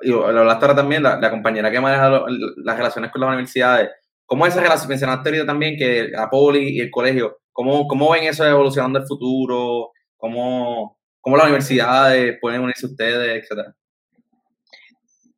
lo 0.03 0.25
hablaste 0.25 0.65
ahora 0.65 0.75
también, 0.75 1.03
la, 1.03 1.29
compañera 1.29 1.71
que 1.71 1.79
maneja 1.79 2.09
las 2.09 2.77
relaciones 2.77 3.11
con 3.11 3.21
las 3.21 3.29
universidades. 3.29 3.89
¿Cómo 4.25 4.45
es 4.45 4.53
esa 4.53 4.63
relación? 4.63 4.89
Mencionaste 4.89 5.29
ahorita 5.29 5.45
también 5.45 5.77
que 5.77 6.09
la 6.09 6.29
poli 6.29 6.77
y 6.77 6.79
el 6.81 6.91
colegio, 6.91 7.39
¿cómo, 7.51 7.87
cómo 7.87 8.11
ven 8.11 8.23
eso 8.23 8.45
evolucionando 8.45 8.99
el 8.99 9.05
futuro? 9.05 9.91
¿Cómo, 10.17 10.97
cómo 11.19 11.37
las 11.37 11.45
universidades 11.45 12.37
pueden 12.39 12.61
unirse 12.61 12.85
ustedes, 12.85 13.43
etcétera? 13.43 13.75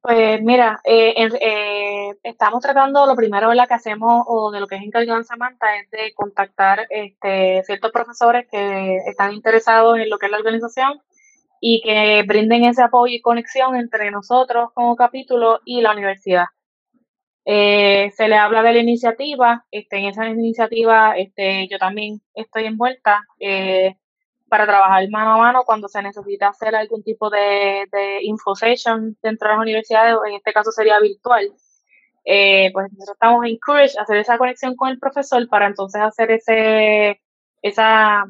Pues 0.06 0.40
mira, 0.44 0.80
eh, 0.84 1.16
eh, 1.18 2.14
estamos 2.22 2.62
tratando, 2.62 3.08
lo 3.08 3.16
primero 3.16 3.50
que 3.68 3.74
hacemos 3.74 4.24
o 4.28 4.52
de 4.52 4.60
lo 4.60 4.68
que 4.68 4.76
es 4.76 4.84
encargado 4.84 5.18
en 5.18 5.26
Samantha 5.26 5.80
es 5.80 5.90
de 5.90 6.14
contactar 6.14 6.86
este, 6.92 7.64
ciertos 7.66 7.92
profesores 7.92 8.46
que 8.52 8.98
están 9.08 9.34
interesados 9.34 9.98
en 9.98 10.12
lo 10.12 10.20
que 10.20 10.28
es 10.28 10.32
la 10.32 10.38
organización 10.38 11.02
y 11.60 11.82
que 11.82 12.24
brinden 12.28 12.66
ese 12.66 12.84
apoyo 12.84 13.16
y 13.16 13.22
conexión 13.22 13.76
entre 13.76 14.12
nosotros 14.12 14.70
como 14.76 14.96
capítulo 14.96 15.62
y 15.66 15.82
la 15.82 15.94
universidad. 15.94 16.46
Eh, 17.48 18.12
se 18.16 18.28
le 18.28 18.36
habla 18.36 18.64
de 18.64 18.74
la 18.74 18.80
iniciativa, 18.80 19.66
este, 19.70 19.98
en 19.98 20.06
esa 20.06 20.28
iniciativa 20.28 21.16
este, 21.16 21.68
yo 21.68 21.78
también 21.78 22.20
estoy 22.34 22.66
envuelta 22.66 23.24
eh, 23.40 23.96
para 24.50 24.66
trabajar 24.66 25.08
mano 25.12 25.34
a 25.34 25.38
mano 25.38 25.64
cuando 25.64 25.88
se 25.88 26.02
necesita 26.02 26.48
hacer 26.48 26.76
algún 26.76 27.04
tipo 27.04 27.30
de, 27.30 27.86
de 27.92 28.24
info 28.24 28.56
session 28.56 29.16
dentro 29.22 29.48
de 29.48 29.56
las 29.56 29.62
universidades, 29.62 30.18
en 30.28 30.34
este 30.34 30.54
caso 30.54 30.72
sería 30.72 31.00
virtual. 31.00 31.52
Eh, 32.26 32.72
pues 32.74 32.92
nosotros 32.94 33.16
estamos 33.16 33.46
encouraged 33.46 34.00
a 34.00 34.02
hacer 34.02 34.18
esa 34.18 34.40
conexión 34.40 34.76
con 34.76 34.90
el 34.90 34.98
profesor 34.98 35.48
para 35.48 35.68
entonces 35.68 36.02
hacer 36.02 36.32
ese, 36.32 37.22
esa, 37.62 38.26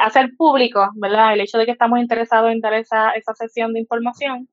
hacer 0.00 0.30
público, 0.38 0.88
¿verdad? 0.94 1.34
El 1.34 1.42
hecho 1.42 1.58
de 1.58 1.66
que 1.66 1.72
estamos 1.72 1.98
interesados 1.98 2.50
en 2.50 2.60
dar 2.60 2.72
esa, 2.72 3.10
esa 3.10 3.34
sesión 3.34 3.74
de 3.74 3.80
información 3.80 4.48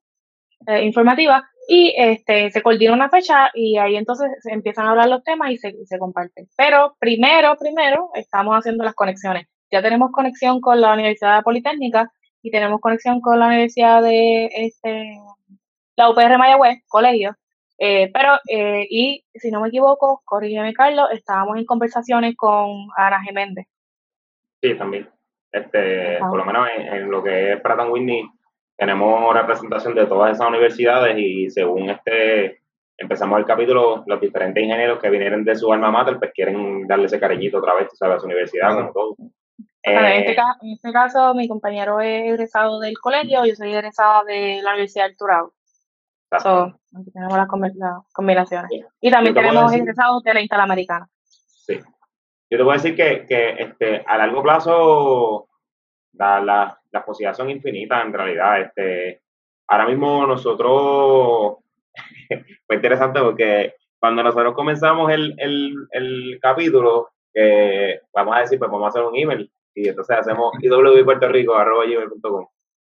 eh, 0.68 0.84
informativa 0.84 1.50
y 1.68 1.94
este, 1.98 2.52
se 2.52 2.62
coordina 2.62 2.94
una 2.94 3.10
fecha 3.10 3.50
y 3.54 3.78
ahí 3.78 3.96
entonces 3.96 4.30
se 4.42 4.52
empiezan 4.52 4.86
a 4.86 4.92
hablar 4.92 5.10
los 5.10 5.24
temas 5.24 5.52
y 5.52 5.58
se, 5.58 5.74
se 5.86 5.98
comparten. 5.98 6.48
Pero 6.58 6.96
primero, 7.00 7.56
primero, 7.58 8.10
estamos 8.16 8.56
haciendo 8.56 8.84
las 8.84 8.96
conexiones. 8.96 9.48
Ya 9.72 9.82
tenemos 9.82 10.12
conexión 10.12 10.62
con 10.62 10.82
la 10.82 10.94
Universidad 10.94 11.44
Politécnica 11.44 12.12
y 12.42 12.52
tenemos 12.52 12.82
conexión 12.82 13.22
con 13.22 13.40
la 13.40 13.48
Universidad 13.48 14.04
de 14.04 14.46
este, 14.54 15.18
la 15.96 16.10
UPR 16.10 16.38
Mayagüez, 16.38 16.84
colegio. 16.88 17.36
Eh, 17.80 18.12
pero, 18.14 18.40
eh, 18.48 18.86
y 18.90 19.26
si 19.34 19.50
no 19.50 19.62
me 19.62 19.70
equivoco, 19.70 20.22
corrígeme 20.26 20.74
Carlos, 20.74 21.10
estábamos 21.12 21.58
en 21.58 21.66
conversaciones 21.66 22.36
con 22.36 22.88
Ana 22.96 23.22
Geméndez, 23.24 23.66
Sí, 24.62 24.76
también. 24.76 25.10
Este, 25.52 26.18
por 26.20 26.38
lo 26.38 26.46
menos 26.46 26.68
en, 26.78 27.12
lo 27.12 27.22
que 27.22 27.54
es 27.54 27.62
Pratt 27.62 27.90
Whitney, 27.90 28.24
tenemos 28.78 29.34
representación 29.34 29.96
de 29.96 30.06
todas 30.06 30.34
esas 30.34 30.48
universidades 30.48 31.18
y 31.18 31.50
según 31.50 31.90
este 31.90 32.64
empezamos 32.98 33.40
el 33.40 33.46
capítulo, 33.46 34.04
los 34.06 34.22
diferentes 34.22 34.64
ingenieros 34.64 35.00
que 35.00 35.10
vinieron 35.10 35.44
de 35.44 35.56
su 35.56 35.72
alma 35.72 35.92
mater, 35.92 36.18
pues 36.20 36.32
quieren 36.34 36.88
darle 36.88 37.06
ese 37.06 37.20
cariñito 37.20 37.58
otra 37.58 37.76
vez, 37.76 37.90
¿sabes? 37.94 38.18
a 38.18 38.20
su 38.20 38.26
universidad, 38.26 38.76
como 38.76 38.92
todo. 38.92 39.16
en, 39.84 40.06
este 40.06 40.32
eh, 40.32 40.36
caso, 40.36 40.60
en, 40.62 40.72
este 40.72 40.92
caso, 40.92 41.34
mi 41.34 41.48
compañero 41.48 42.00
es 42.00 42.32
egresado 42.32 42.80
del 42.80 42.98
colegio, 43.00 43.46
yo 43.46 43.56
soy 43.56 43.74
egresada 43.74 44.24
de 44.24 44.62
la 44.62 44.72
Universidad 44.72 45.06
del 45.08 45.18
Turao. 45.18 45.54
So, 46.42 46.80
tenemos 47.14 47.38
las, 47.38 47.48
combinaciones. 48.12 48.72
Y 49.00 49.12
también 49.12 49.36
tenemos 49.36 49.72
egresados 49.72 50.24
de 50.24 50.34
la 50.34 50.42
Interamericana. 50.42 51.08
Sí. 51.24 51.80
Yo 52.50 52.58
te 52.58 52.64
voy 52.64 52.74
a 52.74 52.82
decir 52.82 52.96
que, 52.96 53.56
este, 53.60 54.04
a 54.08 54.18
largo 54.18 54.42
plazo 54.42 55.48
las 56.94 57.04
posibilidades 57.04 57.38
son 57.38 57.50
infinitas 57.50 58.06
en 58.06 58.14
realidad. 58.14 58.62
Este, 58.62 59.22
ahora 59.68 59.88
mismo 59.88 60.26
nosotros, 60.26 61.58
fue 62.68 62.76
interesante 62.76 63.20
porque 63.20 63.74
cuando 64.00 64.24
nosotros 64.24 64.54
comenzamos 64.54 65.12
el, 65.12 65.34
el, 65.38 65.76
el 65.92 66.40
capítulo, 66.42 67.10
eh, 67.34 68.02
vamos 68.14 68.36
a 68.38 68.42
decir, 68.42 68.60
pues 68.60 68.70
vamos 68.70 68.86
a 68.86 68.90
hacer 68.90 69.04
un 69.04 69.18
email 69.18 69.52
y 69.76 69.90
entonces 69.90 70.18
hacemos 70.18 70.54
iwpuertorico.com 70.62 72.48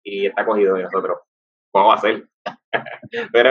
y 0.05 0.27
está 0.27 0.45
cogido 0.45 0.75
de 0.75 0.83
nosotros. 0.83 1.19
¿Cómo 1.73 1.89
va 1.89 1.95
a 1.95 1.99
ser? 1.99 2.27
Pero 3.33 3.51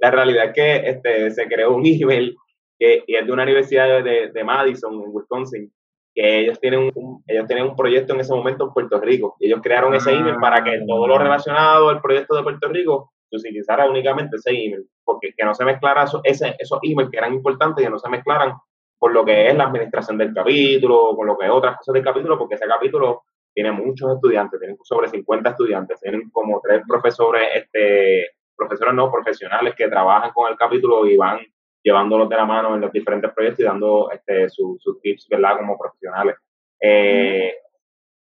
la 0.00 0.10
realidad 0.10 0.46
es 0.46 0.52
que 0.52 0.76
este, 0.90 1.30
se 1.30 1.46
creó 1.46 1.74
un 1.74 1.86
email 1.86 2.36
que 2.78 3.04
y 3.06 3.14
es 3.14 3.26
de 3.26 3.32
una 3.32 3.44
universidad 3.44 4.02
de, 4.02 4.30
de, 4.32 4.44
Madison, 4.44 4.94
en 4.94 5.10
Wisconsin, 5.12 5.72
que 6.14 6.40
ellos 6.40 6.60
tienen, 6.60 6.92
un, 6.94 7.22
ellos 7.26 7.46
tienen 7.46 7.66
un 7.66 7.76
proyecto 7.76 8.14
en 8.14 8.20
ese 8.20 8.32
momento 8.32 8.64
en 8.64 8.72
Puerto 8.72 9.00
Rico. 9.00 9.36
Y 9.40 9.46
ellos 9.46 9.60
crearon 9.62 9.94
ese 9.94 10.12
email 10.12 10.36
para 10.36 10.62
que 10.62 10.80
todo 10.86 11.06
lo 11.06 11.18
relacionado 11.18 11.88
al 11.88 12.00
proyecto 12.00 12.36
de 12.36 12.42
Puerto 12.42 12.68
Rico 12.68 13.12
se 13.28 13.36
utilizara 13.36 13.88
únicamente 13.88 14.36
ese 14.36 14.50
email, 14.50 14.86
porque 15.02 15.32
que 15.36 15.44
no 15.44 15.54
se 15.54 15.64
mezclara 15.64 16.04
eso, 16.04 16.20
ese, 16.22 16.54
esos 16.58 16.78
emails 16.82 17.10
que 17.10 17.18
eran 17.18 17.34
importantes, 17.34 17.84
que 17.84 17.90
no 17.90 17.98
se 17.98 18.08
mezclaran 18.08 18.54
con 18.96 19.12
lo 19.12 19.24
que 19.24 19.48
es 19.48 19.56
la 19.56 19.64
administración 19.64 20.16
del 20.16 20.32
capítulo, 20.32 21.14
con 21.16 21.26
lo 21.26 21.36
que 21.36 21.46
es 21.46 21.52
otras 21.52 21.76
cosas 21.78 21.94
del 21.94 22.04
capítulo, 22.04 22.38
porque 22.38 22.54
ese 22.54 22.66
capítulo 22.66 23.24
tiene 23.52 23.72
muchos 23.72 24.14
estudiantes, 24.14 24.58
tienen 24.58 24.76
sobre 24.82 25.08
50 25.08 25.50
estudiantes, 25.50 26.00
tienen 26.00 26.30
como 26.30 26.60
tres 26.62 26.82
profesores, 26.86 27.48
este, 27.54 28.30
profesores 28.56 28.94
no 28.94 29.10
profesionales 29.10 29.74
que 29.76 29.88
trabajan 29.88 30.30
con 30.32 30.50
el 30.50 30.56
capítulo 30.56 31.06
y 31.06 31.16
van 31.16 31.40
llevándolos 31.84 32.28
de 32.28 32.36
la 32.36 32.46
mano 32.46 32.74
en 32.74 32.80
los 32.80 32.90
diferentes 32.90 33.30
proyectos 33.32 33.60
y 33.60 33.64
dando 33.64 34.10
este, 34.10 34.48
sus 34.48 35.00
tips, 35.02 35.28
¿verdad? 35.28 35.58
Como 35.58 35.78
profesionales. 35.78 36.36
Eh, 36.80 37.54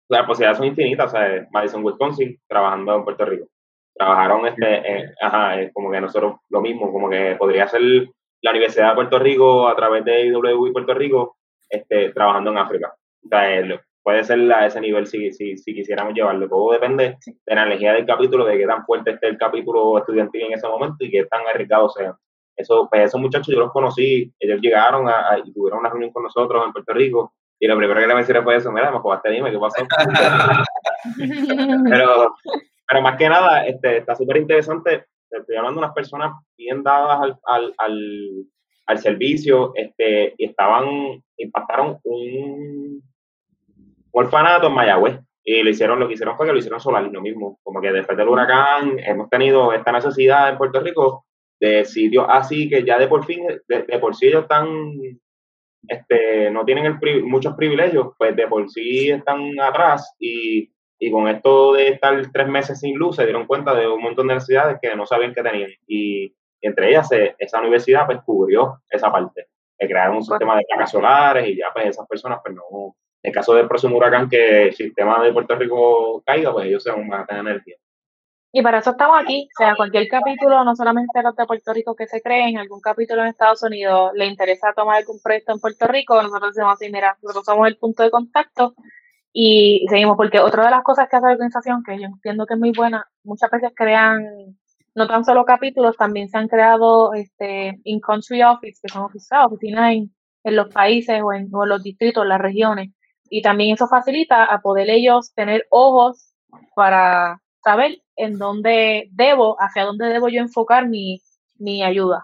las 0.08 0.26
posibilidades 0.26 0.58
son 0.58 0.68
infinitas, 0.68 1.08
o 1.08 1.18
sea, 1.18 1.47
Madison, 1.52 1.84
Wisconsin, 1.84 2.39
trabajando 2.47 2.95
en 2.95 3.04
Puerto 3.04 3.26
Rico. 3.26 3.47
Trabajaron, 3.95 4.47
este, 4.47 5.14
ajá, 5.20 5.56
como 5.74 5.91
que 5.91 6.00
nosotros 6.00 6.36
lo 6.50 6.62
mismo, 6.62 6.91
como 6.91 7.10
que 7.10 7.36
podría 7.38 7.68
ser 7.68 7.82
la 8.41 8.52
Universidad 8.52 8.89
de 8.89 8.95
Puerto 8.95 9.20
Rico 9.20 9.68
a 9.68 9.76
través 9.76 10.06
de 10.06 10.28
IWI 10.28 10.72
Puerto 10.72 10.93
Rico, 10.93 11.38
este, 11.70 12.12
trabajando 12.12 12.52
en 12.52 12.60
África. 12.60 12.93
O 13.26 13.28
sea, 13.28 13.82
puede 14.04 14.24
ser 14.24 14.52
a 14.52 14.66
ese 14.66 14.80
nivel 14.80 15.08
si, 15.08 15.32
si, 15.32 15.58
si 15.58 15.74
quisiéramos 15.74 16.14
llevarlo. 16.14 16.47
Todo 16.47 16.72
depende 16.72 17.18
de 17.45 17.56
la 17.56 17.64
energía 17.64 17.93
del 17.93 18.06
capítulo, 18.06 18.45
de 18.45 18.58
qué 18.58 18.66
tan 18.66 18.86
fuerte 18.86 19.12
esté 19.12 19.28
el 19.28 19.38
capítulo 19.38 19.97
estudiantil 19.97 20.43
en 20.43 20.54
ese 20.54 20.68
momento 20.68 21.04
y 21.04 21.12
qué 21.12 21.26
tan 21.26 21.45
arriesgado 21.47 21.89
sea. 21.89 22.16
Eso, 22.60 22.89
pues 22.89 23.05
esos 23.05 23.22
muchachos 23.22 23.47
yo 23.47 23.60
los 23.60 23.72
conocí, 23.72 24.34
ellos 24.38 24.60
llegaron 24.60 25.07
a, 25.07 25.39
y 25.41 25.53
tuvieron 25.53 25.80
una 25.80 25.89
reunión 25.89 26.12
con 26.12 26.24
nosotros 26.24 26.62
en 26.66 26.74
Puerto 26.74 26.93
Rico 26.93 27.34
y 27.57 27.68
lo 27.68 27.78
primero 27.78 28.01
que 28.01 28.07
le 28.07 28.16
mencioné 28.16 28.41
fue 28.41 28.57
eso, 28.57 28.70
mira, 28.70 28.91
me 28.91 28.99
jugaste, 28.99 29.32
dime 29.32 29.49
qué 29.49 29.57
pasó. 29.57 29.86
pero, 31.89 32.36
pero 32.86 33.01
más 33.01 33.18
que 33.18 33.30
nada, 33.30 33.66
este, 33.66 33.99
está 33.99 34.14
súper 34.14 34.38
interesante, 34.38 35.05
estoy 35.30 35.55
hablando 35.55 35.80
de 35.80 35.86
unas 35.86 35.95
personas 35.95 36.34
bien 36.57 36.84
dadas 36.84 37.22
al, 37.22 37.39
al, 37.45 37.74
al, 37.78 38.45
al 38.88 38.97
servicio, 38.97 39.72
este, 39.76 40.34
y 40.38 40.45
estaban, 40.45 41.24
impactaron 41.38 41.97
un 42.03 43.01
orfanato 44.12 44.68
en 44.68 44.74
Mayagüez. 44.74 45.20
Y 45.43 45.64
lo 45.64 45.70
hicieron, 45.70 45.99
lo 45.99 46.07
que 46.07 46.14
hicieron 46.14 46.36
fue 46.36 46.45
que 46.45 46.51
lo 46.51 46.60
hicieron 46.60 46.80
solar, 46.80 47.03
lo 47.03 47.22
mismo. 47.22 47.60
Como 47.64 47.82
que 47.82 47.91
después 47.91 48.18
del 48.18 48.28
huracán 48.28 48.99
hemos 48.99 49.30
tenido 49.30 49.74
esta 49.74 49.91
necesidad 49.91 50.49
en 50.49 50.57
Puerto 50.57 50.80
Rico 50.82 51.26
de 51.60 51.86
sitios 51.86 52.26
así 52.30 52.70
que 52.70 52.84
ya 52.84 52.97
de 52.97 53.07
por 53.07 53.26
fin, 53.26 53.45
de, 53.68 53.99
por 53.99 54.16
sí 54.16 54.28
ellos 54.28 54.43
están, 54.43 54.78
este, 55.88 56.49
no 56.51 56.66
tienen 56.66 56.86
el, 56.86 57.24
muchos 57.24 57.55
privilegios, 57.55 58.14
pues 58.18 58.36
de 58.36 58.47
por 58.47 58.70
sí 58.70 59.10
están 59.10 59.60
atrás 59.60 60.16
y, 60.20 60.72
y, 60.99 61.12
con 61.12 61.28
esto 61.28 61.74
de 61.74 61.89
estar 61.89 62.22
tres 62.32 62.47
meses 62.47 62.80
sin 62.80 62.97
luz 62.97 63.16
se 63.16 63.24
dieron 63.24 63.45
cuenta 63.45 63.74
de 63.74 63.88
un 63.88 64.01
montón 64.01 64.28
de 64.28 64.36
necesidades 64.36 64.78
que 64.82 64.95
no 64.95 65.05
sabían 65.05 65.34
que 65.34 65.43
tenían. 65.43 65.72
Y, 65.88 66.34
entre 66.62 66.89
ellas 66.89 67.10
esa 67.38 67.60
universidad 67.60 68.05
pues 68.05 68.20
cubrió 68.26 68.82
esa 68.89 69.12
parte, 69.12 69.47
de 69.80 69.88
crear 69.88 70.12
un 70.12 70.24
sistema 70.24 70.57
de 70.57 70.66
placas 70.68 70.91
solares 70.91 71.47
y 71.47 71.55
ya 71.55 71.68
pues 71.74 71.88
esas 71.88 72.05
personas 72.07 72.39
pues 72.43 72.53
no, 72.55 72.95
en 73.24 73.34
caso 73.34 73.53
del 73.53 73.68
próximo 73.68 73.97
huracán 73.97 74.30
que 74.30 74.68
el 74.68 74.74
sistema 74.74 75.22
de 75.24 75.34
Puerto 75.34 75.55
Rico 75.55 76.22
caiga, 76.26 76.51
pues 76.51 76.68
ellos 76.68 76.84
se 76.84 76.91
van 76.91 77.14
a 77.14 77.26
tener 77.26 77.41
energía. 77.41 77.76
Y 78.52 78.64
para 78.64 78.80
eso 78.80 78.91
estamos 78.91 79.22
aquí, 79.22 79.47
o 79.56 79.64
sea, 79.64 79.76
cualquier 79.76 80.08
capítulo, 80.08 80.64
no 80.64 80.76
solamente 80.76 81.22
los 81.22 81.36
de 81.36 81.45
Puerto 81.45 81.72
Rico 81.72 81.95
que 81.95 82.08
se 82.08 82.20
creen, 82.22 82.58
algún 82.58 82.82
capítulo 82.82 83.22
en 83.22 83.28
Estados 83.28 83.62
Unidos 83.62 84.12
le 84.16 84.26
interesa 84.26 84.74
tomar 84.74 84.97
algún 84.97 85.20
proyecto 85.22 85.54
en 85.54 85.60
Puerto 85.60 85.86
Rico, 85.86 86.22
nosotros 86.22 86.56
decimos 86.56 86.74
así, 86.74 86.91
mira, 86.91 87.16
nosotros 87.22 87.45
somos 87.45 87.68
el 87.68 87.78
punto 87.78 88.02
de 88.02 88.10
contacto 88.10 88.74
y 89.32 89.86
seguimos, 89.89 90.18
porque 90.18 90.39
otra 90.39 90.66
de 90.66 90.72
las 90.72 90.84
cosas 90.84 91.08
que 91.08 91.18
hace 91.18 91.28
la 91.28 91.34
organización, 91.34 91.84
que 91.84 92.00
yo 92.00 92.06
entiendo 92.08 92.47
que 92.47 92.56
es 92.56 92.60
muy 92.60 92.72
buena, 92.72 93.06
muchas 93.24 93.52
veces 93.52 93.72
crean 93.76 94.26
no 94.95 95.08
tan 95.08 95.24
solo 95.24 95.45
capítulos, 95.45 95.95
también 95.95 96.28
se 96.30 96.39
han 96.39 96.47
creado 96.47 97.14
este 97.14 97.80
in-country 97.84 98.41
office, 98.41 98.80
que 98.82 98.89
son 98.91 99.04
oficinas, 99.04 99.45
oficinas 99.45 99.93
en, 99.93 100.12
en 100.43 100.56
los 100.56 100.74
países 100.74 101.22
o 101.24 101.34
en, 101.34 101.50
o 101.54 101.64
en 101.64 101.70
los 101.70 101.84
distritos, 101.84 102.26
las 102.26 102.41
regiones, 102.41 102.91
y 103.30 103.43
también 103.43 103.76
eso 103.76 103.88
facilita 103.88 104.43
a 104.43 104.60
poder 104.62 104.89
ellos 104.89 105.34
tener 105.36 105.68
ojos 105.70 106.34
para 106.76 107.39
saber 107.64 108.01
en 108.16 108.38
dónde 108.38 109.10
debo, 109.12 109.57
hacia 109.60 109.86
dónde 109.86 110.07
debo 110.07 110.30
yo 110.30 110.41
enfocar 110.41 110.88
mi, 110.88 111.22
mi 111.57 111.84
ayuda 111.84 112.24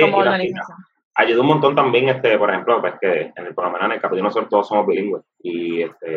como 0.00 0.18
organización. 0.18 0.78
Ayuda 1.14 1.42
un 1.42 1.46
montón 1.46 1.74
también, 1.74 2.08
este, 2.08 2.38
por 2.38 2.48
ejemplo, 2.50 2.80
pues 2.80 2.94
que 3.00 3.32
en 3.36 3.46
el, 3.46 3.54
por 3.54 3.66
lo 3.66 3.72
menos 3.72 3.86
en 3.86 3.92
el 3.92 4.00
capítulo 4.00 4.24
nosotros 4.24 4.48
todos 4.48 4.68
somos 4.68 4.86
bilingües 4.86 5.22
y, 5.40 5.82
este, 5.82 6.16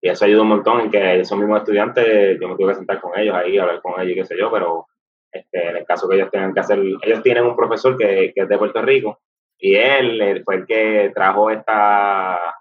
y 0.00 0.08
eso 0.08 0.24
ayuda 0.24 0.42
un 0.42 0.48
montón 0.48 0.80
en 0.80 0.90
que 0.90 1.20
esos 1.20 1.38
mismos 1.38 1.58
estudiantes, 1.58 2.38
yo 2.40 2.48
me 2.48 2.56
tuve 2.56 2.72
que 2.72 2.78
sentar 2.78 3.00
con 3.00 3.16
ellos 3.16 3.36
ahí, 3.36 3.58
hablar 3.58 3.80
con 3.80 4.00
ellos 4.00 4.12
y 4.12 4.14
qué 4.16 4.24
sé 4.24 4.36
yo, 4.36 4.50
pero 4.50 4.86
este, 5.30 5.68
en 5.68 5.76
el 5.76 5.84
caso 5.84 6.08
que 6.08 6.16
ellos 6.16 6.30
tengan 6.32 6.52
que 6.52 6.60
hacer, 6.60 6.80
ellos 6.80 7.22
tienen 7.22 7.44
un 7.44 7.54
profesor 7.54 7.96
que, 7.96 8.32
que 8.34 8.40
es 8.42 8.48
de 8.48 8.58
Puerto 8.58 8.82
Rico 8.82 9.20
y 9.56 9.76
él 9.76 10.42
fue 10.44 10.56
el 10.56 10.66
que 10.66 11.12
trajo 11.14 11.50
esta, 11.50 12.57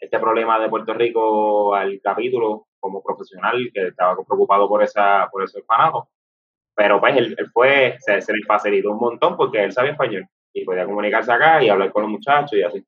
este 0.00 0.18
problema 0.18 0.58
de 0.58 0.68
Puerto 0.68 0.94
Rico 0.94 1.74
al 1.74 2.00
capítulo 2.02 2.66
como 2.80 3.02
profesional 3.02 3.70
que 3.72 3.88
estaba 3.88 4.16
preocupado 4.24 4.68
por 4.68 4.82
esa 4.82 5.28
por 5.30 5.44
ese 5.44 5.58
orfanato. 5.58 6.08
Pero 6.74 6.98
pues 6.98 7.16
él, 7.16 7.36
fue, 7.52 7.96
se, 7.98 8.16
le 8.16 8.42
facilitó 8.46 8.92
un 8.92 8.98
montón 8.98 9.36
porque 9.36 9.62
él 9.62 9.72
sabía 9.72 9.92
español 9.92 10.26
y 10.52 10.64
podía 10.64 10.86
comunicarse 10.86 11.30
acá 11.30 11.62
y 11.62 11.68
hablar 11.68 11.92
con 11.92 12.02
los 12.02 12.10
muchachos 12.10 12.54
y 12.54 12.62
así. 12.62 12.84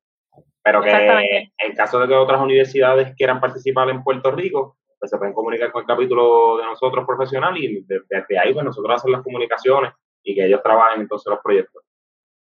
Pero 0.63 0.81
que 0.81 1.51
en 1.57 1.75
caso 1.75 1.99
de 1.99 2.07
que 2.07 2.13
otras 2.15 2.41
universidades 2.41 3.13
quieran 3.15 3.39
participar 3.39 3.89
en 3.89 4.03
Puerto 4.03 4.31
Rico, 4.31 4.77
pues 4.97 5.11
se 5.11 5.17
pueden 5.17 5.33
comunicar 5.33 5.71
con 5.71 5.81
el 5.81 5.87
capítulo 5.87 6.57
de 6.57 6.63
nosotros 6.63 7.05
profesional 7.05 7.57
y 7.57 7.83
desde, 7.85 8.39
ahí 8.39 8.53
pues 8.53 8.65
nosotros 8.65 8.95
hacer 8.95 9.11
las 9.11 9.21
comunicaciones 9.21 9.91
y 10.23 10.33
que 10.33 10.45
ellos 10.45 10.63
trabajen 10.63 11.01
entonces 11.01 11.29
los 11.29 11.41
proyectos. 11.43 11.83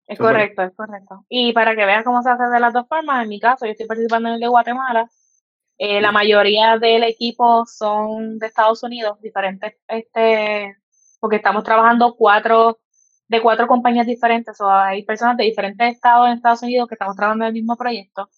Es 0.09 0.17
correcto, 0.17 0.63
es 0.63 0.75
correcto. 0.75 1.23
Y 1.29 1.53
para 1.53 1.75
que 1.75 1.85
vean 1.85 2.03
cómo 2.03 2.23
se 2.23 2.31
hace 2.31 2.43
de 2.43 2.59
las 2.59 2.73
dos 2.73 2.87
formas, 2.87 3.23
en 3.23 3.29
mi 3.29 3.39
caso, 3.39 3.65
yo 3.65 3.71
estoy 3.71 3.85
participando 3.85 4.29
en 4.29 4.35
el 4.35 4.41
de 4.41 4.47
Guatemala 4.47 5.07
eh, 5.81 6.01
la 6.01 6.11
mayoría 6.11 6.77
del 6.77 7.03
equipo 7.03 7.65
son 7.65 8.37
de 8.37 8.47
Estados 8.47 8.83
Unidos, 8.83 9.21
diferentes, 9.21 9.75
este, 9.87 10.75
porque 11.21 11.37
estamos 11.37 11.63
trabajando 11.63 12.15
cuatro, 12.17 12.79
de 13.29 13.41
cuatro 13.41 13.65
compañías 13.65 14.05
diferentes, 14.05 14.59
o 14.59 14.69
hay 14.69 15.05
personas 15.05 15.37
de 15.37 15.45
diferentes 15.45 15.95
estados 15.95 16.27
en 16.27 16.33
Estados 16.33 16.63
Unidos 16.63 16.89
que 16.89 16.95
estamos 16.95 17.15
trabajando 17.15 17.45
en 17.45 17.49
el 17.49 17.53
mismo 17.53 17.77
proyecto. 17.77 18.29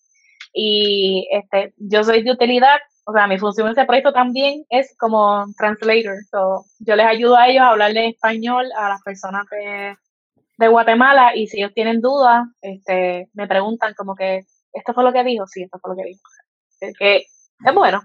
Y 0.53 1.27
este, 1.31 1.73
yo 1.77 2.03
soy 2.03 2.21
de 2.21 2.31
utilidad, 2.31 2.79
o 3.05 3.13
sea, 3.13 3.25
mi 3.27 3.39
función 3.39 3.67
en 3.67 3.73
ese 3.73 3.85
proyecto 3.85 4.13
también 4.13 4.65
es 4.69 4.95
como 4.99 5.45
translator. 5.57 6.17
So, 6.29 6.65
yo 6.79 6.95
les 6.95 7.07
ayudo 7.07 7.37
a 7.37 7.47
ellos 7.47 7.63
a 7.63 7.69
hablarle 7.69 8.09
español 8.09 8.67
a 8.77 8.89
las 8.89 9.01
personas 9.01 9.45
de, 9.49 9.95
de 10.61 10.69
Guatemala 10.69 11.35
y 11.35 11.47
si 11.47 11.59
ellos 11.59 11.73
tienen 11.73 11.99
dudas, 11.99 12.47
este, 12.61 13.29
me 13.33 13.47
preguntan 13.47 13.93
como 13.95 14.15
que, 14.15 14.41
¿esto 14.71 14.93
fue 14.93 15.03
lo 15.03 15.11
que 15.11 15.23
dijo? 15.23 15.45
Sí, 15.47 15.63
esto 15.63 15.77
fue 15.81 15.91
lo 15.91 15.97
que 15.97 16.07
dijo 16.07 16.21
que 16.97 17.17
es 17.17 17.73
bueno, 17.73 18.01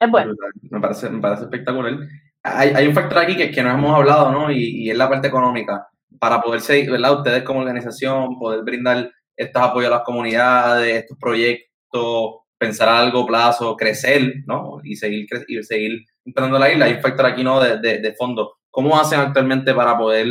es 0.00 0.10
bueno. 0.10 0.34
Me 0.70 0.80
parece, 0.80 1.10
me 1.10 1.20
parece 1.20 1.44
espectacular. 1.44 1.98
Hay, 2.42 2.70
hay 2.70 2.86
un 2.86 2.94
factor 2.94 3.18
aquí 3.18 3.36
que, 3.36 3.50
que 3.50 3.62
no 3.62 3.70
hemos 3.70 3.94
hablado, 3.94 4.30
¿no? 4.30 4.50
Y, 4.50 4.84
y, 4.84 4.90
es 4.90 4.96
la 4.96 5.08
parte 5.08 5.28
económica. 5.28 5.88
Para 6.18 6.40
poder 6.40 6.60
seguir, 6.60 6.90
¿verdad? 6.90 7.18
Ustedes 7.18 7.42
como 7.42 7.60
organización, 7.60 8.38
poder 8.38 8.62
brindar 8.62 9.10
estos 9.36 9.62
apoyos 9.62 9.90
a 9.90 9.96
las 9.96 10.04
comunidades, 10.04 11.02
estos 11.02 11.18
proyectos, 11.18 12.36
pensar 12.56 12.88
a 12.88 13.02
largo 13.02 13.26
plazo, 13.26 13.76
crecer, 13.76 14.36
¿no? 14.46 14.80
Y 14.82 14.96
seguir, 14.96 15.26
y 15.48 15.62
seguir 15.62 16.04
implantando 16.24 16.58
la 16.58 16.72
isla. 16.72 16.86
Hay 16.86 16.94
un 16.94 17.02
factor 17.02 17.26
aquí, 17.26 17.44
¿no? 17.44 17.60
De, 17.60 17.78
de, 17.80 17.98
de 17.98 18.14
fondo. 18.14 18.54
¿Cómo 18.70 18.98
hacen 18.98 19.20
actualmente 19.20 19.74
para 19.74 19.98
poder 19.98 20.26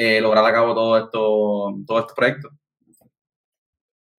eh, 0.00 0.20
lograr 0.20 0.44
a 0.44 0.52
cabo 0.52 0.74
todo 0.74 0.98
esto, 0.98 1.74
todo 1.86 1.98
estos 1.98 2.14
proyectos? 2.14 2.52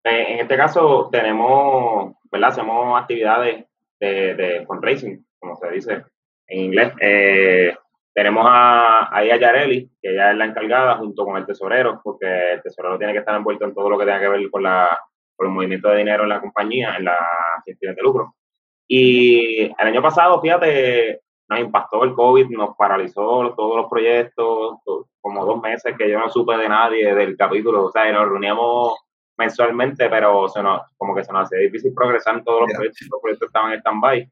En 0.04 0.40
este 0.40 0.58
caso 0.58 1.10
tenemos 1.12 2.16
¿verdad? 2.32 2.50
Hacemos 2.50 3.00
actividades 3.00 3.66
de, 4.00 4.36
de 4.36 4.66
fundraising, 4.66 5.26
como 5.40 5.56
se 5.56 5.70
dice 5.72 6.04
en 6.48 6.60
inglés. 6.66 6.94
Eh, 7.00 7.76
tenemos 8.14 8.46
a, 8.48 9.16
ahí 9.16 9.32
a 9.32 9.38
Yareli, 9.38 9.90
que 10.02 10.12
ella 10.12 10.32
es 10.32 10.38
la 10.38 10.46
encargada 10.46 10.98
junto 10.98 11.26
con 11.26 11.38
el 11.38 11.46
tesorero, 11.46 12.02
porque 12.04 12.54
el 12.54 12.62
tesorero 12.62 12.98
tiene 12.98 13.14
que 13.14 13.20
estar 13.20 13.36
envuelto 13.36 13.66
en 13.66 13.74
todo 13.74 13.90
lo 13.90 13.98
que 13.98 14.06
tenga 14.06 14.20
que 14.20 14.30
ver 14.30 14.50
con, 14.50 14.64
la, 14.64 15.00
con 15.36 15.48
el 15.48 15.54
movimiento 15.54 15.90
de 15.90 15.98
dinero 15.98 16.24
en 16.24 16.30
la 16.30 16.42
compañía, 16.42 16.96
en 16.98 17.06
la 17.06 17.18
gestión 17.66 17.96
de 17.96 18.02
lucro. 18.02 18.36
Y 18.88 19.66
el 19.66 19.88
año 19.88 20.02
pasado, 20.02 20.42
fíjate, 20.42 21.22
nos 21.50 21.60
impactó 21.60 22.04
el 22.04 22.14
COVID, 22.14 22.50
nos 22.50 22.76
paralizó 22.76 23.54
todos 23.56 23.76
los 23.76 23.90
proyectos, 23.90 24.78
como 25.20 25.46
dos 25.46 25.62
meses 25.62 25.96
que 25.98 26.10
yo 26.10 26.20
no 26.20 26.30
supe 26.30 26.56
de 26.58 26.70
nadie 26.70 27.14
del 27.16 27.36
capítulo, 27.36 27.86
o 27.86 27.92
sea, 27.92 28.12
nos 28.12 28.30
reuníamos 28.30 28.94
mensualmente, 29.38 30.10
pero 30.10 30.48
se 30.48 30.62
nos, 30.62 30.82
como 30.98 31.16
que 31.16 31.24
se 31.24 31.34
nos 31.34 31.44
hacía 31.44 31.60
difícil 31.60 31.94
progresar 31.94 32.38
en 32.38 32.44
todos 32.44 32.62
los 32.62 32.74
proyectos, 32.74 33.08
los 33.10 33.22
proyectos 33.22 33.48
estaban 33.48 33.74
en 33.74 33.80
stand-by. 33.80 34.32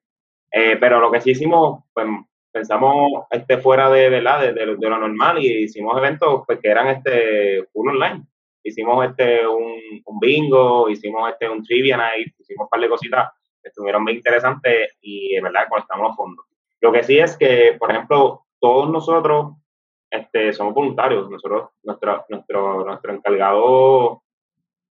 Eh, 0.51 0.77
pero 0.79 0.99
lo 0.99 1.11
que 1.11 1.21
sí 1.21 1.31
hicimos, 1.31 1.83
pues 1.93 2.07
pensamos 2.51 3.25
este, 3.31 3.57
fuera 3.57 3.89
de, 3.89 4.09
de, 4.09 4.21
de, 4.21 4.53
de, 4.53 4.89
lo 4.89 4.99
normal 4.99 5.39
y 5.39 5.63
hicimos 5.63 5.97
eventos 5.97 6.43
pues, 6.45 6.59
que 6.59 6.69
eran 6.69 6.87
este, 6.87 7.63
full 7.73 7.89
online. 7.89 8.25
Hicimos 8.63 9.05
este, 9.05 9.47
un, 9.47 9.79
un 10.05 10.19
bingo, 10.19 10.89
hicimos 10.89 11.29
este, 11.31 11.49
un 11.49 11.63
trivia 11.63 11.97
night, 11.97 12.33
hicimos 12.39 12.65
un 12.65 12.69
par 12.69 12.81
de 12.81 12.89
cositas 12.89 13.31
que 13.61 13.69
estuvieron 13.69 14.03
muy 14.03 14.13
interesantes 14.13 14.97
y 15.01 15.35
de 15.35 15.41
verdad 15.41 15.67
conectamos 15.69 16.09
los 16.09 16.15
fondos. 16.15 16.46
Lo 16.81 16.91
que 16.91 17.03
sí 17.03 17.17
es 17.17 17.37
que, 17.37 17.75
por 17.79 17.91
ejemplo, 17.91 18.45
todos 18.59 18.89
nosotros 18.89 19.55
este, 20.09 20.53
somos 20.53 20.73
voluntarios. 20.73 21.29
Nosotros, 21.29 21.69
nuestro, 21.83 22.25
nuestro, 22.29 22.85
nuestro 22.85 23.13
encargado, 23.13 23.63
o 23.63 24.23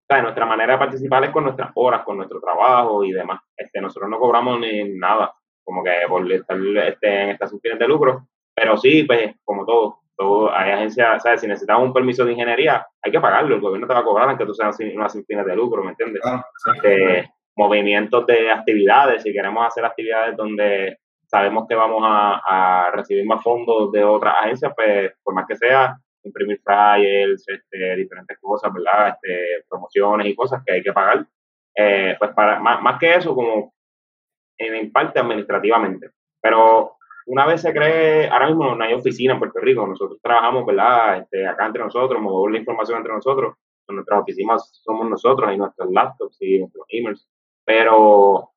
sea, 0.07 0.23
nuestra 0.23 0.47
manera 0.47 0.75
de 0.75 0.79
participar 0.79 1.25
es 1.25 1.31
con 1.31 1.45
nuestras 1.45 1.71
horas, 1.75 2.03
con 2.05 2.17
nuestro 2.17 2.41
trabajo 2.41 3.05
y 3.05 3.13
demás. 3.13 3.41
Este, 3.57 3.81
nosotros 3.81 4.11
no 4.11 4.19
cobramos 4.19 4.61
ni 4.61 4.85
nada, 4.99 5.35
como 5.63 5.83
que 5.83 5.93
por 6.09 6.31
estar 6.31 6.59
este, 6.59 7.23
en 7.23 7.31
estas 7.31 7.55
fines 7.61 7.79
de 7.79 7.89
lucro. 7.89 8.27
Pero 8.55 8.77
sí, 8.77 9.05
pues, 9.05 9.35
como 9.45 9.65
todo, 9.65 9.99
todo 10.17 10.55
hay 10.55 10.71
agencias, 10.73 11.23
¿sabes? 11.23 11.41
Si 11.41 11.47
necesitas 11.47 11.79
un 11.79 11.93
permiso 11.93 12.25
de 12.25 12.33
ingeniería, 12.33 12.87
hay 13.03 13.11
que 13.11 13.21
pagarlo. 13.21 13.55
El 13.55 13.61
gobierno 13.61 13.87
te 13.87 13.95
va 13.95 14.01
a 14.01 14.05
cobrar 14.05 14.29
aunque 14.29 14.47
tú 14.47 14.55
seas 14.55 14.79
una 14.95 15.09
sin 15.09 15.25
fines 15.25 15.47
de 15.47 15.57
lucro, 15.57 15.83
¿me 15.83 15.91
entiendes? 15.91 16.23
Este, 16.75 17.31
movimientos 17.57 18.27
de 18.27 18.51
actividades, 18.51 19.23
si 19.23 19.33
queremos 19.33 19.67
hacer 19.67 19.85
actividades 19.85 20.37
donde 20.37 20.99
sabemos 21.35 21.67
que 21.69 21.75
vamos 21.75 22.01
a, 22.05 22.93
recibir 22.93 23.27
más 23.27 23.43
fondos 23.43 23.91
de 23.91 24.05
otras 24.05 24.37
agencias, 24.41 24.73
pues 24.77 25.13
por 25.21 25.35
más 25.35 25.47
que 25.49 25.57
sea, 25.57 25.99
imprimir 26.23 26.61
flyers, 26.63 27.45
este, 27.49 27.97
diferentes 27.97 28.39
cosas, 28.39 28.73
¿verdad? 28.73 29.09
Este, 29.09 29.65
promociones 29.69 30.29
y 30.29 30.37
cosas 30.37 30.63
que 30.65 30.75
hay 30.75 30.83
que 30.83 30.93
pagar. 30.93 31.27
Eh, 31.77 32.15
pues 32.21 32.31
para 32.35 32.61
más, 32.61 32.81
más, 32.81 33.01
que 33.01 33.17
eso, 33.17 33.35
como 33.35 33.75
en 34.57 34.93
parte 34.93 35.19
administrativamente. 35.19 36.11
Pero 36.41 36.99
una 37.27 37.47
vez 37.47 37.63
se 37.63 37.73
cree, 37.73 38.29
ahora 38.29 38.47
mismo 38.47 38.73
no 38.77 38.85
hay 38.85 38.95
oficina 38.95 39.33
en 39.33 39.41
Puerto 39.41 39.59
Rico, 39.59 39.85
nosotros 39.89 40.21
trabajamos, 40.23 40.65
¿verdad? 40.65 41.19
Este, 41.19 41.49
acá 41.49 41.67
entre 41.67 41.83
nosotros, 41.83 42.23
movemos 42.23 42.53
la 42.53 42.59
información 42.59 42.99
entre 42.99 43.13
nosotros, 43.13 43.55
nuestras 43.89 44.21
oficinas 44.21 44.81
somos 44.85 45.11
nosotros 45.11 45.53
y 45.53 45.57
nuestros 45.57 45.91
laptops 45.91 46.37
y 46.43 46.61
nuestros 46.61 46.87
emails. 46.91 47.29
Pero 47.65 48.54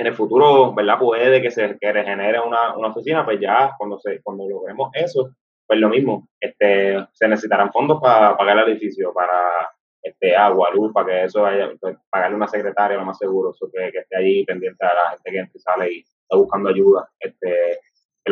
en 0.00 0.06
el 0.06 0.14
futuro, 0.14 0.72
¿verdad? 0.72 0.98
Puede 0.98 1.42
que 1.42 1.50
se 1.50 1.76
que 1.78 1.92
regenere 1.92 2.40
una, 2.40 2.74
una, 2.74 2.88
oficina, 2.88 3.22
pues 3.22 3.38
ya 3.38 3.74
cuando 3.76 3.98
se 3.98 4.22
cuando 4.22 4.48
logremos 4.48 4.90
eso, 4.94 5.34
pues 5.66 5.78
lo 5.78 5.90
mismo, 5.90 6.26
este, 6.40 6.96
se 7.12 7.28
necesitarán 7.28 7.70
fondos 7.70 8.00
para 8.00 8.34
pagar 8.34 8.58
el 8.58 8.70
edificio, 8.70 9.12
para 9.12 9.70
este, 10.02 10.34
agua, 10.34 10.70
luz, 10.72 10.90
para 10.94 11.06
que 11.06 11.24
eso 11.24 11.42
vaya, 11.42 11.70
pues, 11.78 11.98
pagarle 12.08 12.36
una 12.36 12.48
secretaria 12.48 12.96
lo 12.96 13.04
más 13.04 13.18
seguro, 13.18 13.50
eso 13.50 13.70
que, 13.70 13.88
esté 13.88 14.16
allí 14.16 14.42
pendiente 14.46 14.82
a 14.86 14.94
la 14.94 15.10
gente 15.10 15.30
que 15.30 15.38
entra 15.38 15.52
y 15.54 15.60
sale 15.60 15.92
y 15.92 15.98
está 15.98 16.36
buscando 16.36 16.70
ayuda. 16.70 17.06
Este, 17.20 17.80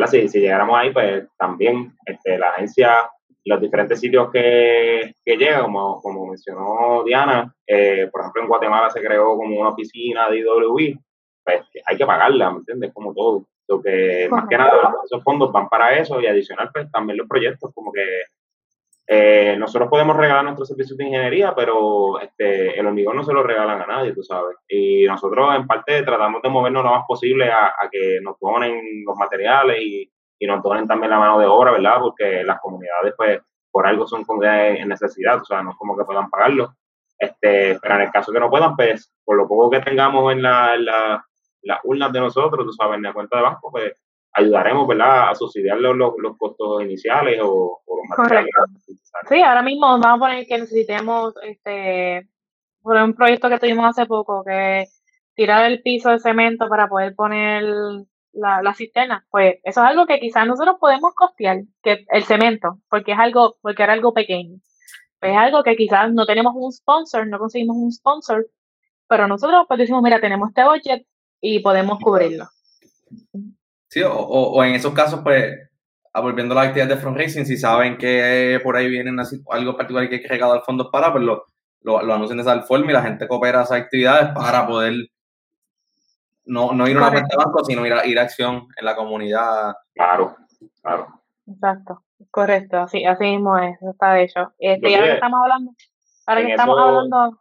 Si, 0.07 0.27
si 0.27 0.39
llegáramos 0.39 0.75
ahí, 0.75 0.91
pues 0.91 1.27
también 1.37 1.93
este, 2.03 2.39
la 2.39 2.49
agencia, 2.49 3.11
los 3.45 3.61
diferentes 3.61 3.99
sitios 3.99 4.31
que, 4.31 5.13
que 5.23 5.37
llegan, 5.37 5.63
como, 5.65 6.01
como 6.01 6.25
mencionó 6.25 7.03
Diana, 7.05 7.53
eh, 7.67 8.09
por 8.11 8.21
ejemplo 8.21 8.41
en 8.41 8.47
Guatemala 8.47 8.89
se 8.89 9.01
creó 9.01 9.37
como 9.37 9.59
una 9.59 9.69
oficina 9.69 10.27
de 10.29 10.39
IWI, 10.39 10.99
pues 11.49 11.83
hay 11.85 11.97
que 11.97 12.05
pagarla, 12.05 12.51
¿me 12.51 12.59
entiendes? 12.59 12.93
Como 12.93 13.13
todo. 13.13 13.45
Lo 13.67 13.81
que 13.81 14.27
más 14.31 14.47
que 14.49 14.57
nada 14.57 14.95
esos 15.05 15.23
fondos 15.23 15.51
van 15.51 15.69
para 15.69 15.95
eso 15.95 16.19
y 16.19 16.25
adicional 16.25 16.71
pues 16.73 16.89
también 16.91 17.17
los 17.17 17.27
proyectos, 17.27 17.71
como 17.73 17.91
que 17.91 18.23
eh, 19.11 19.55
nosotros 19.57 19.89
podemos 19.89 20.15
regalar 20.15 20.43
nuestros 20.43 20.67
servicios 20.67 20.97
de 20.97 21.05
ingeniería, 21.05 21.53
pero 21.55 22.19
este, 22.19 22.79
el 22.79 22.85
hormigón 22.85 23.15
no 23.15 23.23
se 23.23 23.33
lo 23.33 23.43
regalan 23.43 23.81
a 23.81 23.85
nadie, 23.85 24.13
tú 24.13 24.23
sabes. 24.23 24.57
Y 24.67 25.05
nosotros 25.05 25.55
en 25.55 25.67
parte 25.67 26.03
tratamos 26.03 26.41
de 26.41 26.49
movernos 26.49 26.83
lo 26.83 26.91
más 26.91 27.05
posible 27.07 27.51
a, 27.51 27.73
que 27.91 28.19
nos 28.21 28.39
donen 28.39 29.03
los 29.05 29.15
materiales 29.17 29.81
y, 29.81 30.11
y, 30.39 30.47
nos 30.47 30.61
donen 30.61 30.87
también 30.87 31.11
la 31.11 31.19
mano 31.19 31.39
de 31.39 31.47
obra, 31.47 31.71
¿verdad? 31.71 31.99
Porque 31.99 32.43
las 32.43 32.59
comunidades 32.59 33.13
pues 33.17 33.41
por 33.71 33.87
algo 33.87 34.07
son 34.07 34.23
en 34.43 34.87
necesidad, 34.87 35.41
o 35.41 35.45
sea, 35.45 35.61
no 35.61 35.71
es 35.71 35.77
como 35.77 35.97
que 35.97 36.05
puedan 36.05 36.29
pagarlo. 36.29 36.75
Este, 37.17 37.77
pero 37.81 37.95
en 37.95 38.01
el 38.01 38.11
caso 38.11 38.31
que 38.31 38.39
no 38.39 38.49
puedan, 38.49 38.75
pues 38.75 39.11
por 39.25 39.35
lo 39.35 39.47
poco 39.47 39.69
que 39.69 39.81
tengamos 39.81 40.31
en 40.31 40.41
la, 40.41 40.75
en 40.75 40.85
la 40.85 41.25
las 41.61 41.79
urnas 41.83 42.11
de 42.11 42.19
nosotros, 42.19 42.65
tú 42.65 42.73
sabes, 42.73 42.97
en 42.97 43.03
la 43.03 43.13
cuenta 43.13 43.37
de 43.37 43.43
banco, 43.43 43.71
pues 43.71 43.93
ayudaremos, 44.33 44.87
¿verdad?, 44.87 45.29
a 45.29 45.35
subsidiar 45.35 45.77
los, 45.79 45.95
los, 45.95 46.37
costos 46.37 46.83
iniciales 46.83 47.39
o, 47.43 47.81
los 47.87 48.17
materiales. 48.17 48.51
Sí, 49.27 49.41
ahora 49.41 49.61
mismo 49.61 49.87
vamos 49.87 50.05
a 50.05 50.17
poner 50.17 50.45
que 50.47 50.57
necesitemos, 50.57 51.33
este, 51.43 52.27
por 52.81 52.95
un 52.97 53.13
proyecto 53.13 53.49
que 53.49 53.59
tuvimos 53.59 53.85
hace 53.85 54.05
poco, 54.05 54.43
que 54.43 54.85
tirar 55.35 55.65
el 55.65 55.81
piso 55.81 56.09
de 56.09 56.19
cemento 56.19 56.67
para 56.69 56.87
poder 56.87 57.15
poner 57.15 57.63
la, 58.33 58.61
la 58.61 58.73
cisterna, 58.73 59.25
pues 59.29 59.55
eso 59.63 59.81
es 59.81 59.87
algo 59.87 60.05
que 60.05 60.19
quizás 60.19 60.45
nosotros 60.45 60.77
podemos 60.79 61.13
costear, 61.15 61.61
que 61.81 62.05
el 62.09 62.23
cemento, 62.23 62.79
porque 62.89 63.13
es 63.13 63.19
algo, 63.19 63.55
porque 63.61 63.83
era 63.83 63.93
algo 63.93 64.13
pequeño. 64.13 64.59
es 65.21 65.37
algo 65.37 65.63
que 65.63 65.75
quizás 65.75 66.11
no 66.13 66.25
tenemos 66.25 66.53
un 66.55 66.71
sponsor, 66.71 67.27
no 67.27 67.39
conseguimos 67.39 67.77
un 67.77 67.91
sponsor, 67.91 68.47
pero 69.07 69.27
nosotros 69.27 69.65
pues 69.67 69.79
decimos, 69.79 70.03
mira, 70.03 70.21
tenemos 70.21 70.49
este 70.49 70.63
budget, 70.63 71.05
y 71.41 71.59
podemos 71.59 71.99
cubrirlo. 71.99 72.47
Sí, 73.87 74.01
o, 74.01 74.13
o, 74.13 74.63
en 74.63 74.75
esos 74.75 74.93
casos, 74.93 75.21
pues, 75.23 75.69
volviendo 76.13 76.53
a 76.53 76.63
la 76.63 76.69
actividad 76.69 76.87
de 76.87 76.97
front 76.97 77.17
racing, 77.17 77.45
si 77.45 77.57
saben 77.57 77.97
que 77.97 78.59
por 78.63 78.75
ahí 78.75 78.89
viene 78.89 79.11
algo 79.49 79.75
particular 79.75 80.07
que 80.09 80.15
hay 80.15 80.21
que 80.21 80.27
recaudar 80.27 80.61
fondos 80.63 80.89
para, 80.91 81.11
pues 81.11 81.23
lo, 81.23 81.45
lo, 81.81 82.01
lo, 82.01 82.13
anuncian 82.13 82.37
de 82.37 82.43
esa 82.43 82.61
forma 82.61 82.91
y 82.91 82.93
la 82.93 83.01
gente 83.01 83.27
coopera 83.27 83.61
a 83.61 83.63
esas 83.63 83.79
actividades 83.79 84.29
para 84.33 84.67
poder 84.67 85.09
no, 86.45 86.73
no 86.73 86.87
ir 86.87 86.97
a 86.97 87.01
una 87.01 87.11
cuenta 87.11 87.29
de 87.31 87.43
banco, 87.43 87.63
sino 87.63 87.85
ir 87.85 87.93
a, 87.93 88.05
ir 88.05 88.19
a 88.19 88.23
acción 88.23 88.67
en 88.75 88.85
la 88.85 88.95
comunidad. 88.95 89.75
Claro, 89.93 90.35
claro. 90.81 91.07
Exacto, 91.47 92.03
correcto, 92.31 92.77
así, 92.77 93.05
así 93.05 93.23
mismo 93.23 93.57
es, 93.57 93.81
está 93.81 94.19
hecho. 94.19 94.53
Este, 94.57 94.95
ahora 94.95 95.07
que 95.07 95.13
estamos 95.13 95.39
hablando, 95.41 95.71
ahora 96.25 96.41
que 96.41 96.51
estamos 96.51 96.79
hablando 96.79 97.38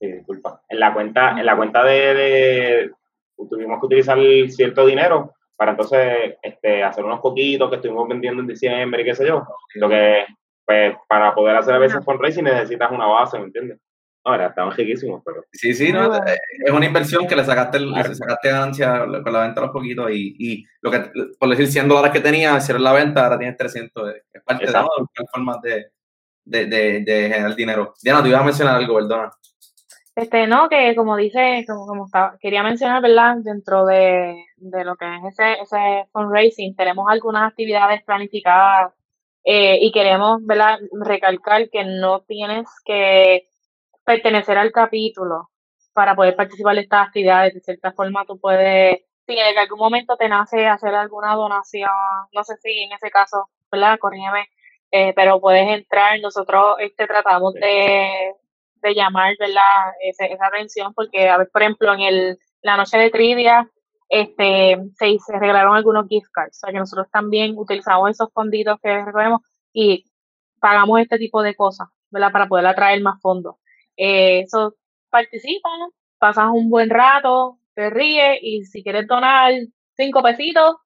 Sí, 0.00 0.12
disculpa. 0.12 0.62
En 0.68 0.80
la 0.80 0.94
cuenta, 0.94 1.30
en 1.38 1.46
la 1.46 1.56
cuenta 1.56 1.82
de, 1.84 2.90
tuvimos 3.36 3.80
que 3.80 3.86
utilizar 3.86 4.18
cierto 4.48 4.86
dinero 4.86 5.34
para 5.56 5.72
entonces 5.72 6.36
este, 6.40 6.84
hacer 6.84 7.04
unos 7.04 7.20
poquitos 7.20 7.68
que 7.68 7.76
estuvimos 7.76 8.08
vendiendo 8.08 8.42
en 8.42 8.48
diciembre 8.48 9.02
y 9.02 9.04
qué 9.04 9.14
sé 9.14 9.26
yo. 9.26 9.44
Lo 9.74 9.88
que, 9.88 10.24
pues, 10.64 10.94
para 11.08 11.34
poder 11.34 11.56
hacer 11.56 11.74
a 11.74 11.78
veces 11.78 12.04
fundraising 12.04 12.44
necesitas 12.44 12.92
una 12.92 13.06
base, 13.06 13.38
¿me 13.38 13.46
entiendes? 13.46 13.80
Ahora, 14.24 14.48
estaban 14.48 14.72
riquísimos, 14.72 15.22
pero... 15.24 15.44
Sí, 15.52 15.74
sí, 15.74 15.92
no, 15.92 16.14
es 16.14 16.70
una 16.70 16.86
inversión 16.86 17.26
que 17.26 17.34
le 17.34 17.44
sacaste, 17.44 17.80
le 17.80 18.14
sacaste 18.14 18.50
ganancia 18.50 19.00
con 19.00 19.32
la 19.32 19.42
venta 19.42 19.60
de 19.60 19.66
los 19.66 19.72
poquitos 19.72 20.10
y, 20.10 20.36
y, 20.38 20.64
lo 20.80 20.90
que, 20.90 21.10
por 21.38 21.48
decir 21.48 21.66
100 21.66 21.88
dólares 21.88 22.12
que 22.12 22.20
tenía, 22.20 22.56
hicieron 22.56 22.84
la 22.84 22.92
venta, 22.92 23.24
ahora 23.24 23.38
tienes 23.38 23.56
300. 23.56 24.14
Es 24.32 24.42
parte 24.42 24.66
de 24.66 24.72
las 24.72 24.86
formas 25.32 25.60
de, 25.62 25.90
de, 26.44 26.66
de, 26.66 27.00
de 27.00 27.30
generar 27.30 27.56
dinero. 27.56 27.94
Diana, 28.02 28.22
te 28.22 28.28
ibas 28.28 28.42
a 28.42 28.44
mencionar 28.44 28.76
algo, 28.76 28.96
perdona. 28.96 29.32
Este, 30.18 30.48
no, 30.48 30.68
que 30.68 30.96
como 30.96 31.16
dice, 31.16 31.64
como, 31.68 31.86
como 31.86 32.06
estaba, 32.06 32.36
quería 32.40 32.64
mencionar, 32.64 33.00
¿verdad? 33.00 33.36
Dentro 33.38 33.86
de, 33.86 34.34
de 34.56 34.84
lo 34.84 34.96
que 34.96 35.04
es 35.06 35.38
ese, 35.38 35.60
ese 35.62 36.08
fundraising, 36.12 36.74
tenemos 36.74 37.06
algunas 37.08 37.48
actividades 37.48 38.02
planificadas 38.02 38.92
eh, 39.44 39.78
y 39.80 39.92
queremos, 39.92 40.44
¿verdad? 40.44 40.80
Recalcar 40.90 41.70
que 41.70 41.84
no 41.84 42.22
tienes 42.22 42.66
que 42.84 43.46
pertenecer 44.04 44.58
al 44.58 44.72
capítulo 44.72 45.50
para 45.92 46.16
poder 46.16 46.34
participar 46.34 46.74
de 46.74 46.80
estas 46.82 47.06
actividades. 47.06 47.54
De 47.54 47.60
cierta 47.60 47.92
forma, 47.92 48.24
tú 48.26 48.40
puedes, 48.40 48.98
si 49.24 49.38
en 49.38 49.56
algún 49.56 49.78
momento 49.78 50.16
te 50.16 50.28
nace 50.28 50.66
hacer 50.66 50.96
alguna 50.96 51.36
donación, 51.36 51.90
no 52.32 52.42
sé 52.42 52.56
si 52.56 52.76
en 52.76 52.92
ese 52.92 53.10
caso, 53.12 53.50
¿verdad? 53.70 54.00
Corrígeme, 54.00 54.48
eh, 54.90 55.12
pero 55.14 55.40
puedes 55.40 55.68
entrar. 55.68 56.18
Nosotros 56.20 56.74
este, 56.80 57.06
tratamos 57.06 57.54
de 57.54 58.34
de 58.80 58.94
llamar, 58.94 59.34
¿verdad? 59.38 59.92
Esa, 60.02 60.26
esa 60.26 60.46
atención, 60.46 60.94
porque, 60.94 61.28
a 61.28 61.38
ver, 61.38 61.48
por 61.52 61.62
ejemplo, 61.62 61.92
en 61.94 62.00
el, 62.00 62.38
la 62.62 62.76
noche 62.76 62.98
de 62.98 63.10
trivia, 63.10 63.70
este, 64.08 64.78
se, 64.96 65.18
se 65.18 65.38
regalaron 65.38 65.76
algunos 65.76 66.06
gift 66.08 66.30
cards, 66.32 66.56
o 66.56 66.60
sea 66.60 66.72
que 66.72 66.78
nosotros 66.78 67.08
también 67.12 67.54
utilizamos 67.58 68.10
esos 68.10 68.32
fonditos 68.32 68.78
que 68.82 69.04
recogemos 69.04 69.42
y 69.72 70.04
pagamos 70.60 71.00
este 71.00 71.18
tipo 71.18 71.42
de 71.42 71.54
cosas, 71.54 71.88
¿verdad? 72.10 72.32
Para 72.32 72.48
poder 72.48 72.66
atraer 72.66 73.00
más 73.02 73.20
fondos. 73.20 73.56
Eh, 73.96 74.40
eso 74.40 74.74
participan, 75.10 75.90
pasas 76.18 76.46
un 76.52 76.70
buen 76.70 76.90
rato, 76.90 77.58
te 77.74 77.90
ríes 77.90 78.38
y 78.42 78.64
si 78.64 78.82
quieres 78.82 79.06
donar 79.06 79.52
cinco 79.96 80.22
pesitos, 80.22 80.76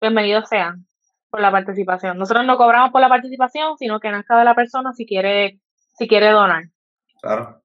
bienvenidos 0.00 0.48
sean 0.48 0.86
por 1.30 1.40
la 1.40 1.50
participación. 1.50 2.18
Nosotros 2.18 2.44
no 2.44 2.56
cobramos 2.58 2.90
por 2.90 3.00
la 3.00 3.08
participación, 3.08 3.78
sino 3.78 4.00
que 4.00 4.10
nazca 4.10 4.38
de 4.38 4.44
la 4.44 4.54
persona 4.54 4.92
si 4.92 5.06
quiere, 5.06 5.60
si 5.96 6.06
quiere 6.06 6.28
donar. 6.30 6.64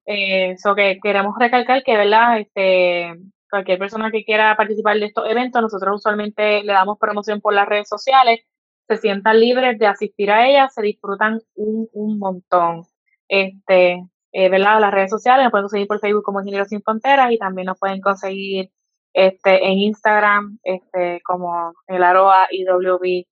Eso 0.04 0.72
eh, 0.72 0.74
que 0.76 1.00
queremos 1.02 1.34
recalcar 1.38 1.82
que, 1.82 1.96
¿verdad? 1.96 2.40
Este, 2.40 3.14
cualquier 3.50 3.78
persona 3.78 4.10
que 4.10 4.24
quiera 4.24 4.56
participar 4.56 4.98
de 4.98 5.06
estos 5.06 5.28
eventos, 5.28 5.60
nosotros 5.62 5.96
usualmente 5.96 6.62
le 6.62 6.72
damos 6.72 6.98
promoción 6.98 7.40
por 7.40 7.54
las 7.54 7.68
redes 7.68 7.88
sociales. 7.88 8.40
se 8.88 8.96
sientan 8.98 9.40
libres 9.40 9.78
de 9.78 9.86
asistir 9.86 10.30
a 10.30 10.48
ellas, 10.48 10.72
se 10.74 10.82
disfrutan 10.82 11.40
un, 11.54 11.88
un 11.92 12.18
montón. 12.18 12.84
Este, 13.28 14.02
eh, 14.32 14.48
¿verdad? 14.50 14.80
Las 14.80 14.92
redes 14.92 15.10
sociales 15.10 15.44
nos 15.44 15.50
pueden 15.50 15.64
conseguir 15.64 15.88
por 15.88 16.00
Facebook 16.00 16.22
como 16.22 16.40
Ingenieros 16.40 16.68
Sin 16.68 16.82
Fronteras 16.82 17.32
y 17.32 17.38
también 17.38 17.66
nos 17.66 17.78
pueden 17.78 18.00
conseguir 18.00 18.70
este, 19.12 19.66
en 19.66 19.78
Instagram 19.78 20.58
este, 20.62 21.20
como 21.24 21.72
el 21.86 22.02
arroba 22.02 22.46
IWB, 22.50 23.24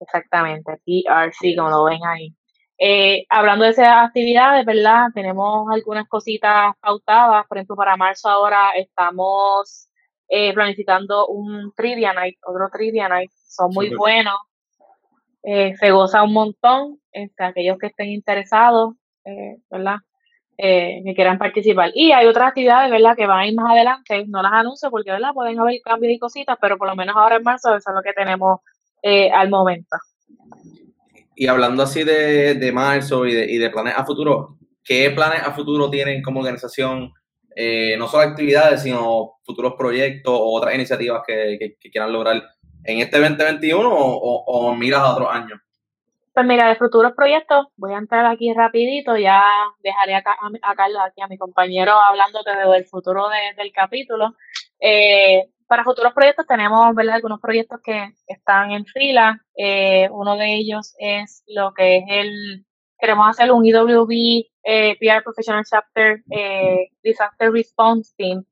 exactamente, 0.00 0.80
PRC, 0.84 1.56
como 1.56 1.70
lo 1.70 1.84
ven 1.84 2.00
ahí. 2.06 2.34
Eh, 2.82 3.26
hablando 3.28 3.66
de 3.66 3.72
esas 3.72 4.06
actividades, 4.06 4.64
¿verdad? 4.64 5.08
Tenemos 5.12 5.68
algunas 5.70 6.08
cositas 6.08 6.72
pautadas, 6.80 7.46
por 7.46 7.58
ejemplo, 7.58 7.76
para 7.76 7.98
marzo 7.98 8.30
ahora 8.30 8.70
estamos 8.74 9.90
eh, 10.28 10.54
planificando 10.54 11.26
un 11.26 11.74
trivia 11.76 12.14
night, 12.14 12.38
otro 12.46 12.70
trivia 12.72 13.06
night, 13.06 13.30
son 13.46 13.72
muy 13.74 13.94
buenos, 13.94 14.38
eh, 15.42 15.74
se 15.76 15.90
goza 15.90 16.22
un 16.22 16.32
montón, 16.32 16.98
este, 17.12 17.44
aquellos 17.44 17.76
que 17.76 17.88
estén 17.88 18.08
interesados, 18.08 18.94
eh, 19.26 19.58
¿verdad? 19.70 19.96
Eh, 20.56 21.02
que 21.04 21.14
quieran 21.14 21.36
participar. 21.36 21.90
Y 21.94 22.12
hay 22.12 22.26
otras 22.26 22.48
actividades, 22.48 22.90
¿verdad? 22.90 23.14
Que 23.14 23.26
van 23.26 23.40
a 23.40 23.46
ir 23.46 23.54
más 23.54 23.72
adelante, 23.72 24.24
no 24.26 24.40
las 24.40 24.52
anuncio 24.52 24.90
porque, 24.90 25.10
¿verdad? 25.10 25.34
Pueden 25.34 25.60
haber 25.60 25.82
cambios 25.82 26.14
y 26.14 26.18
cositas, 26.18 26.56
pero 26.58 26.78
por 26.78 26.88
lo 26.88 26.96
menos 26.96 27.14
ahora 27.14 27.36
en 27.36 27.42
marzo 27.42 27.76
eso 27.76 27.90
es 27.90 27.94
lo 27.94 28.02
que 28.02 28.14
tenemos 28.14 28.60
al 29.02 29.50
momento. 29.50 29.96
Y 31.40 31.46
hablando 31.46 31.82
así 31.82 32.04
de, 32.04 32.52
de 32.52 32.70
marzo 32.70 33.24
y 33.24 33.32
de, 33.32 33.50
y 33.50 33.56
de 33.56 33.70
planes 33.70 33.94
a 33.96 34.04
futuro, 34.04 34.58
¿qué 34.84 35.10
planes 35.10 35.42
a 35.42 35.52
futuro 35.52 35.88
tienen 35.88 36.22
como 36.22 36.40
organización? 36.40 37.14
no 37.98 38.08
solo 38.08 38.22
actividades, 38.22 38.82
sino 38.82 39.38
futuros 39.42 39.74
proyectos 39.76 40.32
o 40.34 40.56
otras 40.56 40.74
iniciativas 40.74 41.22
que, 41.26 41.76
que 41.80 41.90
quieran 41.90 42.12
lograr 42.12 42.42
en 42.84 42.98
este 42.98 43.18
2021 43.18 43.88
o, 43.90 44.74
miras 44.74 45.00
a 45.00 45.12
otros 45.12 45.28
años? 45.30 45.58
Pues 46.34 46.46
mira, 46.46 46.68
de 46.68 46.76
futuros 46.76 47.12
proyectos, 47.12 47.68
voy 47.76 47.94
a 47.94 47.98
entrar 47.98 48.26
aquí 48.26 48.52
rapidito, 48.52 49.16
ya 49.16 49.42
dejaré 49.82 50.16
acá, 50.16 50.36
a, 50.62 50.74
Carlos, 50.74 51.00
aquí 51.06 51.22
a 51.22 51.26
mi 51.26 51.38
compañero, 51.38 51.92
hablándote 51.92 52.50
del 52.50 52.84
futuro 52.84 53.28
del 53.56 53.72
capítulo. 53.72 54.34
Eh, 54.78 55.48
para 55.70 55.84
futuros 55.84 56.12
proyectos 56.12 56.46
tenemos 56.46 56.92
¿verdad? 56.96 57.14
algunos 57.14 57.40
proyectos 57.40 57.80
que 57.82 58.12
están 58.26 58.72
en 58.72 58.84
fila. 58.84 59.40
Eh, 59.56 60.08
uno 60.10 60.36
de 60.36 60.56
ellos 60.56 60.94
es 60.98 61.44
lo 61.46 61.72
que 61.72 61.98
es 61.98 62.04
el, 62.08 62.66
queremos 62.98 63.30
hacer 63.30 63.52
un 63.52 63.64
IWB 63.64 64.46
eh, 64.64 64.96
PR 64.98 65.22
Professional 65.22 65.64
Chapter 65.64 66.22
Disaster 67.02 67.52
Response 67.52 68.12
Team 68.16 68.44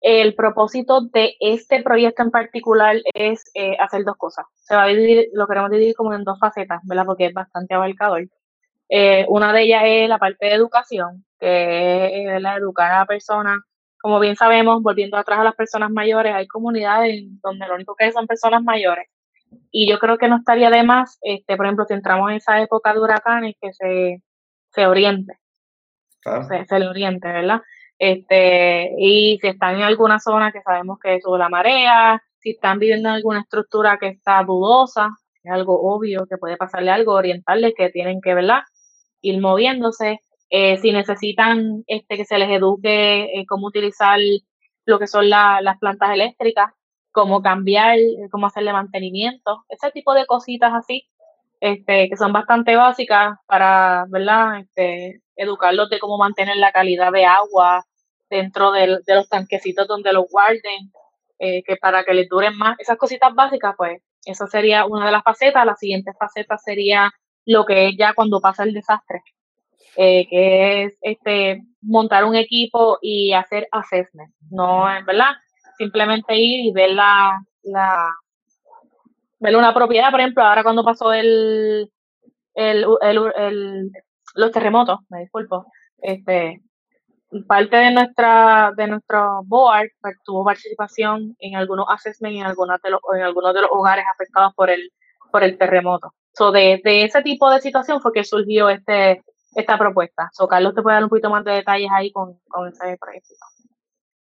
el 0.00 0.34
propósito 0.36 1.00
de 1.00 1.34
este 1.40 1.82
proyecto 1.82 2.22
en 2.22 2.30
particular 2.30 2.96
es 3.14 3.50
eh, 3.54 3.76
hacer 3.80 4.04
dos 4.04 4.16
cosas. 4.16 4.46
Se 4.54 4.76
va 4.76 4.84
a 4.84 4.86
dividir, 4.86 5.30
lo 5.32 5.48
queremos 5.48 5.68
dividir 5.70 5.96
como 5.96 6.14
en 6.14 6.22
dos 6.22 6.38
facetas, 6.38 6.80
¿verdad? 6.84 7.06
Porque 7.06 7.26
es 7.26 7.34
bastante 7.34 7.74
abarcador. 7.74 8.28
Eh, 8.88 9.26
una 9.28 9.52
de 9.52 9.62
ellas 9.62 9.82
es 9.84 10.08
la 10.08 10.18
parte 10.18 10.46
de 10.46 10.52
educación, 10.52 11.24
que 11.40 12.36
es 12.36 12.40
la 12.40 12.56
educar 12.56 12.92
a 12.92 12.98
la 13.00 13.06
persona. 13.06 13.58
Como 14.06 14.20
bien 14.20 14.36
sabemos, 14.36 14.84
volviendo 14.84 15.16
atrás 15.16 15.40
a 15.40 15.42
las 15.42 15.56
personas 15.56 15.90
mayores, 15.90 16.32
hay 16.32 16.46
comunidades 16.46 17.24
donde 17.42 17.66
lo 17.66 17.74
único 17.74 17.96
que 17.96 18.04
hay 18.04 18.12
son 18.12 18.28
personas 18.28 18.62
mayores. 18.62 19.08
Y 19.72 19.90
yo 19.90 19.98
creo 19.98 20.16
que 20.16 20.28
no 20.28 20.36
estaría 20.36 20.70
de 20.70 20.84
más, 20.84 21.18
este, 21.22 21.56
por 21.56 21.66
ejemplo, 21.66 21.86
si 21.86 21.94
entramos 21.94 22.30
en 22.30 22.36
esa 22.36 22.62
época 22.62 22.92
de 22.92 23.00
huracanes, 23.00 23.56
que 23.60 23.72
se, 23.72 24.22
se 24.70 24.86
oriente. 24.86 25.40
Se, 26.22 26.66
se 26.66 26.78
le 26.78 26.86
oriente, 26.86 27.26
¿verdad? 27.26 27.62
Este, 27.98 28.92
y 28.96 29.40
si 29.40 29.48
están 29.48 29.74
en 29.74 29.82
alguna 29.82 30.20
zona 30.20 30.52
que 30.52 30.62
sabemos 30.62 31.00
que 31.02 31.20
sube 31.20 31.38
la 31.40 31.48
marea, 31.48 32.22
si 32.38 32.50
están 32.50 32.78
viviendo 32.78 33.08
en 33.08 33.16
alguna 33.16 33.40
estructura 33.40 33.98
que 33.98 34.06
está 34.06 34.40
dudosa, 34.44 35.08
es 35.42 35.50
algo 35.50 35.80
obvio 35.82 36.26
que 36.30 36.38
puede 36.38 36.56
pasarle 36.56 36.92
algo, 36.92 37.12
orientarles 37.12 37.74
que 37.76 37.90
tienen 37.90 38.20
que, 38.20 38.34
¿verdad? 38.34 38.60
Ir 39.20 39.40
moviéndose. 39.40 40.20
Eh, 40.50 40.78
si 40.78 40.92
necesitan 40.92 41.84
este, 41.86 42.16
que 42.16 42.24
se 42.24 42.38
les 42.38 42.50
eduque 42.50 43.24
eh, 43.24 43.46
cómo 43.48 43.66
utilizar 43.66 44.18
lo 44.84 44.98
que 44.98 45.06
son 45.06 45.28
las 45.28 45.78
plantas 45.80 46.10
eléctricas, 46.10 46.72
cómo 47.10 47.42
cambiar, 47.42 47.98
cómo 48.30 48.46
hacerle 48.46 48.72
mantenimiento, 48.72 49.64
ese 49.68 49.90
tipo 49.90 50.14
de 50.14 50.26
cositas 50.26 50.72
así, 50.74 51.08
este, 51.60 52.08
que 52.08 52.16
son 52.16 52.32
bastante 52.32 52.76
básicas 52.76 53.38
para, 53.46 54.04
¿verdad? 54.08 54.60
Este, 54.60 55.22
educarlos 55.36 55.90
de 55.90 55.98
cómo 55.98 56.18
mantener 56.18 56.56
la 56.56 56.72
calidad 56.72 57.12
de 57.12 57.24
agua 57.24 57.84
dentro 58.28 58.72
de, 58.72 58.86
los 59.06 59.28
tanquecitos 59.28 59.86
donde 59.86 60.12
los 60.12 60.26
guarden, 60.30 60.92
eh, 61.38 61.62
que 61.64 61.76
para 61.76 62.04
que 62.04 62.14
les 62.14 62.28
duren 62.28 62.56
más. 62.56 62.78
Esas 62.78 62.96
cositas 62.96 63.34
básicas, 63.34 63.74
pues, 63.76 64.02
esa 64.24 64.46
sería 64.46 64.86
una 64.86 65.06
de 65.06 65.12
las 65.12 65.22
facetas. 65.22 65.64
La 65.64 65.76
siguiente 65.76 66.12
faceta 66.18 66.58
sería 66.58 67.10
lo 67.44 67.64
que 67.64 67.88
es 67.88 67.96
ya 67.96 68.12
cuando 68.14 68.40
pasa 68.40 68.64
el 68.64 68.72
desastre, 68.72 69.22
eh, 69.96 70.26
que 70.28 70.84
es 70.84 70.98
este 71.00 71.62
montar 71.80 72.24
un 72.24 72.34
equipo 72.36 72.98
y 73.00 73.32
hacer 73.32 73.68
assessment. 73.72 74.32
No, 74.50 74.90
en 74.94 75.04
verdad, 75.04 75.32
simplemente 75.78 76.36
ir 76.36 76.66
y 76.66 76.72
ver 76.72 76.90
la, 76.90 77.40
la 77.62 78.14
ver 79.38 79.56
una 79.56 79.74
propiedad, 79.74 80.10
por 80.10 80.20
ejemplo, 80.20 80.42
ahora 80.42 80.62
cuando 80.62 80.84
pasó 80.84 81.12
el, 81.12 81.90
el, 82.54 82.86
el 83.36 83.90
los 84.34 84.52
terremotos, 84.52 85.00
me 85.08 85.20
disculpo, 85.20 85.66
este, 85.98 86.60
parte 87.46 87.76
de 87.76 87.90
nuestra 87.90 88.72
de 88.76 88.86
nuestro 88.86 89.42
board 89.44 89.88
pues, 90.00 90.16
tuvo 90.24 90.44
participación 90.44 91.34
en 91.38 91.56
algunos 91.56 91.86
assessments 91.88 92.38
en 92.38 92.46
algunos 92.46 92.80
de 92.82 92.90
los 92.90 93.00
en 93.14 93.22
algunos 93.22 93.54
de 93.54 93.62
los 93.62 93.70
hogares 93.72 94.04
afectados 94.12 94.52
por 94.54 94.70
el 94.70 94.90
por 95.32 95.42
el 95.42 95.58
terremoto. 95.58 96.12
So, 96.32 96.52
de, 96.52 96.80
ese 96.84 97.22
tipo 97.22 97.50
de 97.50 97.60
situación 97.60 98.00
fue 98.00 98.12
que 98.12 98.24
surgió 98.24 98.68
este 98.68 99.22
esta 99.56 99.78
propuesta. 99.78 100.28
So, 100.32 100.46
Carlos 100.46 100.74
te 100.74 100.82
puede 100.82 100.96
dar 100.96 101.04
un 101.04 101.08
poquito 101.08 101.30
más 101.30 101.44
de 101.44 101.52
detalles 101.52 101.90
ahí 101.92 102.12
con, 102.12 102.38
con 102.46 102.68
ese 102.68 102.98
proyecto. 103.00 103.34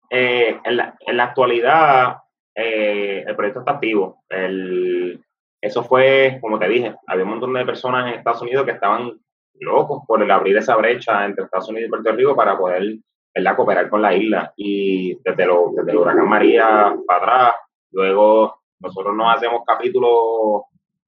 Eh, 0.09 0.59
en, 0.63 0.77
la, 0.77 0.95
en 0.99 1.17
la 1.17 1.23
actualidad 1.25 2.17
eh, 2.55 3.23
el 3.25 3.35
proyecto 3.35 3.59
está 3.59 3.73
activo. 3.73 4.23
El, 4.29 5.21
eso 5.61 5.83
fue, 5.83 6.37
como 6.39 6.59
te 6.59 6.67
dije, 6.67 6.95
había 7.07 7.23
un 7.23 7.31
montón 7.31 7.53
de 7.53 7.65
personas 7.65 8.07
en 8.07 8.19
Estados 8.19 8.41
Unidos 8.41 8.65
que 8.65 8.71
estaban 8.71 9.19
locos 9.59 10.03
por 10.07 10.21
el 10.21 10.29
abrir 10.29 10.55
esa 10.55 10.75
brecha 10.75 11.25
entre 11.25 11.45
Estados 11.45 11.69
Unidos 11.69 11.87
y 11.87 11.89
Puerto 11.89 12.11
Rico 12.11 12.35
para 12.35 12.57
poder 12.57 12.97
¿verdad? 13.33 13.55
cooperar 13.55 13.89
con 13.89 14.01
la 14.01 14.15
isla. 14.15 14.53
Y 14.55 15.19
desde, 15.23 15.45
lo, 15.45 15.71
desde 15.75 15.91
el 15.91 15.97
huracán 15.97 16.29
María 16.29 16.95
para 17.07 17.19
atrás, 17.19 17.55
luego 17.91 18.61
nosotros 18.79 19.15
nos 19.15 19.35
hacemos 19.35 19.61
capítulos 19.65 20.63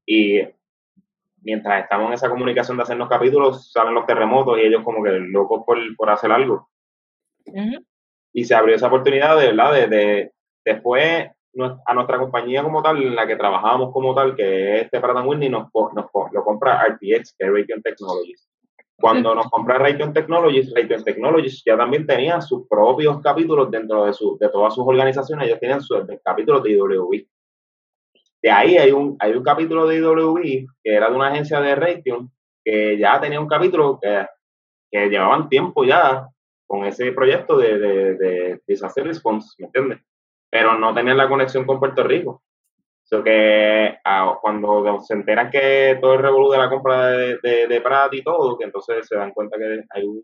y 0.05 0.41
mientras 1.41 1.83
estamos 1.83 2.07
en 2.07 2.13
esa 2.13 2.29
comunicación 2.29 2.77
de 2.77 2.83
hacernos 2.83 3.09
capítulos, 3.09 3.71
salen 3.71 3.93
los 3.93 4.05
terremotos 4.05 4.57
y 4.57 4.61
ellos 4.61 4.83
como 4.83 5.03
que 5.03 5.11
locos 5.11 5.63
por, 5.65 5.77
por 5.95 6.09
hacer 6.09 6.31
algo. 6.31 6.69
Y 8.33 8.45
se 8.45 8.55
abrió 8.55 8.75
esa 8.75 8.87
oportunidad 8.87 9.39
de, 9.39 9.47
¿verdad? 9.47 9.73
De, 9.73 9.87
de, 9.87 10.31
después 10.63 11.29
a 11.85 11.93
nuestra 11.93 12.19
compañía 12.19 12.63
como 12.63 12.81
tal, 12.81 13.01
en 13.01 13.15
la 13.15 13.27
que 13.27 13.35
trabajábamos 13.35 13.91
como 13.91 14.13
tal, 14.13 14.35
que 14.35 14.75
es 14.75 14.83
este 14.83 14.99
Pratt 14.99 15.25
Whitney, 15.25 15.49
nos, 15.49 15.67
nos, 15.73 16.05
lo 16.31 16.43
compra 16.43 16.85
RTX, 16.85 17.35
que 17.37 17.45
es 17.45 17.51
Raytheon 17.51 17.81
Technologies. 17.81 18.47
Cuando 18.99 19.33
nos 19.33 19.49
compra 19.49 19.77
Raytheon 19.77 20.13
Technologies, 20.13 20.73
Raytheon 20.75 21.03
Technologies 21.03 21.63
ya 21.65 21.77
también 21.77 22.05
tenía 22.05 22.41
sus 22.41 22.67
propios 22.67 23.21
capítulos 23.21 23.71
dentro 23.71 24.05
de, 24.05 24.13
su, 24.13 24.37
de 24.39 24.49
todas 24.49 24.75
sus 24.75 24.85
organizaciones, 24.85 25.47
ellos 25.47 25.59
tenían 25.59 25.81
sus 25.81 25.99
capítulos 26.23 26.63
de 26.63 26.71
IWB. 26.71 27.25
De 28.41 28.51
ahí 28.51 28.77
hay 28.77 28.91
un, 28.91 29.17
hay 29.19 29.33
un 29.33 29.43
capítulo 29.43 29.87
de 29.87 29.97
IWB 29.97 30.67
que 30.83 30.93
era 30.93 31.09
de 31.09 31.15
una 31.15 31.27
agencia 31.27 31.59
de 31.59 31.75
Raytheon 31.75 32.31
que 32.63 32.97
ya 32.97 33.19
tenía 33.19 33.39
un 33.39 33.47
capítulo 33.47 33.99
que, 34.01 34.25
que 34.91 35.09
llevaban 35.09 35.49
tiempo 35.49 35.83
ya 35.83 36.27
con 36.67 36.85
ese 36.85 37.11
proyecto 37.11 37.57
de, 37.57 37.79
de, 37.79 38.15
de 38.15 38.61
Disaster 38.67 39.05
Response, 39.05 39.55
¿me 39.57 39.65
entiendes? 39.65 39.99
pero 40.49 40.77
no 40.77 40.93
tenían 40.93 41.17
la 41.17 41.29
conexión 41.29 41.65
con 41.65 41.79
Puerto 41.79 42.03
Rico. 42.03 42.43
So 43.03 43.23
que 43.23 43.97
ah, 44.03 44.37
cuando 44.41 44.99
se 45.01 45.15
enteran 45.15 45.49
que 45.49 45.97
todo 45.99 46.13
el 46.13 46.21
revolú 46.21 46.51
de 46.51 46.57
la 46.59 46.69
compra 46.69 47.07
de, 47.07 47.67
de, 47.67 47.81
Prat 47.81 48.13
y 48.13 48.23
todo, 48.23 48.57
que 48.57 48.65
entonces 48.65 49.07
se 49.07 49.15
dan 49.15 49.31
cuenta 49.31 49.57
que 49.57 49.83
hay 49.89 50.03
un, 50.03 50.23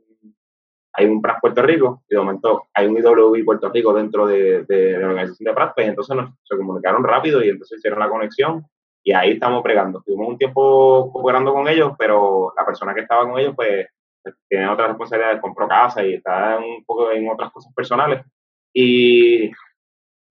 hay 0.96 1.06
un 1.06 1.22
Prat 1.22 1.40
Puerto 1.42 1.62
Rico, 1.62 2.04
y 2.10 2.16
de 2.16 2.20
momento 2.20 2.68
hay 2.74 2.88
un 2.88 2.98
IWB 2.98 3.44
Puerto 3.46 3.70
Rico 3.70 3.94
dentro 3.94 4.28
de, 4.28 4.64
de, 4.64 4.98
la 4.98 5.08
organización 5.08 5.46
de 5.46 5.54
Prat, 5.54 5.74
pues 5.76 5.88
entonces 5.88 6.16
nos, 6.16 6.32
se 6.44 6.58
comunicaron 6.58 7.04
rápido 7.04 7.44
y 7.44 7.50
entonces 7.50 7.80
hicieron 7.80 8.00
la 8.00 8.10
conexión 8.10 8.66
y 9.04 9.14
ahí 9.14 9.34
estamos 9.34 9.62
pregando. 9.62 10.00
Estuvimos 10.00 10.30
un 10.30 10.38
tiempo 10.38 11.12
cooperando 11.12 11.54
con 11.54 11.68
ellos, 11.68 11.94
pero 11.98 12.54
la 12.58 12.66
persona 12.66 12.94
que 12.94 13.02
estaba 13.02 13.30
con 13.30 13.40
ellos, 13.40 13.54
pues, 13.56 13.88
tiene 14.50 14.68
otras 14.68 14.90
responsabilidades, 14.90 15.42
compró 15.42 15.68
casa 15.68 16.04
y 16.04 16.16
está 16.16 16.58
un 16.58 16.84
poco 16.84 17.12
en 17.12 17.30
otras 17.30 17.52
cosas 17.52 17.72
personales. 17.74 18.26
Y 18.74 19.52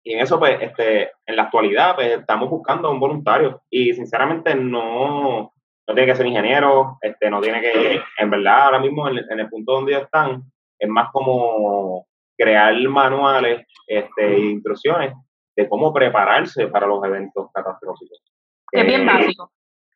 y 0.03 0.15
en 0.15 0.21
eso, 0.21 0.39
pues, 0.39 0.57
este, 0.61 1.11
en 1.27 1.37
la 1.37 1.45
actualidad, 1.45 1.95
pues, 1.95 2.19
estamos 2.21 2.49
buscando 2.49 2.91
un 2.91 3.01
voluntario. 3.01 3.63
Y 3.69 3.93
sinceramente 3.93 4.55
no, 4.55 5.53
no 5.91 5.95
tiene 5.95 6.13
que 6.13 6.17
ser 6.17 6.27
ingeniero, 6.27 6.99
este, 7.01 7.29
no 7.29 7.41
tiene 7.41 7.61
que, 7.61 8.01
en 8.19 8.31
verdad, 8.31 8.67
ahora 8.67 8.79
mismo 8.79 9.09
en, 9.09 9.19
el 9.19 9.49
punto 9.49 9.73
donde 9.73 9.93
ellos 9.93 10.05
están, 10.05 10.45
es 10.79 10.89
más 10.89 11.11
como 11.11 12.07
crear 12.39 12.73
manuales, 12.89 13.67
este, 13.89 14.39
instrucciones 14.39 15.15
de 15.57 15.69
cómo 15.69 15.93
prepararse 15.93 16.69
para 16.69 16.87
los 16.87 17.05
eventos 17.05 17.51
catastróficos. 17.53 18.23
Que 18.71 18.81
es 18.81 18.87
bien 18.87 19.05
básico. 19.05 19.51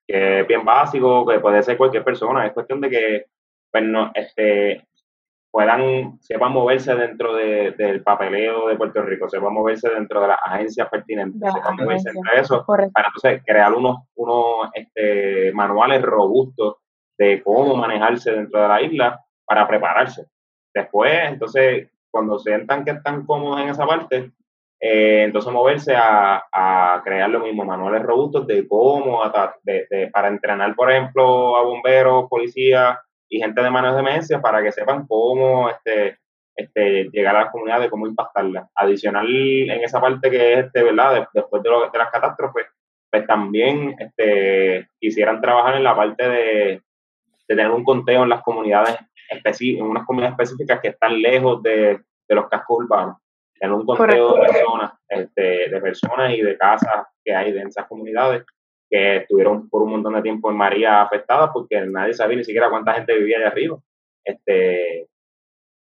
Que 0.04 0.40
es 0.40 0.48
bien 0.48 0.64
básico, 0.64 1.24
que 1.26 1.38
puede 1.38 1.62
ser 1.62 1.76
cualquier 1.76 2.02
persona. 2.02 2.44
Es 2.44 2.52
cuestión 2.52 2.80
de 2.80 2.90
que 2.90 3.24
pues, 3.70 3.84
no, 3.84 4.10
este, 4.14 4.88
puedan, 5.54 6.18
sepan 6.20 6.50
moverse 6.50 6.96
dentro 6.96 7.36
de, 7.36 7.70
del 7.78 8.02
papeleo 8.02 8.66
de 8.66 8.74
Puerto 8.74 9.02
Rico, 9.02 9.28
sepan 9.28 9.54
moverse 9.54 9.88
dentro 9.88 10.20
de 10.20 10.26
las 10.26 10.38
agencias 10.44 10.88
pertinentes, 10.88 11.40
sepan 11.40 11.76
moverse 11.76 12.08
entre 12.08 12.40
eso, 12.40 12.64
para 12.66 13.06
entonces 13.06 13.40
crear 13.46 13.72
unos, 13.72 13.98
unos 14.16 14.68
este, 14.74 15.52
manuales 15.52 16.02
robustos 16.02 16.78
de 17.16 17.40
cómo 17.40 17.76
manejarse 17.76 18.32
dentro 18.32 18.62
de 18.62 18.66
la 18.66 18.82
isla 18.82 19.24
para 19.44 19.68
prepararse. 19.68 20.26
Después, 20.74 21.12
entonces, 21.28 21.88
cuando 22.10 22.36
sientan 22.40 22.84
que 22.84 22.90
están 22.90 23.24
cómodos 23.24 23.60
en 23.60 23.68
esa 23.68 23.86
parte, 23.86 24.32
eh, 24.80 25.22
entonces 25.22 25.52
moverse 25.52 25.94
a, 25.94 26.42
a, 26.52 27.00
crear 27.04 27.30
lo 27.30 27.38
mismo, 27.38 27.64
manuales 27.64 28.02
robustos 28.02 28.44
de 28.48 28.66
cómo, 28.66 29.20
de, 29.62 30.10
para 30.12 30.26
entrenar, 30.26 30.74
por 30.74 30.90
ejemplo, 30.90 31.56
a 31.56 31.62
bomberos, 31.62 32.28
policías 32.28 32.98
y 33.34 33.40
gente 33.40 33.60
de 33.60 33.70
manos 33.70 33.94
de 33.94 34.00
emergencia 34.00 34.40
para 34.40 34.62
que 34.62 34.70
sepan 34.70 35.06
cómo 35.08 35.68
este, 35.68 36.18
este, 36.54 37.10
llegar 37.10 37.34
a 37.34 37.40
las 37.40 37.50
comunidades, 37.50 37.90
cómo 37.90 38.06
impactarlas. 38.06 38.70
Adicional 38.76 39.26
en 39.28 39.82
esa 39.82 40.00
parte 40.00 40.30
que 40.30 40.52
es, 40.52 40.66
este, 40.66 40.84
¿verdad? 40.84 41.26
después 41.34 41.60
de, 41.62 41.68
de, 41.68 41.98
las 41.98 42.10
catástrofes, 42.12 42.66
pues 43.10 43.26
también 43.26 43.96
este, 43.98 44.88
quisieran 45.00 45.40
trabajar 45.40 45.74
en 45.74 45.82
la 45.82 45.96
parte 45.96 46.28
de, 46.28 46.82
de 47.48 47.56
tener 47.56 47.72
un 47.72 47.82
conteo 47.82 48.22
en 48.22 48.28
las 48.28 48.42
comunidades 48.42 48.96
en 49.30 49.82
unas 49.82 50.06
comunidades 50.06 50.38
específicas 50.38 50.80
que 50.80 50.88
están 50.88 51.20
lejos 51.20 51.60
de, 51.62 51.98
de 52.28 52.34
los 52.36 52.48
cascos 52.48 52.84
urbanos, 52.84 53.16
en 53.58 53.72
un 53.72 53.84
conteo 53.84 54.34
de 54.34 54.46
personas, 54.46 54.92
este, 55.08 55.70
de 55.70 55.80
personas 55.80 56.32
y 56.34 56.42
de 56.42 56.56
casas 56.56 57.06
que 57.24 57.34
hay 57.34 57.50
en 57.50 57.66
esas 57.66 57.86
comunidades 57.86 58.44
que 58.94 59.16
estuvieron 59.16 59.68
por 59.68 59.82
un 59.82 59.90
montón 59.90 60.14
de 60.14 60.22
tiempo 60.22 60.52
en 60.52 60.56
María 60.56 61.02
afectadas 61.02 61.50
porque 61.52 61.80
nadie 61.80 62.14
sabía 62.14 62.36
ni 62.36 62.44
siquiera 62.44 62.70
cuánta 62.70 62.94
gente 62.94 63.18
vivía 63.18 63.38
allá 63.38 63.48
arriba. 63.48 63.76
Este, 64.22 65.08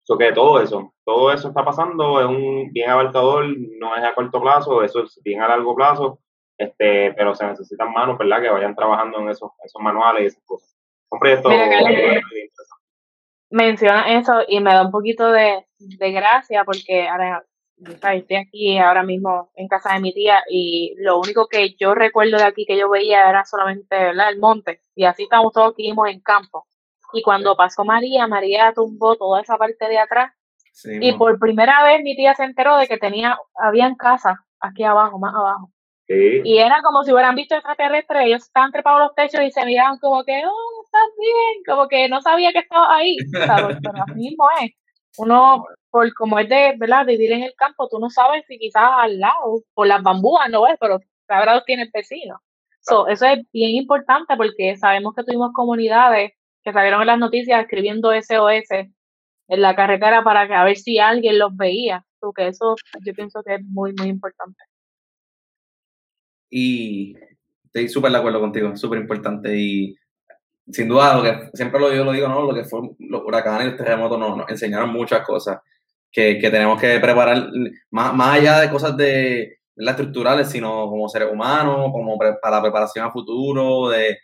eso 0.01 0.17
que 0.17 0.31
todo 0.31 0.61
eso, 0.61 0.93
todo 1.03 1.33
eso 1.33 1.49
está 1.49 1.65
pasando, 1.65 2.21
es 2.21 2.27
un 2.27 2.71
bien 2.71 2.89
abarcador, 2.89 3.47
no 3.79 3.97
es 3.97 4.03
a 4.05 4.15
corto 4.15 4.41
plazo, 4.41 4.81
eso 4.81 5.03
es 5.03 5.19
bien 5.25 5.41
a 5.41 5.49
largo 5.49 5.75
plazo, 5.75 6.19
este, 6.57 7.13
pero 7.17 7.35
se 7.35 7.45
necesitan 7.45 7.91
manos, 7.91 8.17
¿verdad? 8.17 8.41
Que 8.41 8.49
vayan 8.49 8.75
trabajando 8.75 9.19
en 9.19 9.29
esos, 9.29 9.51
esos 9.65 9.81
manuales 9.81 10.23
y 10.23 10.27
esas 10.27 10.43
cosas. 10.45 10.77
Un 11.11 11.19
proyecto 11.19 11.49
menciona 13.49 14.17
eso 14.17 14.39
y 14.47 14.61
me 14.61 14.73
da 14.73 14.85
un 14.85 14.91
poquito 14.91 15.33
de, 15.33 15.65
de 15.79 16.11
gracia 16.13 16.63
porque 16.63 17.09
ahora 17.09 17.43
estoy 17.77 18.37
aquí 18.37 18.77
ahora 18.77 19.03
mismo 19.03 19.51
en 19.55 19.67
casa 19.67 19.93
de 19.93 19.99
mi 19.99 20.13
tía 20.13 20.43
y 20.49 20.93
lo 20.97 21.19
único 21.19 21.47
que 21.47 21.75
yo 21.75 21.93
recuerdo 21.93 22.37
de 22.37 22.43
aquí 22.43 22.65
que 22.65 22.77
yo 22.77 22.89
veía 22.89 23.29
era 23.29 23.45
solamente 23.45 23.95
¿verdad? 23.95 24.29
el 24.29 24.39
monte 24.39 24.81
y 24.95 25.05
así 25.05 25.23
estamos 25.23 25.53
todos 25.53 25.73
aquí 25.73 25.89
en 25.89 26.21
campo. 26.21 26.65
Y 27.13 27.21
cuando 27.21 27.55
pasó 27.55 27.85
María, 27.85 28.27
María 28.27 28.73
tumbó 28.73 29.15
toda 29.15 29.41
esa 29.41 29.57
parte 29.57 29.87
de 29.87 29.97
atrás 29.97 30.33
y 30.83 31.13
por 31.13 31.39
primera 31.39 31.83
vez 31.83 32.01
mi 32.03 32.15
tía 32.15 32.33
se 32.35 32.43
enteró 32.43 32.77
de 32.77 32.87
que 32.87 32.97
tenía, 32.97 33.37
habían 33.55 33.95
casas 33.95 34.37
aquí 34.59 34.83
abajo, 34.83 35.19
más 35.19 35.33
abajo. 35.33 35.71
Y 36.07 36.57
era 36.59 36.81
como 36.83 37.03
si 37.03 37.11
hubieran 37.11 37.35
visto 37.35 37.55
extraterrestres, 37.55 38.25
ellos 38.25 38.43
estaban 38.43 38.71
trepados 38.71 38.99
los 38.99 39.15
techos 39.15 39.41
y 39.41 39.51
se 39.51 39.65
miraban 39.65 39.97
como 39.97 40.23
que, 40.23 40.43
oh, 40.45 40.83
estás 40.85 41.09
bien, 41.17 41.63
como 41.65 41.87
que 41.87 42.07
no 42.09 42.21
sabía 42.21 42.51
que 42.51 42.59
estaba 42.59 42.95
ahí. 42.95 43.17
Pero 43.31 44.03
así 44.03 44.13
mismo 44.15 44.45
es. 44.61 44.71
Uno, 45.17 45.65
por 45.89 46.13
como 46.13 46.39
es 46.39 46.49
de, 46.49 46.75
¿verdad? 46.77 47.05
vivir 47.05 47.31
en 47.31 47.43
el 47.43 47.53
campo, 47.55 47.87
tú 47.87 47.99
no 47.99 48.09
sabes 48.09 48.43
si 48.47 48.57
quizás 48.57 48.89
al 48.97 49.19
lado, 49.19 49.61
por 49.73 49.87
las 49.87 50.03
bambúas 50.03 50.49
no 50.49 50.67
es, 50.67 50.77
pero 50.79 50.99
sabrá 51.27 51.63
tiene 51.65 51.89
vecinos. 51.93 52.39
So, 52.81 53.07
eso 53.07 53.25
es 53.25 53.39
bien 53.51 53.71
importante 53.71 54.35
porque 54.37 54.77
sabemos 54.77 55.15
que 55.15 55.23
tuvimos 55.23 55.51
comunidades 55.53 56.33
que 56.63 56.73
salieron 56.73 57.01
en 57.01 57.07
las 57.07 57.19
noticias 57.19 57.61
escribiendo 57.61 58.11
SOS 58.11 58.69
en 59.47 59.61
la 59.61 59.75
carretera 59.75 60.23
para 60.23 60.47
que 60.47 60.53
a 60.53 60.63
ver 60.63 60.77
si 60.77 60.99
alguien 60.99 61.39
los 61.39 61.55
veía. 61.55 62.05
Porque 62.19 62.47
eso 62.47 62.75
yo 63.03 63.13
pienso 63.13 63.43
que 63.43 63.55
es 63.55 63.63
muy, 63.63 63.93
muy 63.93 64.07
importante. 64.07 64.63
Y 66.49 67.15
estoy 67.63 67.89
súper 67.89 68.11
de 68.11 68.17
acuerdo 68.17 68.39
contigo, 68.39 68.75
súper 68.75 68.99
importante. 68.99 69.57
Y 69.57 69.95
sin 70.67 70.87
duda, 70.87 71.15
lo 71.15 71.23
que 71.23 71.49
siempre 71.53 71.79
lo, 71.79 71.93
yo 71.93 72.03
lo 72.03 72.11
digo, 72.11 72.27
¿no? 72.27 72.43
Lo 72.43 72.53
que 72.53 72.63
fue 72.63 72.81
los 72.99 73.23
huracanes 73.23 73.67
y 73.67 73.69
los 73.69 73.77
terremotos 73.77 74.19
nos, 74.19 74.49
enseñaron 74.49 74.89
muchas 74.89 75.25
cosas 75.25 75.59
que, 76.11 76.39
que 76.39 76.49
tenemos 76.49 76.79
que 76.79 76.99
preparar, 76.99 77.49
más, 77.91 78.13
más, 78.13 78.39
allá 78.39 78.59
de 78.59 78.69
cosas 78.69 78.97
de 78.97 79.59
las 79.75 79.95
estructurales, 79.95 80.49
sino 80.49 80.87
como 80.89 81.07
seres 81.09 81.31
humanos, 81.31 81.91
como 81.91 82.17
para 82.17 82.61
preparación 82.61 83.05
a 83.05 83.11
futuro, 83.11 83.89
de, 83.89 84.17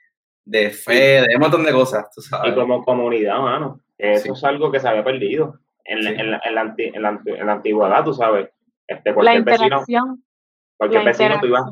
de 0.45 0.69
fe, 0.71 1.21
de 1.21 1.35
un 1.35 1.41
montón 1.41 1.63
de 1.63 1.73
cosas, 1.73 2.09
tú 2.13 2.21
sabes. 2.21 2.51
Y 2.51 2.55
como 2.55 2.83
comunidad, 2.83 3.39
mano. 3.39 3.81
Eso 3.97 4.33
es 4.33 4.43
algo 4.43 4.71
que 4.71 4.79
se 4.79 4.87
había 4.87 5.03
perdido 5.03 5.59
en, 5.85 6.07
en, 6.07 6.31
la, 6.31 6.41
en, 6.43 6.55
la, 6.55 6.75
en, 6.77 7.45
la, 7.45 7.53
antigüedad, 7.53 8.03
tú 8.03 8.13
sabes. 8.13 8.49
Este, 8.87 9.13
la 9.21 9.35
interacción. 9.35 10.23
cualquier 10.75 11.05
vecino, 11.05 11.39
tú 11.39 11.47
ibas, 11.47 11.65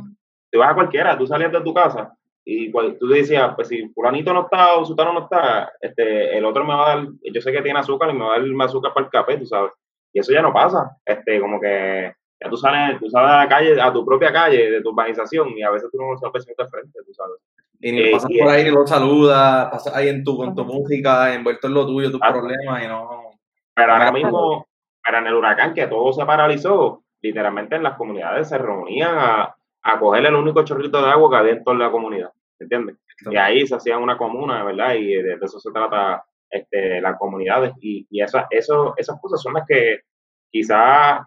tú 0.51 0.59
vas 0.59 0.71
a 0.71 0.75
cualquiera, 0.75 1.17
tú 1.17 1.25
salías 1.25 1.51
de 1.51 1.61
tu 1.61 1.73
casa 1.73 2.15
y 2.51 2.71
tú 2.71 3.07
decías, 3.07 3.53
pues 3.55 3.67
si 3.67 3.87
fulanito 3.89 4.33
no 4.33 4.41
está 4.41 4.73
o 4.73 4.85
sultano 4.85 5.13
no 5.13 5.23
está, 5.25 5.71
este, 5.79 6.35
el 6.35 6.43
otro 6.45 6.63
me 6.65 6.73
va 6.73 6.91
a 6.91 6.95
dar, 6.95 7.07
yo 7.21 7.41
sé 7.41 7.51
que 7.51 7.61
tiene 7.61 7.79
azúcar 7.79 8.09
y 8.09 8.13
me 8.13 8.25
va 8.25 8.35
a 8.35 8.39
dar 8.39 8.47
más 8.49 8.69
azúcar 8.69 8.91
para 8.91 9.05
el 9.05 9.11
café, 9.11 9.37
tú 9.37 9.45
sabes. 9.45 9.71
Y 10.11 10.19
eso 10.19 10.33
ya 10.33 10.41
no 10.41 10.51
pasa. 10.51 10.97
Este, 11.05 11.39
como 11.39 11.61
que 11.61 12.11
ya 12.41 12.49
tú 12.49 12.57
sales, 12.57 12.99
tú 12.99 13.07
sales 13.07 13.29
a 13.29 13.43
la 13.43 13.47
calle, 13.47 13.79
a 13.79 13.93
tu 13.93 14.03
propia 14.03 14.33
calle, 14.33 14.71
de 14.71 14.81
tu 14.81 14.89
urbanización, 14.89 15.49
y 15.55 15.61
a 15.61 15.69
veces 15.69 15.89
tú 15.91 15.99
no 15.99 16.11
lo 16.11 16.17
sabes 16.17 16.45
de 16.45 16.55
frente, 16.55 16.99
tú 17.05 17.13
sabes. 17.13 17.37
Y 17.81 17.91
ni 17.91 17.99
eh, 17.99 18.11
pasas 18.13 18.31
por 18.39 18.49
ahí 18.49 18.63
ni 18.63 18.71
lo 18.71 18.87
saludas, 18.87 19.69
pasas 19.71 19.95
ahí 19.95 20.09
en 20.09 20.23
tu, 20.23 20.35
con 20.35 20.55
tu 20.55 20.65
música, 20.65 21.33
envuelto 21.33 21.67
en 21.67 21.73
lo 21.75 21.85
tuyo, 21.85 22.09
tus 22.09 22.19
problemas, 22.19 22.83
y 22.83 22.87
no. 22.87 23.31
Pero 23.75 23.93
ahora 23.93 24.11
mismo, 24.11 24.67
para 25.03 25.19
en 25.19 25.27
el 25.27 25.35
huracán, 25.35 25.73
que 25.75 25.85
todo 25.85 26.11
se 26.13 26.25
paralizó, 26.25 27.03
literalmente 27.21 27.75
en 27.75 27.83
las 27.83 27.95
comunidades 27.95 28.49
se 28.49 28.57
reunían 28.57 29.17
a, 29.17 29.55
a 29.83 29.99
coger 29.99 30.25
el 30.25 30.35
único 30.35 30.63
chorrito 30.63 31.01
de 31.01 31.09
agua 31.09 31.29
que 31.29 31.35
había 31.37 31.53
en 31.53 31.63
toda 31.63 31.77
la 31.77 31.91
comunidad, 31.91 32.31
¿entiendes? 32.59 32.97
Y 33.29 33.35
ahí 33.35 33.65
se 33.67 33.75
hacía 33.75 33.97
una 33.97 34.17
comuna, 34.17 34.63
¿verdad? 34.63 34.95
Y 34.95 35.13
de, 35.13 35.37
eso 35.41 35.59
se 35.59 35.71
trata 35.71 36.23
este, 36.49 37.01
las 37.01 37.17
comunidades. 37.17 37.73
Y, 37.81 38.07
y 38.09 38.21
esa, 38.21 38.47
eso, 38.49 38.93
esas 38.97 39.19
cosas 39.21 39.41
son 39.41 39.53
las 39.53 39.65
que 39.67 40.01
quizás 40.51 41.21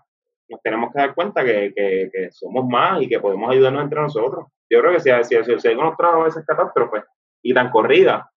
nos 0.48 0.60
tenemos 0.62 0.92
que 0.92 1.00
dar 1.00 1.14
cuenta 1.14 1.44
que, 1.44 1.72
que, 1.74 2.28
somos 2.32 2.66
más 2.68 3.02
y 3.02 3.08
que 3.08 3.20
podemos 3.20 3.50
ayudarnos 3.50 3.84
entre 3.84 4.00
nosotros. 4.00 4.46
Yo 4.70 4.80
creo 4.80 4.92
que 4.92 5.00
si, 5.00 5.10
si, 5.24 5.44
si, 5.44 5.58
si 5.58 5.68
algo 5.68 5.84
nos 5.84 5.96
trajo 5.96 6.26
esas 6.26 6.44
catástrofes 6.44 7.04
y 7.42 7.54
tan 7.54 7.70
corrida, 7.70 8.30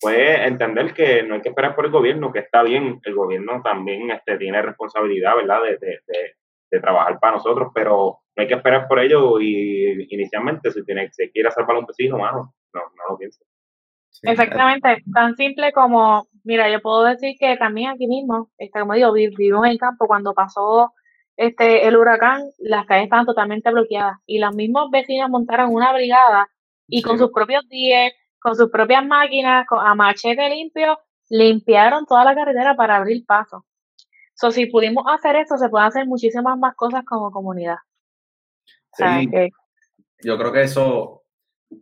pues 0.00 0.40
entender 0.40 0.92
que 0.94 1.22
no 1.22 1.34
hay 1.34 1.42
que 1.42 1.50
esperar 1.50 1.74
por 1.74 1.86
el 1.86 1.92
gobierno, 1.92 2.32
que 2.32 2.40
está 2.40 2.62
bien, 2.62 3.00
el 3.04 3.14
gobierno 3.14 3.60
también 3.62 4.10
este, 4.10 4.36
tiene 4.38 4.62
responsabilidad, 4.62 5.36
¿verdad?, 5.36 5.62
de, 5.62 5.78
de, 5.78 6.00
de 6.70 6.80
trabajar 6.80 7.18
para 7.20 7.36
nosotros, 7.36 7.70
pero 7.74 8.21
no 8.34 8.42
hay 8.42 8.48
que 8.48 8.54
esperar 8.54 8.88
por 8.88 8.98
ello 8.98 9.40
y 9.40 10.06
inicialmente 10.10 10.70
si 10.70 10.84
tiene 10.84 11.10
se 11.12 11.30
quiere 11.30 11.48
hacer 11.48 11.66
para 11.66 11.78
un 11.78 11.86
vecino, 11.86 12.18
mano, 12.18 12.54
no, 12.72 12.80
no 12.80 13.10
lo 13.10 13.18
pienso. 13.18 13.44
Exactamente, 14.22 15.02
tan 15.12 15.34
simple 15.36 15.72
como, 15.72 16.28
mira, 16.44 16.70
yo 16.70 16.80
puedo 16.80 17.04
decir 17.04 17.36
que 17.38 17.56
también 17.56 17.90
aquí 17.90 18.06
mismo, 18.06 18.50
este, 18.58 18.80
como 18.80 18.94
digo, 18.94 19.12
vivimos 19.12 19.66
en 19.66 19.78
campo, 19.78 20.06
cuando 20.06 20.34
pasó 20.34 20.92
este 21.36 21.88
el 21.88 21.96
huracán, 21.96 22.42
las 22.58 22.86
calles 22.86 23.04
estaban 23.04 23.26
totalmente 23.26 23.70
bloqueadas 23.70 24.18
y 24.26 24.38
los 24.38 24.54
mismos 24.54 24.90
vecinos 24.90 25.30
montaron 25.30 25.74
una 25.74 25.92
brigada 25.92 26.48
y 26.86 27.02
con 27.02 27.18
sus 27.18 27.32
propios 27.32 27.66
días, 27.68 28.12
con 28.38 28.54
sus 28.54 28.70
propias 28.70 29.04
máquinas, 29.04 29.66
con, 29.66 29.84
a 29.84 29.94
machete 29.94 30.48
limpio, 30.50 30.98
limpiaron 31.30 32.04
toda 32.06 32.24
la 32.24 32.34
carretera 32.34 32.76
para 32.76 32.96
abrir 32.96 33.24
paso. 33.24 33.64
So, 34.34 34.50
si 34.50 34.66
pudimos 34.66 35.04
hacer 35.08 35.36
eso, 35.36 35.56
se 35.56 35.68
pueden 35.68 35.88
hacer 35.88 36.06
muchísimas 36.06 36.58
más 36.58 36.74
cosas 36.74 37.04
como 37.04 37.30
comunidad. 37.30 37.76
Sí, 38.92 39.50
yo 40.22 40.38
creo 40.38 40.52
que 40.52 40.62
eso, 40.62 41.24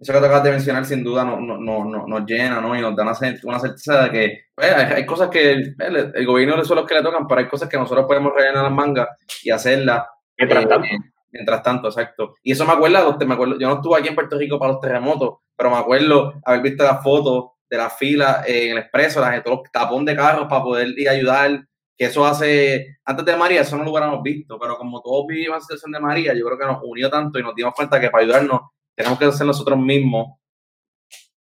eso 0.00 0.12
que 0.12 0.18
te 0.18 0.26
acabas 0.26 0.44
de 0.44 0.50
mencionar 0.52 0.84
sin 0.84 1.04
duda 1.04 1.24
no, 1.24 1.40
no, 1.40 1.58
no, 1.58 2.06
nos 2.06 2.26
llena 2.26 2.60
¿no? 2.60 2.76
y 2.76 2.80
nos 2.80 2.96
da 2.96 3.02
una, 3.02 3.14
certeza 3.58 4.04
de 4.04 4.10
que 4.10 4.38
pues, 4.54 4.72
hay, 4.72 5.04
cosas 5.06 5.28
que 5.28 5.52
el, 5.52 6.26
gobierno 6.26 6.64
son 6.64 6.76
los 6.76 6.86
que 6.86 6.94
le 6.94 7.02
tocan, 7.02 7.26
pero 7.26 7.40
hay 7.40 7.48
cosas 7.48 7.68
que 7.68 7.76
nosotros 7.76 8.06
podemos 8.06 8.32
rellenar 8.34 8.64
las 8.64 8.72
mangas 8.72 9.08
y 9.42 9.50
hacerlas. 9.50 10.04
Mientras 10.38 10.64
eh, 10.64 10.68
tanto. 10.68 10.88
mientras 11.32 11.62
tanto, 11.62 11.88
exacto. 11.88 12.34
Y 12.42 12.52
eso 12.52 12.64
me 12.64 12.72
acuerda, 12.72 13.16
me 13.26 13.34
acuerdo, 13.34 13.58
yo 13.58 13.68
no 13.68 13.74
estuve 13.76 13.98
aquí 13.98 14.08
en 14.08 14.14
Puerto 14.14 14.38
Rico 14.38 14.58
para 14.58 14.72
los 14.72 14.80
terremotos, 14.80 15.38
pero 15.56 15.70
me 15.70 15.76
acuerdo 15.76 16.34
haber 16.44 16.62
visto 16.62 16.84
las 16.84 17.02
fotos 17.02 17.50
de 17.68 17.76
la 17.76 17.90
fila 17.90 18.42
en 18.46 18.72
el 18.72 18.78
expreso, 18.78 19.20
la 19.20 19.32
gente, 19.32 19.50
los 19.50 19.60
tapón 19.72 20.04
de 20.04 20.16
carros 20.16 20.46
para 20.48 20.62
poder 20.62 20.88
ir 20.96 21.08
a 21.08 21.12
ayudar 21.12 21.64
que 22.00 22.06
eso 22.06 22.24
hace, 22.24 22.96
antes 23.04 23.26
de 23.26 23.36
María, 23.36 23.60
eso 23.60 23.76
no 23.76 23.84
lo 23.84 23.90
hubiéramos 23.90 24.22
visto, 24.22 24.58
pero 24.58 24.78
como 24.78 25.02
todos 25.02 25.26
vivimos 25.26 25.58
la 25.58 25.60
situación 25.60 25.92
de 25.92 26.00
María, 26.00 26.32
yo 26.32 26.46
creo 26.46 26.58
que 26.58 26.64
nos 26.64 26.82
unió 26.82 27.10
tanto 27.10 27.38
y 27.38 27.42
nos 27.42 27.54
dimos 27.54 27.74
cuenta 27.74 28.00
que 28.00 28.08
para 28.08 28.24
ayudarnos 28.24 28.62
tenemos 28.96 29.18
que 29.18 29.26
hacer 29.26 29.46
nosotros 29.46 29.78
mismos. 29.78 30.38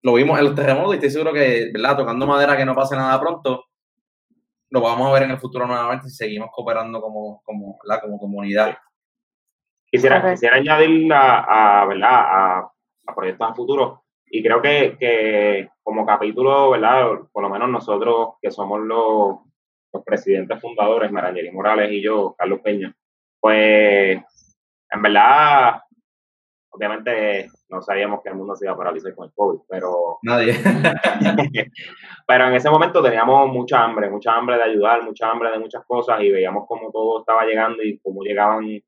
Lo 0.03 0.14
vimos 0.14 0.38
en 0.38 0.46
los 0.46 0.55
terremotos 0.55 0.92
y 0.92 0.94
estoy 0.94 1.11
seguro 1.11 1.34
que, 1.34 1.70
¿verdad? 1.70 1.99
Tocando 1.99 2.26
madera 2.26 2.57
que 2.57 2.64
no 2.64 2.74
pase 2.74 2.96
nada 2.96 3.20
pronto, 3.20 3.66
lo 4.70 4.80
vamos 4.80 5.11
a 5.11 5.12
ver 5.12 5.24
en 5.24 5.32
el 5.32 5.38
futuro 5.38 5.66
nuevamente 5.66 6.09
si 6.09 6.16
seguimos 6.16 6.49
cooperando 6.51 7.03
como, 7.03 7.42
como, 7.44 7.76
como 8.01 8.18
comunidad. 8.18 8.78
Quisiera, 9.90 10.30
quisiera 10.30 10.57
añadir 10.57 11.12
a, 11.12 11.84
¿verdad? 11.86 12.11
A, 12.11 12.59
a 13.07 13.14
proyectos 13.14 13.51
a 13.51 13.55
futuro. 13.55 14.05
Y 14.24 14.42
creo 14.42 14.62
que, 14.62 14.96
que 14.99 15.68
como 15.82 16.07
capítulo, 16.07 16.70
¿verdad? 16.70 17.07
Por 17.30 17.42
lo 17.42 17.51
menos 17.51 17.68
nosotros 17.68 18.36
que 18.40 18.51
somos 18.51 18.80
los, 18.80 19.40
los 19.93 20.05
presidentes 20.05 20.61
fundadores, 20.61 21.11
Marangeli 21.11 21.51
Morales 21.51 21.91
y 21.93 22.03
yo, 22.03 22.34
Carlos 22.36 22.61
Peña, 22.62 22.95
pues 23.41 24.22
en 24.91 25.03
verdad, 25.03 25.80
obviamente 26.70 27.51
no 27.68 27.82
sabíamos 27.82 28.22
que 28.22 28.30
el 28.30 28.34
mundo 28.34 28.57
se 28.57 28.64
iba 28.64 28.72
a 28.72 28.76
paralizar 28.76 29.14
con 29.14 29.26
el 29.26 29.34
COVID, 29.34 29.61
pero... 29.68 30.18
Nadie. 30.22 30.55
pero 32.26 32.49
en 32.49 32.55
ese 32.55 32.70
momento 32.70 33.03
teníamos 33.03 33.49
mucha 33.51 33.84
hambre, 33.84 34.09
mucha 34.09 34.34
hambre 34.34 34.57
de 34.57 34.62
ayudar, 34.64 35.03
mucha 35.03 35.30
hambre 35.30 35.51
de 35.51 35.59
muchas 35.59 35.84
cosas 35.86 36.20
y 36.22 36.30
veíamos 36.30 36.64
cómo 36.66 36.91
todo 36.91 37.20
estaba 37.20 37.45
llegando 37.45 37.82
y 37.82 37.99
cómo 37.99 38.22
llegaban 38.22 38.80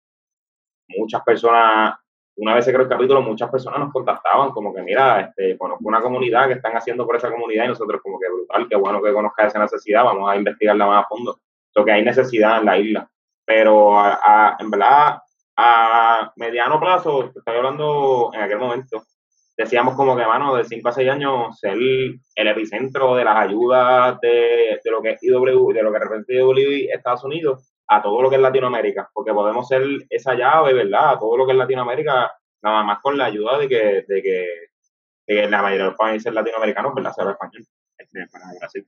muchas 0.96 1.22
personas. 1.22 1.94
Una 2.40 2.54
vez 2.54 2.64
se 2.64 2.72
creó 2.72 2.84
el 2.84 2.88
capítulo, 2.88 3.20
muchas 3.20 3.50
personas 3.50 3.80
nos 3.80 3.92
contactaban 3.92 4.50
como 4.52 4.72
que, 4.72 4.80
mira, 4.80 5.20
este, 5.20 5.58
conozco 5.58 5.86
una 5.86 6.00
comunidad 6.00 6.48
que 6.48 6.54
están 6.54 6.74
haciendo 6.74 7.04
por 7.04 7.16
esa 7.16 7.30
comunidad 7.30 7.66
y 7.66 7.68
nosotros 7.68 8.00
como 8.02 8.18
que 8.18 8.30
brutal, 8.30 8.66
qué 8.66 8.76
bueno 8.76 9.02
que 9.02 9.12
conozca 9.12 9.46
esa 9.46 9.58
necesidad, 9.58 10.04
vamos 10.04 10.30
a 10.30 10.36
investigarla 10.36 10.86
más 10.86 11.04
a 11.04 11.08
fondo. 11.08 11.38
Lo 11.74 11.84
que 11.84 11.92
hay 11.92 12.02
necesidad 12.02 12.60
en 12.60 12.64
la 12.64 12.78
isla. 12.78 13.10
Pero 13.44 13.92
en 14.58 14.70
verdad, 14.70 15.18
a 15.54 16.32
mediano 16.36 16.80
plazo, 16.80 17.30
estoy 17.36 17.56
hablando 17.58 18.30
en 18.32 18.40
aquel 18.40 18.58
momento, 18.58 19.02
decíamos 19.54 19.94
como 19.94 20.16
que, 20.16 20.24
mano, 20.24 20.56
de 20.56 20.64
5 20.64 20.88
a 20.88 20.92
6 20.92 21.10
años, 21.10 21.58
ser 21.58 21.76
el 21.76 22.48
epicentro 22.48 23.16
de 23.16 23.24
las 23.24 23.36
ayudas 23.36 24.18
de, 24.22 24.80
de 24.82 24.90
lo 24.90 25.02
que 25.02 25.10
es 25.10 25.22
IW, 25.22 25.74
de 25.74 25.82
lo 25.82 25.92
que 25.92 25.98
representa 25.98 26.32
IW 26.32 26.88
Estados 26.90 27.22
Unidos, 27.22 27.69
a 27.92 28.00
todo 28.00 28.22
lo 28.22 28.30
que 28.30 28.36
es 28.36 28.42
Latinoamérica, 28.42 29.10
porque 29.12 29.34
podemos 29.34 29.66
ser 29.66 29.82
esa 30.08 30.34
llave, 30.34 30.72
¿verdad? 30.72 31.10
A 31.10 31.18
todo 31.18 31.36
lo 31.36 31.44
que 31.44 31.52
es 31.52 31.58
Latinoamérica, 31.58 32.32
nada 32.62 32.84
más 32.84 33.00
con 33.00 33.18
la 33.18 33.24
ayuda 33.24 33.58
de 33.58 33.68
que, 33.68 34.04
de 34.06 34.22
que, 34.22 34.46
de 35.26 35.50
la 35.50 35.60
mayoría 35.60 35.86
de 35.86 35.90
los 35.90 35.98
países 35.98 36.32
latinoamericanos, 36.32 36.94
¿verdad? 36.94 37.12
Se 37.12 37.20
habla 37.20 37.32
español, 37.32 37.64
este, 37.98 38.26
para 38.30 38.44
Brasil. 38.60 38.86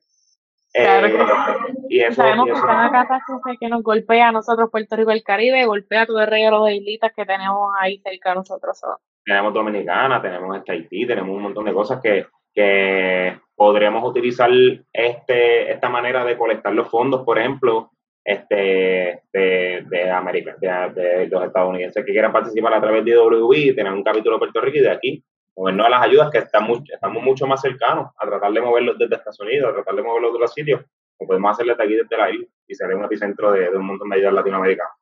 Claro 0.73 1.07
que 1.09 1.97
eh, 1.97 2.09
y 2.09 2.15
sabemos 2.15 2.47
que 2.47 2.53
cada 2.53 2.91
catástrofe 2.93 3.59
que 3.59 3.69
nos 3.69 3.83
golpea 3.83 4.29
a 4.29 4.33
nosotros, 4.33 4.71
Puerto 4.71 4.95
Rico 4.95 5.11
y 5.11 5.15
el 5.15 5.25
Caribe, 5.25 5.67
golpea 5.67 6.07
todo 6.07 6.21
el 6.21 6.29
regalo 6.29 6.65
de 6.65 6.77
islitas 6.77 7.13
que 7.15 7.27
tenemos 7.27 7.73
ahí 7.81 7.99
cerca 7.99 8.31
de 8.31 8.37
nosotros. 8.37 8.81
Tenemos 9.25 9.53
Dominicana, 9.53 10.23
tenemos 10.23 10.57
este 10.57 10.73
Haití, 10.73 11.07
tenemos 11.09 11.37
un 11.37 11.43
montón 11.43 11.65
de 11.65 11.75
cosas 11.75 12.01
que, 12.01 12.27
que 12.55 13.37
podríamos 13.57 14.09
utilizar 14.09 14.51
este, 14.93 15.73
esta 15.73 15.89
manera 15.89 16.25
de 16.25 16.39
colectar 16.39 16.73
los 16.73 16.89
fondos, 16.89 17.23
por 17.25 17.39
ejemplo, 17.39 17.91
este, 18.25 19.23
de, 19.33 19.87
de 19.89 20.11
América, 20.11 20.57
de, 20.61 21.27
los 21.29 21.45
estadounidenses 21.45 22.05
que 22.05 22.13
quieran 22.13 22.33
participar 22.33 22.75
a 22.75 22.81
través 22.81 23.05
de 23.05 23.13
IWI, 23.13 23.75
tener 23.75 23.93
un 23.93 24.03
capítulo 24.03 24.37
de 24.37 24.39
Puerto 24.41 24.61
Rico 24.61 24.79
y 24.79 24.83
de 24.83 24.91
aquí 24.91 25.25
movernos 25.57 25.87
a 25.87 25.91
las 25.91 26.03
ayudas 26.03 26.31
que 26.31 26.39
estamos, 26.39 26.81
estamos 26.89 27.23
mucho 27.23 27.47
más 27.47 27.61
cercanos 27.61 28.11
a 28.17 28.27
tratar 28.27 28.53
de 28.53 28.61
moverlos 28.61 28.99
desde 28.99 29.17
Estados 29.17 29.41
Unidos, 29.41 29.71
a 29.71 29.75
tratar 29.75 29.95
de 29.95 30.03
moverlos 30.03 30.33
de 30.33 30.37
otros 30.37 30.55
sitios, 30.55 30.83
como 31.17 31.29
podemos 31.29 31.53
hacerlo 31.53 31.73
desde 31.75 31.85
aquí, 31.85 31.95
desde 31.95 32.17
la 32.17 32.31
isla, 32.31 32.47
y 32.67 32.75
ser 32.75 32.95
un 32.95 33.05
epicentro 33.05 33.53
de, 33.53 33.69
un 33.71 33.87
montón 33.87 34.09
de 34.09 34.17
ayudas 34.17 34.35
latinoamericanas. 34.35 34.93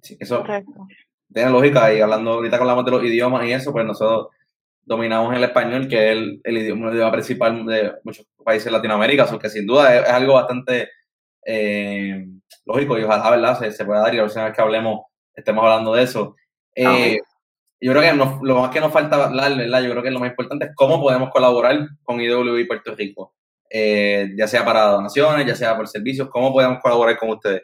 Sí, 0.00 0.16
eso 0.20 0.44
tiene 1.32 1.50
lógica, 1.50 1.92
y 1.92 2.00
hablando 2.00 2.32
ahorita 2.32 2.56
que 2.56 2.62
hablamos 2.62 2.84
de 2.84 2.90
los 2.90 3.04
idiomas 3.04 3.44
y 3.46 3.52
eso, 3.52 3.72
pues 3.72 3.84
nosotros 3.84 4.28
dominamos 4.82 5.34
el 5.34 5.44
español, 5.44 5.88
que 5.88 6.12
es 6.12 6.18
el, 6.44 6.56
idioma, 6.56 7.10
principal 7.10 7.64
de 7.66 7.94
muchos 8.04 8.26
países 8.44 8.66
de 8.66 8.70
Latinoamérica, 8.72 9.24
o 9.24 9.38
que 9.38 9.48
sin 9.48 9.66
duda 9.66 9.96
es, 9.96 10.08
algo 10.08 10.34
bastante 10.34 10.90
eh, 11.46 12.26
lógico 12.64 12.98
y 12.98 13.04
ojalá, 13.04 13.30
¿verdad? 13.30 13.58
Se, 13.58 13.72
se 13.72 13.84
pueda 13.84 14.00
dar 14.00 14.14
y 14.14 14.16
la 14.16 14.24
próxima 14.24 14.44
vez 14.46 14.54
que 14.54 14.62
hablemos 14.62 15.00
estemos 15.34 15.64
hablando 15.64 15.94
de 15.94 16.02
eso. 16.02 16.36
Eh, 16.74 17.18
yo 17.80 17.92
creo 17.92 18.02
que 18.02 18.12
lo 18.42 18.60
más 18.60 18.70
que 18.70 18.80
nos 18.80 18.92
falta 18.92 19.24
hablar, 19.24 19.56
¿verdad? 19.56 19.82
Yo 19.82 19.90
creo 19.90 20.02
que 20.02 20.10
lo 20.10 20.20
más 20.20 20.30
importante 20.30 20.66
es 20.66 20.70
cómo 20.74 21.00
podemos 21.00 21.30
colaborar 21.30 21.86
con 22.02 22.20
IWI 22.20 22.64
Puerto 22.66 22.94
Rico, 22.94 23.34
eh, 23.68 24.32
ya 24.36 24.46
sea 24.46 24.64
para 24.64 24.86
donaciones, 24.86 25.46
ya 25.46 25.54
sea 25.54 25.76
por 25.76 25.88
servicios, 25.88 26.28
¿cómo 26.30 26.52
podemos 26.52 26.78
colaborar 26.80 27.18
con 27.18 27.30
ustedes? 27.30 27.62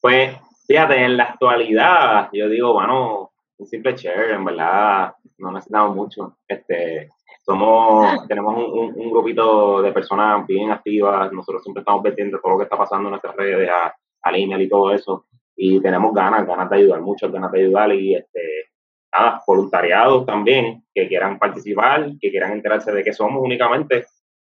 Pues, 0.00 0.34
fíjate, 0.66 1.04
en 1.04 1.16
la 1.16 1.24
actualidad, 1.24 2.30
yo 2.32 2.48
digo, 2.48 2.72
bueno, 2.72 3.32
un 3.58 3.66
simple 3.66 3.94
share, 3.94 4.30
en 4.30 4.44
verdad, 4.46 5.12
no 5.36 5.52
necesitamos 5.52 5.94
mucho. 5.94 6.38
Este, 6.48 7.10
somos, 7.50 8.26
tenemos 8.28 8.56
un, 8.56 9.10
grupito 9.10 9.82
de 9.82 9.92
personas 9.92 10.46
bien 10.46 10.70
activas, 10.70 11.32
nosotros 11.32 11.62
siempre 11.62 11.80
estamos 11.80 12.02
pendientes 12.02 12.40
todo 12.40 12.52
lo 12.52 12.58
que 12.58 12.64
está 12.64 12.76
pasando 12.76 13.08
en 13.08 13.10
nuestras 13.10 13.36
redes, 13.36 13.68
a, 13.68 13.94
a 14.22 14.38
y 14.38 14.68
todo 14.68 14.92
eso 14.92 15.26
y 15.62 15.78
tenemos 15.82 16.14
ganas, 16.14 16.46
ganas 16.46 16.70
de 16.70 16.76
ayudar, 16.76 17.02
muchas 17.02 17.30
ganas 17.30 17.52
de 17.52 17.60
ayudar 17.60 17.92
y 17.92 18.14
este, 18.14 18.40
nada, 19.12 19.42
voluntariados 19.46 20.24
también 20.24 20.82
que 20.94 21.06
quieran 21.06 21.38
participar, 21.38 22.12
que 22.18 22.30
quieran 22.30 22.52
enterarse 22.52 22.90
de 22.92 23.04
qué 23.04 23.12
somos 23.12 23.42
únicamente. 23.42 24.06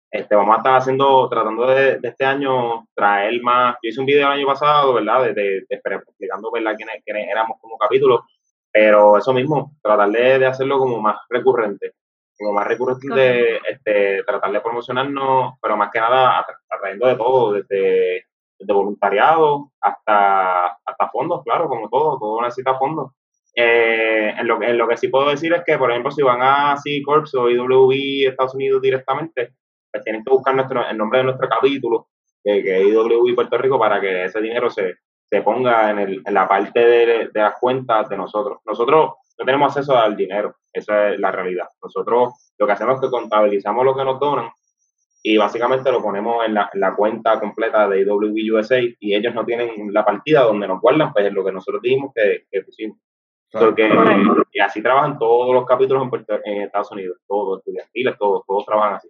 Este, 0.10 0.36
vamos 0.36 0.56
a 0.56 0.58
estar 0.58 0.76
haciendo, 0.76 1.30
tratando 1.30 1.68
de, 1.68 2.00
este 2.02 2.26
año 2.26 2.88
traer 2.96 3.40
más. 3.44 3.76
Yo 3.84 3.90
hice 3.90 4.00
un 4.00 4.08
video 4.08 4.26
el 4.26 4.40
año 4.40 4.48
pasado, 4.48 4.94
¿verdad? 4.94 5.26
De, 5.26 5.34
de, 5.34 5.66
explicando, 5.70 6.52
¿verdad? 6.52 6.76
Quiénes, 6.76 7.04
quiénes, 7.06 7.30
éramos 7.30 7.60
como 7.62 7.78
capítulo, 7.78 8.24
pero 8.72 9.16
eso 9.16 9.34
mismo, 9.34 9.76
tratar 9.84 10.10
de, 10.10 10.46
hacerlo 10.48 10.80
como 10.80 11.00
más 11.00 11.18
recurrente, 11.30 11.94
como 12.38 12.54
más 12.54 12.68
recurrente, 12.68 13.58
este, 13.70 14.24
tratar 14.24 14.52
de 14.52 14.62
promocionarnos, 14.62 15.54
pero 15.62 15.78
más 15.78 15.90
que 15.92 16.00
nada 16.00 16.46
atrayendo 16.70 17.08
de 17.08 17.16
todo, 17.16 17.54
desde 17.54 18.26
de 18.66 18.74
voluntariado 18.74 19.72
hasta, 19.82 20.68
hasta 20.86 21.10
fondos, 21.12 21.44
claro, 21.44 21.68
como 21.68 21.90
todo, 21.90 22.18
todo 22.18 22.42
necesita 22.42 22.76
fondos. 22.76 23.12
Eh, 23.56 24.34
en, 24.38 24.48
lo, 24.48 24.62
en 24.64 24.78
lo 24.78 24.88
que 24.88 24.98
sí 24.98 25.10
puedo 25.10 25.30
decir 25.30 25.54
es 25.54 25.64
que, 25.64 25.78
por 25.78 25.92
ejemplo, 25.92 26.12
si 26.12 26.24
van 26.24 26.42
a 26.42 26.76
C 26.78 27.02
Corps 27.06 27.36
o 27.36 27.50
IWI 27.50 28.26
Estados 28.26 28.56
Unidos 28.56 28.82
directamente, 28.82 29.54
pues 29.92 30.04
tienen 30.04 30.24
que 30.24 30.32
buscar 30.32 30.56
nuestro, 30.56 30.88
el 30.88 30.98
nombre 30.98 31.20
de 31.20 31.26
nuestro 31.26 31.48
capítulo, 31.48 32.08
que, 32.44 32.64
que 32.64 32.82
es 32.82 32.88
IWI 32.88 33.36
Puerto 33.36 33.58
Rico, 33.58 33.78
para 33.78 34.02
que 34.02 34.26
ese 34.26 34.42
dinero 34.42 34.70
se, 34.70 34.96
se 35.30 35.42
ponga 35.42 35.92
en, 35.92 36.00
el, 36.00 36.22
en 36.26 36.34
la 36.34 36.48
parte 36.48 36.80
de, 36.80 37.30
de, 37.32 37.42
las 37.42 37.60
cuentas 37.60 38.10
de 38.10 38.18
nosotros. 38.18 38.60
Nosotros 38.66 39.14
no 39.44 39.46
tenemos 39.46 39.76
acceso 39.76 39.98
al 39.98 40.16
dinero, 40.16 40.56
esa 40.72 41.10
es 41.10 41.20
la 41.20 41.30
realidad. 41.30 41.68
Nosotros 41.82 42.54
lo 42.58 42.66
que 42.66 42.72
hacemos 42.72 42.96
es 42.96 43.02
que 43.02 43.10
contabilizamos 43.10 43.84
lo 43.84 43.94
que 43.94 44.06
nos 44.06 44.18
donan 44.18 44.50
y 45.22 45.38
básicamente 45.38 45.92
lo 45.92 46.02
ponemos 46.02 46.46
en 46.46 46.54
la, 46.54 46.70
la 46.74 46.96
cuenta 46.96 47.40
completa 47.42 47.90
de 47.90 48.10
USA 48.10 48.80
y 48.80 49.14
ellos 49.14 49.36
no 49.36 49.46
tienen 49.46 49.94
la 49.94 50.06
partida 50.06 50.44
donde 50.44 50.68
nos 50.68 50.80
guardan, 50.80 51.12
pues 51.12 51.26
es 51.26 51.34
lo 51.34 51.44
que 51.44 51.52
nosotros 51.52 51.82
dijimos 51.82 52.14
que, 52.16 52.46
que 52.50 52.62
pusimos. 52.62 52.98
Porque, 53.52 53.88
y 54.54 54.60
así 54.60 54.82
trabajan 54.82 55.20
todos 55.20 55.54
los 55.54 55.66
capítulos 55.66 56.08
en, 56.46 56.62
Estados 56.62 56.92
Unidos, 56.92 57.18
todos 57.28 57.60
estudiantiles, 57.60 58.18
todos, 58.18 58.44
todos 58.48 58.66
trabajan 58.66 58.96
así. 58.96 59.10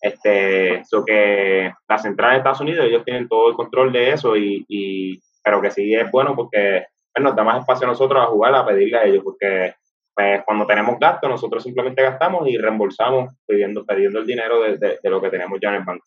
Este, 0.00 0.80
eso 0.80 1.04
que 1.04 1.70
la 1.86 1.98
central 1.98 2.32
de 2.32 2.36
Estados 2.38 2.60
Unidos, 2.60 2.86
ellos 2.86 3.04
tienen 3.04 3.28
todo 3.28 3.50
el 3.50 3.54
control 3.54 3.92
de 3.92 4.10
eso, 4.10 4.36
y, 4.36 4.64
y 4.68 5.20
pero 5.44 5.60
que 5.60 5.70
sí 5.70 5.94
es 5.94 6.10
bueno 6.10 6.34
porque 6.34 6.86
pues, 7.16 7.24
nos 7.24 7.34
da 7.34 7.44
más 7.44 7.60
espacio 7.60 7.86
a 7.86 7.90
nosotros 7.90 8.22
a 8.22 8.26
jugar, 8.26 8.54
a 8.54 8.66
pedirle 8.66 8.98
a 8.98 9.04
ellos, 9.04 9.24
porque 9.24 9.74
pues 10.14 10.42
cuando 10.44 10.66
tenemos 10.66 10.98
gastos, 10.98 11.28
nosotros 11.28 11.62
simplemente 11.62 12.02
gastamos 12.02 12.46
y 12.48 12.56
reembolsamos 12.56 13.34
pidiendo, 13.46 13.84
pidiendo 13.84 14.18
el 14.18 14.26
dinero 14.26 14.60
de, 14.60 14.76
de, 14.78 15.10
lo 15.10 15.20
que 15.20 15.30
tenemos 15.30 15.58
ya 15.60 15.70
en 15.70 15.74
el 15.76 15.84
banco. 15.84 16.04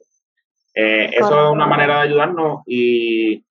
Eh, 0.74 1.10
eso 1.14 1.46
es 1.46 1.52
una 1.52 1.68
manera 1.68 1.96
de 1.98 2.02
ayudarnos 2.02 2.62
y 2.66 3.44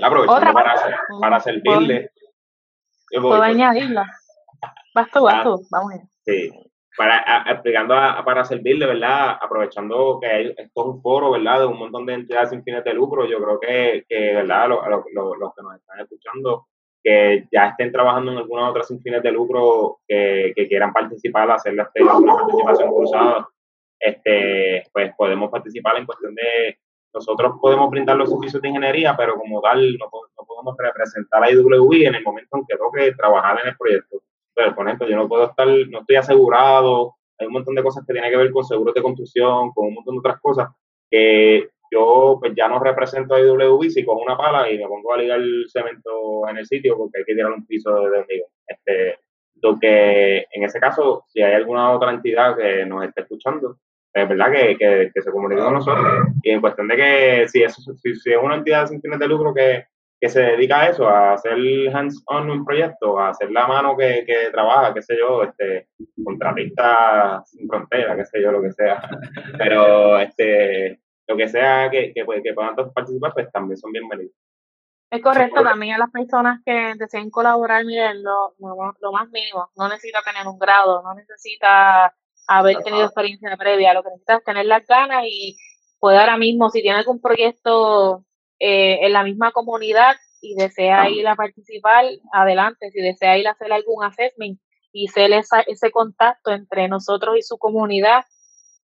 aprovechando 0.00 0.52
para, 0.52 0.74
para 1.20 1.40
servirle. 1.40 2.10
¿Puedo 3.10 3.42
añadirla? 3.42 4.08
Vas 4.94 5.10
tú, 5.10 5.22
vas 5.22 5.34
ah, 5.38 5.42
tú, 5.44 5.66
vamos 5.70 5.92
allá. 5.92 6.04
Sí, 6.24 6.50
para, 6.96 7.44
explicando 7.50 7.94
para 8.24 8.44
servirle, 8.44 8.86
¿verdad? 8.86 9.36
Aprovechando 9.40 10.18
que 10.20 10.54
esto 10.56 10.62
es 10.62 10.86
un 10.86 11.02
foro, 11.02 11.32
¿verdad? 11.32 11.60
De 11.60 11.66
un 11.66 11.78
montón 11.78 12.06
de 12.06 12.14
entidades 12.14 12.50
sin 12.50 12.62
fines 12.62 12.84
de 12.84 12.94
lucro, 12.94 13.26
yo 13.26 13.42
creo 13.42 13.60
que, 13.60 14.04
que 14.08 14.34
¿verdad? 14.34 14.68
Los, 14.68 14.78
los, 15.12 15.38
los 15.38 15.54
que 15.54 15.62
nos 15.62 15.76
están 15.76 16.00
escuchando 16.00 16.66
que 17.02 17.46
ya 17.50 17.68
estén 17.68 17.90
trabajando 17.90 18.32
en 18.32 18.38
alguna 18.38 18.70
otra 18.70 18.82
sin 18.82 19.00
fines 19.00 19.22
de 19.22 19.32
lucro 19.32 20.00
que, 20.06 20.52
que 20.54 20.68
quieran 20.68 20.92
participar, 20.92 21.50
hacer 21.50 21.78
este, 21.78 22.02
una 22.02 22.36
participación 22.36 22.94
cruzada, 22.94 23.48
este, 23.98 24.84
pues 24.92 25.12
podemos 25.16 25.50
participar 25.50 25.96
en 25.96 26.06
cuestión 26.06 26.34
de, 26.34 26.78
nosotros 27.14 27.54
podemos 27.60 27.90
brindar 27.90 28.16
los 28.16 28.30
servicios 28.30 28.62
de 28.62 28.68
ingeniería, 28.68 29.14
pero 29.16 29.34
como 29.34 29.60
tal 29.60 29.96
no, 29.98 30.06
no 30.06 30.46
podemos 30.46 30.74
representar 30.78 31.44
a 31.44 31.50
IWI 31.50 32.06
en 32.06 32.14
el 32.14 32.22
momento 32.22 32.56
en 32.56 32.64
que 32.66 32.76
toque 32.76 33.12
trabajar 33.14 33.60
en 33.62 33.68
el 33.68 33.76
proyecto. 33.76 34.22
Pero, 34.54 34.74
por 34.74 34.86
ejemplo, 34.86 35.08
yo 35.08 35.16
no 35.16 35.28
puedo 35.28 35.46
estar, 35.46 35.66
no 35.66 36.00
estoy 36.00 36.16
asegurado, 36.16 37.16
hay 37.38 37.46
un 37.46 37.52
montón 37.52 37.74
de 37.74 37.82
cosas 37.82 38.04
que 38.06 38.12
tienen 38.12 38.30
que 38.30 38.36
ver 38.36 38.50
con 38.50 38.64
seguros 38.64 38.94
de 38.94 39.02
construcción, 39.02 39.72
con 39.72 39.88
un 39.88 39.94
montón 39.94 40.14
de 40.14 40.18
otras 40.20 40.40
cosas 40.40 40.68
que 41.10 41.68
yo 41.92 42.38
pues 42.40 42.52
ya 42.56 42.68
no 42.68 42.78
represento 42.78 43.34
a 43.34 43.40
IWB 43.40 43.90
si 43.90 44.04
con 44.04 44.18
una 44.18 44.36
pala 44.36 44.70
y 44.70 44.78
me 44.78 44.88
pongo 44.88 45.12
a 45.12 45.18
ligar 45.18 45.40
el 45.40 45.66
cemento 45.68 46.48
en 46.48 46.56
el 46.56 46.66
sitio 46.66 46.96
porque 46.96 47.18
hay 47.18 47.24
que 47.24 47.34
tirar 47.34 47.52
un 47.52 47.66
piso 47.66 47.90
de 47.90 48.18
hormigón. 48.18 48.48
Este, 48.66 49.18
lo 49.60 49.78
que 49.78 50.46
en 50.50 50.64
ese 50.64 50.80
caso, 50.80 51.24
si 51.28 51.42
hay 51.42 51.54
alguna 51.54 51.90
otra 51.90 52.10
entidad 52.10 52.56
que 52.56 52.86
nos 52.86 53.04
esté 53.04 53.22
escuchando, 53.22 53.76
es 54.14 54.28
verdad 54.28 54.52
que, 54.52 55.10
que, 55.12 55.22
se 55.22 55.30
comunique 55.30 55.62
con 55.62 55.74
nosotros. 55.74 56.28
Y 56.42 56.50
en 56.50 56.60
cuestión 56.60 56.88
de 56.88 56.96
que 56.96 57.48
si, 57.48 57.62
eso, 57.62 57.80
si, 57.94 58.10
es 58.10 58.38
una 58.42 58.56
entidad 58.56 58.86
sin 58.86 59.00
fines 59.00 59.18
de 59.18 59.28
lucro 59.28 59.54
que, 59.54 59.86
que 60.20 60.28
se 60.28 60.40
dedica 60.40 60.80
a 60.80 60.88
eso, 60.88 61.08
a 61.08 61.34
hacer 61.34 61.54
hands-on 61.92 62.50
un 62.50 62.64
proyecto, 62.64 63.18
a 63.18 63.30
hacer 63.30 63.50
la 63.50 63.66
mano 63.66 63.96
que, 63.96 64.24
que 64.26 64.50
trabaja, 64.50 64.92
qué 64.92 65.02
sé 65.02 65.16
yo, 65.18 65.44
este, 65.44 65.88
contratista 66.22 67.42
sin 67.46 67.66
frontera, 67.66 68.16
qué 68.16 68.24
sé 68.26 68.42
yo, 68.42 68.52
lo 68.52 68.60
que 68.60 68.72
sea. 68.72 69.02
Pero 69.56 70.18
este, 70.18 71.00
lo 71.32 71.36
que 71.36 71.48
sea 71.48 71.90
que, 71.90 72.12
que, 72.12 72.24
que 72.42 72.52
puedan 72.54 72.76
participar, 72.92 73.32
pues 73.32 73.50
también 73.50 73.78
son 73.78 73.92
bienvenidos. 73.92 74.34
Es 75.10 75.22
correcto, 75.22 75.62
también 75.62 75.94
a 75.94 75.98
las 75.98 76.10
personas 76.10 76.60
que 76.64 76.94
deseen 76.96 77.30
colaborar, 77.30 77.84
miren, 77.84 78.22
lo, 78.22 78.54
lo, 78.58 79.12
más 79.12 79.28
mínimo, 79.30 79.70
no 79.76 79.88
necesita 79.88 80.20
tener 80.22 80.46
un 80.46 80.58
grado, 80.58 81.02
no 81.02 81.14
necesita 81.14 82.14
haber 82.46 82.78
tenido 82.78 83.04
experiencia 83.04 83.54
previa, 83.58 83.92
lo 83.92 84.02
que 84.02 84.08
necesita 84.08 84.36
es 84.36 84.44
tener 84.44 84.64
las 84.64 84.86
ganas 84.86 85.24
y 85.26 85.56
puede 85.98 86.18
ahora 86.18 86.38
mismo, 86.38 86.70
si 86.70 86.80
tiene 86.80 86.98
algún 86.98 87.20
proyecto 87.20 88.24
eh, 88.58 89.00
en 89.02 89.12
la 89.12 89.22
misma 89.22 89.52
comunidad 89.52 90.16
y 90.40 90.54
desea 90.54 91.10
ir 91.10 91.28
a 91.28 91.36
participar, 91.36 92.06
adelante, 92.32 92.90
si 92.90 93.00
desea 93.00 93.36
ir 93.36 93.48
a 93.48 93.52
hacer 93.52 93.70
algún 93.70 94.02
assessment 94.04 94.58
y 94.92 95.08
ser 95.08 95.30
ese 95.32 95.90
contacto 95.90 96.52
entre 96.52 96.88
nosotros 96.88 97.36
y 97.38 97.42
su 97.42 97.58
comunidad, 97.58 98.24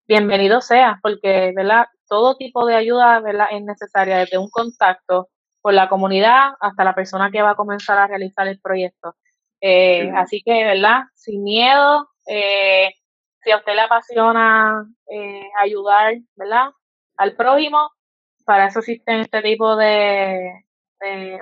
bienvenido 0.07 0.61
sea, 0.61 1.01
porque 1.03 1.53
¿verdad? 1.57 1.86
Todo 2.09 2.37
tipo 2.37 2.67
de 2.67 2.75
ayuda 2.75 3.21
¿verdad? 3.21 3.47
es 3.51 3.63
necesaria, 3.63 4.19
desde 4.19 4.39
un 4.39 4.51
contacto 4.51 5.29
con 5.61 5.75
la 5.75 5.89
comunidad 5.89 6.53
hasta 6.61 6.85
la 6.85 6.95
persona 6.95 7.31
que 7.31 7.43
va 7.43 7.51
a 7.51 7.57
comenzar 7.57 7.99
a 7.99 8.07
realizar 8.07 8.49
el 8.49 8.61
proyecto. 8.61 9.17
Eh, 9.61 10.11
así 10.17 10.43
que, 10.45 10.65
¿verdad? 10.65 11.03
Sin 11.15 11.43
miedo, 11.43 12.09
eh, 12.27 12.91
si 13.43 13.51
a 13.51 13.57
usted 13.57 13.75
le 13.75 13.81
apasiona 13.83 14.87
eh, 15.11 15.49
ayudar, 15.59 16.15
¿verdad? 16.37 16.71
Al 17.17 17.35
prójimo, 17.35 17.91
para 18.45 18.67
eso 18.67 18.79
existen 18.81 19.21
este 19.21 19.43
tipo 19.43 19.77
de, 19.77 20.65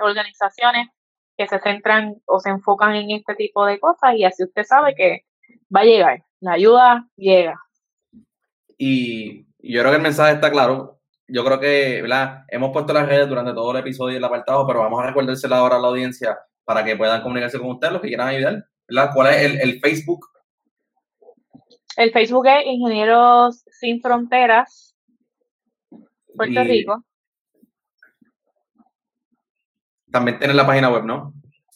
organizaciones 0.01 0.87
que 1.35 1.47
se 1.47 1.59
centran 1.59 2.15
o 2.25 2.39
se 2.39 2.49
enfocan 2.49 2.95
en 2.95 3.11
este 3.11 3.35
tipo 3.35 3.65
de 3.65 3.79
cosas 3.79 4.15
y 4.15 4.23
así 4.23 4.43
usted 4.43 4.63
sabe 4.63 4.93
que 4.95 5.21
va 5.75 5.81
a 5.81 5.85
llegar, 5.85 6.23
la 6.39 6.53
ayuda 6.53 7.07
llega. 7.15 7.59
Y 8.77 9.45
yo 9.59 9.81
creo 9.81 9.91
que 9.91 9.97
el 9.97 10.03
mensaje 10.03 10.33
está 10.33 10.51
claro 10.51 10.97
yo 11.27 11.43
creo 11.43 11.59
que, 11.59 12.01
¿verdad? 12.01 12.45
Hemos 12.47 12.71
puesto 12.71 12.93
las 12.93 13.07
redes 13.07 13.27
durante 13.27 13.53
todo 13.53 13.71
el 13.71 13.77
episodio 13.77 14.13
y 14.13 14.17
el 14.17 14.23
apartado, 14.23 14.65
pero 14.65 14.79
vamos 14.79 15.03
a 15.03 15.07
recordársela 15.07 15.57
ahora 15.57 15.75
a 15.75 15.79
la 15.79 15.87
audiencia 15.89 16.39
para 16.63 16.83
que 16.83 16.95
puedan 16.95 17.21
comunicarse 17.21 17.59
con 17.59 17.71
ustedes, 17.71 17.93
los 17.93 18.01
que 18.01 18.07
quieran 18.07 18.29
ayudar, 18.29 18.65
¿verdad? 18.87 19.11
¿Cuál 19.13 19.33
es 19.33 19.61
el, 19.61 19.79
Facebook? 19.79 20.25
El 21.97 22.11
Facebook 22.11 22.47
es 22.47 22.65
Ingenieros 22.65 23.63
Sin 23.71 24.01
Fronteras, 24.01 24.95
Puerto 26.35 26.63
Rico. 26.63 27.03
También 30.09 30.39
tienen 30.39 30.55
la 30.55 30.65
página 30.65 30.89
web, 30.89 31.03
¿no? 31.03 31.33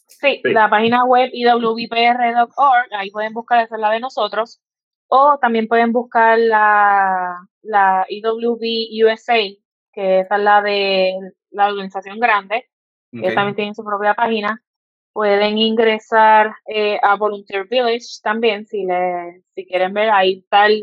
Sí, 0.07 0.39
la 0.43 0.69
página 0.69 1.03
web 1.03 1.29
iwpr.org, 1.33 2.93
ahí 2.93 3.11
pueden 3.11 3.33
buscar, 3.33 3.65
esa 3.65 3.75
es 3.75 3.81
la 3.81 3.91
de 3.91 3.99
nosotros. 3.99 4.61
O 5.13 5.37
también 5.41 5.67
pueden 5.67 5.91
buscar 5.91 6.39
la, 6.39 7.45
la 7.63 8.05
EWB 8.07 8.63
USA, 9.05 9.41
que 9.91 10.21
esa 10.21 10.35
es 10.37 10.41
la 10.41 10.61
de 10.61 11.13
la 11.49 11.67
organización 11.67 12.17
grande, 12.17 12.69
que 13.11 13.33
también 13.33 13.55
tienen 13.55 13.75
su 13.75 13.83
propia 13.83 14.13
página. 14.13 14.63
Pueden 15.11 15.57
ingresar 15.57 16.53
eh, 16.65 16.97
a 17.03 17.17
Volunteer 17.17 17.67
Village 17.67 18.05
también, 18.23 18.65
si, 18.65 18.85
le, 18.85 19.43
si 19.53 19.65
quieren 19.65 19.93
ver, 19.93 20.11
ahí 20.11 20.45
tal, 20.49 20.81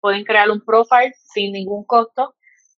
pueden 0.00 0.24
crear 0.24 0.50
un 0.50 0.60
profile 0.60 1.14
sin 1.14 1.52
ningún 1.52 1.84
costo. 1.84 2.34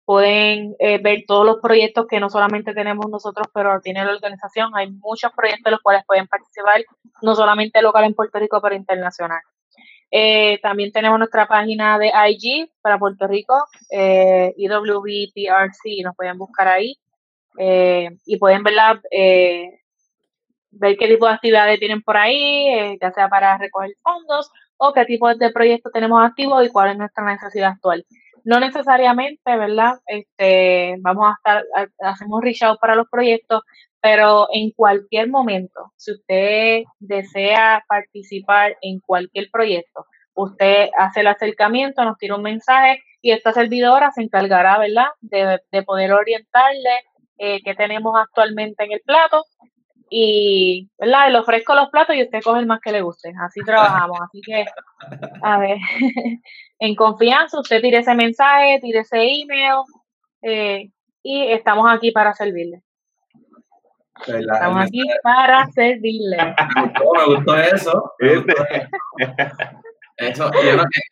Pueden 0.05 0.75
eh, 0.81 0.99
ver 1.01 1.23
todos 1.29 1.47
los 1.47 1.59
proyectos 1.61 2.09
que 2.09 2.19
no 2.19 2.29
solamente 2.29 2.75
tenemos 2.75 3.09
nosotros, 3.09 3.47
pero 3.55 3.81
tiene 3.81 4.05
la 4.05 4.15
organización. 4.15 4.73
Hay 4.75 4.91
muchos 4.91 5.31
proyectos 5.31 5.67
en 5.67 5.73
los 5.73 5.81
cuales 5.81 6.03
pueden 6.09 6.27
participar, 6.27 6.83
no 7.23 7.37
solamente 7.37 7.83
local 7.83 8.03
en 8.03 8.15
Puerto 8.15 8.41
Rico, 8.41 8.61
pero 8.61 8.75
internacional. 8.75 9.43
Eh, 10.11 10.59
también 10.63 10.91
tenemos 10.91 11.19
nuestra 11.19 11.47
página 11.47 11.99
de 11.99 12.11
IG 12.31 12.71
para 12.81 12.99
Puerto 12.99 13.27
Rico, 13.27 13.55
eh, 13.91 14.55
nos 16.03 16.17
pueden 16.17 16.39
buscar 16.39 16.69
ahí 16.69 16.99
eh, 17.59 18.11
y 18.25 18.39
pueden 18.39 18.63
eh, 19.11 19.81
ver 20.71 20.97
qué 20.97 21.09
tipo 21.09 21.27
de 21.27 21.33
actividades 21.33 21.79
tienen 21.79 22.03
por 22.03 22.17
ahí, 22.17 22.69
eh, 22.69 22.99
ya 23.01 23.13
sea 23.13 23.29
para 23.29 23.59
recoger 23.59 23.91
fondos 24.03 24.51
o 24.77 24.93
qué 24.93 25.05
tipo 25.05 25.35
de 25.35 25.51
proyectos 25.51 25.93
tenemos 25.93 26.25
activos 26.25 26.65
y 26.65 26.71
cuál 26.71 26.91
es 26.93 26.99
nuestra 26.99 27.25
necesidad 27.25 27.71
actual. 27.73 28.07
No 28.45 28.61
necesariamente, 28.61 29.57
¿verdad? 29.57 29.95
Este, 30.07 30.97
vamos 31.01 31.27
a 31.29 31.35
estar, 31.37 31.65
hacemos 32.01 32.41
reach 32.43 32.63
out 32.63 32.79
para 32.81 32.95
los 32.95 33.09
proyectos, 33.11 33.63
pero 34.01 34.49
en 34.53 34.71
cualquier 34.71 35.29
momento, 35.29 35.93
si 35.97 36.13
usted 36.13 36.83
desea 37.01 37.85
participar 37.89 38.77
en 38.81 39.01
cualquier 39.01 39.49
proyecto, 39.51 40.07
usted 40.35 40.89
hace 40.99 41.21
el 41.21 41.27
acercamiento, 41.27 42.05
nos 42.05 42.17
tira 42.19 42.37
un 42.37 42.43
mensaje 42.43 43.03
y 43.21 43.33
esta 43.33 43.53
servidora 43.53 44.13
se 44.13 44.23
encargará, 44.23 44.79
¿verdad?, 44.79 45.09
de, 45.21 45.83
poder 45.83 46.13
orientarle 46.13 47.03
eh, 47.39 47.61
qué 47.65 47.75
tenemos 47.75 48.15
actualmente 48.17 48.85
en 48.85 48.93
el 48.93 49.01
plato 49.05 49.45
y, 50.11 50.89
¿verdad?, 50.99 51.31
le 51.33 51.39
ofrezco 51.39 51.75
los 51.75 51.91
platos 51.91 52.15
y 52.15 52.23
usted 52.23 52.41
coge 52.43 52.61
el 52.61 52.67
más 52.67 52.81
que 52.81 52.93
le 52.93 53.03
guste. 53.03 53.33
Así 53.45 53.61
trabajamos. 53.65 54.19
Así 54.21 54.41
que, 54.41 54.65
a 55.43 55.59
ver, 55.59 55.79
en 56.79 56.95
confianza, 56.95 57.61
usted 57.61 57.83
tire 57.83 57.99
ese 57.99 58.15
mensaje, 58.15 58.79
tire 58.81 59.01
ese 59.01 59.21
email 59.21 59.83
eh, 60.43 60.91
y 61.23 61.49
estamos 61.53 61.87
aquí 61.91 62.13
para 62.13 62.33
servirle. 62.33 62.83
Estamos 64.27 64.85
aquí 64.85 65.03
para 65.23 65.67
servirle. 65.73 66.37
Me 67.29 67.35
gustó, 67.35 67.57
eso. 67.57 68.13
Eso, 70.19 70.51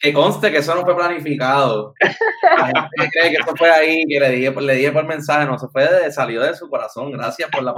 que, 0.00 0.12
conste 0.12 0.50
que 0.50 0.59
eso 0.59 0.74
no 0.74 0.84
fue 0.84 0.96
planificado. 0.96 1.94
La 2.42 2.66
gente 2.66 3.11
cree 3.12 3.30
que 3.30 3.36
eso 3.36 3.54
fue 3.57 3.70
ahí, 3.70 4.04
que 4.09 4.18
le 4.18 4.30
dije, 4.30 4.50
le 4.61 4.74
dije 4.74 4.90
por 4.90 5.07
mensaje, 5.07 5.46
no, 5.46 5.57
se 5.59 5.68
fue, 5.68 5.86
de, 5.86 6.11
salió 6.11 6.42
de 6.42 6.54
su 6.54 6.68
corazón. 6.68 7.12
Gracias 7.12 7.48
por 7.50 7.62
la 7.62 7.72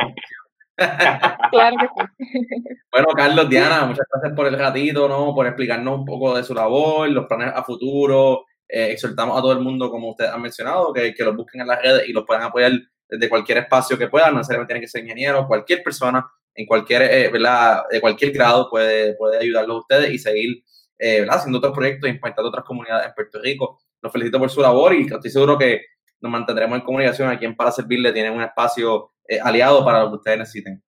Claro 1.51 1.77
que 1.77 1.89
sí. 2.19 2.65
Bueno, 2.91 3.09
Carlos, 3.15 3.51
Diana, 3.51 3.85
muchas 3.85 4.07
gracias 4.11 4.33
por 4.35 4.47
el 4.47 4.59
ratito, 4.59 5.07
¿no? 5.07 5.35
Por 5.35 5.47
explicarnos 5.47 5.99
un 5.99 6.05
poco 6.07 6.35
de 6.35 6.45
su 6.45 6.55
labor, 6.55 7.11
los 7.11 7.27
planes 7.27 7.53
a 7.55 7.63
futuro. 7.63 8.47
Eh, 8.67 8.93
exhortamos 8.93 9.37
a 9.37 9.43
todo 9.43 9.53
el 9.53 9.61
mundo, 9.61 9.91
como 9.91 10.11
ustedes 10.11 10.31
han 10.31 10.41
mencionado, 10.41 10.95
que, 10.95 11.13
que 11.13 11.25
los 11.25 11.37
busquen 11.37 11.61
en 11.61 11.67
las 11.67 11.83
redes 11.83 12.09
y 12.09 12.13
los 12.13 12.25
puedan 12.25 12.45
apoyar 12.45 12.73
desde 13.09 13.29
cualquier 13.29 13.59
espacio 13.59 13.97
que 13.97 14.09
puedan, 14.09 14.33
no 14.33 14.39
necesariamente 14.39 14.73
tienen 14.73 14.83
que 14.83 14.89
ser 14.89 15.03
ingenieros, 15.03 15.47
cualquier 15.47 15.83
persona 15.83 16.29
en 16.55 16.67
cualquier, 16.67 17.03
eh, 17.03 17.29
¿verdad? 17.31 17.85
de 17.91 18.01
cualquier 18.01 18.33
grado 18.33 18.69
puede, 18.69 19.15
puede 19.15 19.39
ayudarlos 19.39 19.77
a 19.77 19.81
ustedes 19.81 20.11
y 20.11 20.19
seguir 20.19 20.65
eh, 20.99 21.27
haciendo 21.29 21.59
otros 21.59 21.73
proyectos, 21.73 22.11
impactando 22.11 22.49
otras 22.49 22.65
comunidades 22.65 23.07
en 23.07 23.15
Puerto 23.15 23.41
Rico. 23.41 23.81
Los 24.03 24.13
felicito 24.13 24.39
por 24.39 24.51
su 24.51 24.61
labor 24.61 24.95
y 24.95 25.07
estoy 25.07 25.31
seguro 25.31 25.57
que 25.57 25.83
nos 26.21 26.33
mantendremos 26.33 26.79
en 26.79 26.85
comunicación 26.85 27.31
aquí 27.31 27.45
en 27.45 27.57
Para 27.57 27.71
Servirle. 27.71 28.13
Tienen 28.13 28.33
un 28.33 28.43
espacio 28.43 29.13
eh, 29.27 29.39
aliado 29.41 29.85
para 29.85 30.03
lo 30.03 30.11
que 30.11 30.17
ustedes 30.17 30.39
necesiten. 30.39 30.83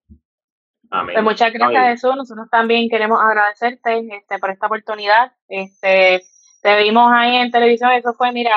Pues 0.91 1.23
muchas 1.23 1.53
gracias, 1.53 1.87
Jesús. 1.87 2.17
Nosotros 2.17 2.49
también 2.51 2.89
queremos 2.89 3.21
agradecerte 3.23 4.09
este, 4.17 4.39
por 4.41 4.51
esta 4.51 4.67
oportunidad. 4.67 5.33
Este, 5.49 6.25
te 6.63 6.83
vimos 6.83 7.11
ahí 7.15 7.37
en 7.37 7.51
televisión, 7.53 7.93
eso 7.93 8.13
fue, 8.15 8.33
mira, 8.33 8.57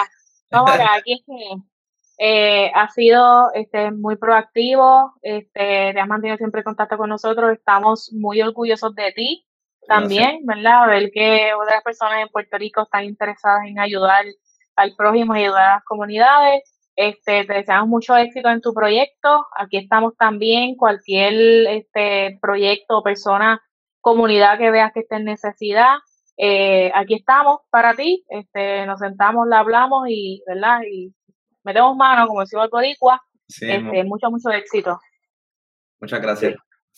vamos 0.50 0.72
aquí 0.72 1.14
es 1.14 1.22
que 1.26 1.73
eh, 2.18 2.72
ha 2.74 2.90
sido 2.90 3.52
este, 3.54 3.92
muy 3.92 4.16
proactivo, 4.18 5.14
este, 5.22 5.94
te 5.94 6.00
has 6.00 6.08
mantenido 6.08 6.38
siempre 6.38 6.62
en 6.62 6.66
contacto 6.66 6.98
con 6.98 7.10
nosotros, 7.10 7.52
estamos 7.52 8.12
muy 8.14 8.42
orgullosos 8.42 8.94
de 8.96 9.12
ti 9.14 9.46
también, 9.88 10.46
¿verdad? 10.46 10.88
Ver 10.88 11.12
que 11.12 11.52
otras 11.54 11.84
personas 11.84 12.22
en 12.22 12.30
Puerto 12.30 12.58
Rico 12.58 12.84
están 12.84 13.06
interesadas 13.06 13.66
en 13.68 13.80
ayudar 13.80 14.26
al 14.76 14.96
prójimo 14.96 15.36
y 15.36 15.44
ayudar 15.44 15.70
a 15.70 15.74
las 15.76 15.84
comunidades. 15.84 16.64
Este, 16.96 17.44
te 17.46 17.54
deseamos 17.54 17.90
mucho 17.90 18.16
éxito 18.16 18.50
en 18.50 18.62
tu 18.62 18.74
proyecto. 18.74 19.46
Aquí 19.58 19.78
estamos 19.78 20.16
también, 20.18 20.76
cualquier 20.76 21.34
este, 21.68 22.38
proyecto 22.42 23.02
persona, 23.04 23.62
comunidad 24.00 24.58
que 24.58 24.72
veas 24.72 24.94
que 24.94 25.02
esté 25.02 25.16
en 25.16 25.26
necesidad, 25.26 25.96
eh, 26.38 26.92
aquí 26.94 27.16
estamos 27.16 27.62
para 27.70 27.94
ti. 27.94 28.24
Este, 28.30 28.86
nos 28.86 29.00
sentamos, 29.00 29.48
la 29.48 29.60
hablamos 29.60 30.06
y, 30.08 30.44
¿verdad? 30.48 30.82
Y 30.90 31.14
metemos 31.64 31.96
mano, 31.96 32.28
como 32.28 32.42
decimos 32.42 32.66
el 32.66 32.72
boricua. 32.72 33.22
este, 33.48 34.04
mucho, 34.04 34.30
mucho 34.30 34.50
éxito. 34.52 35.00
Muchas 36.00 36.22
gracias. 36.22 36.56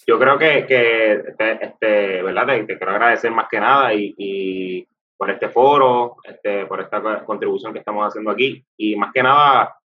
Yo 0.07 0.20
creo 0.20 0.38
que, 0.38 0.66
que 0.66 1.13
este, 1.13 1.66
este 1.66 2.22
¿verdad? 2.22 2.47
Te, 2.66 2.78
quiero 2.78 2.91
agradecer 2.91 3.32
más 3.32 3.47
que 3.49 3.59
nada 3.59 3.93
y, 3.93 4.88
por 5.18 5.32
este 5.32 5.47
foro, 5.49 6.18
este, 6.24 6.66
por 6.66 6.82
esta 6.82 7.24
contribución 7.24 7.72
que 7.72 7.80
estamos 7.80 8.05
haciendo 8.05 8.32
aquí 8.32 8.66
y 8.78 8.95
más 8.97 9.11
que 9.13 9.24
nada 9.24 9.76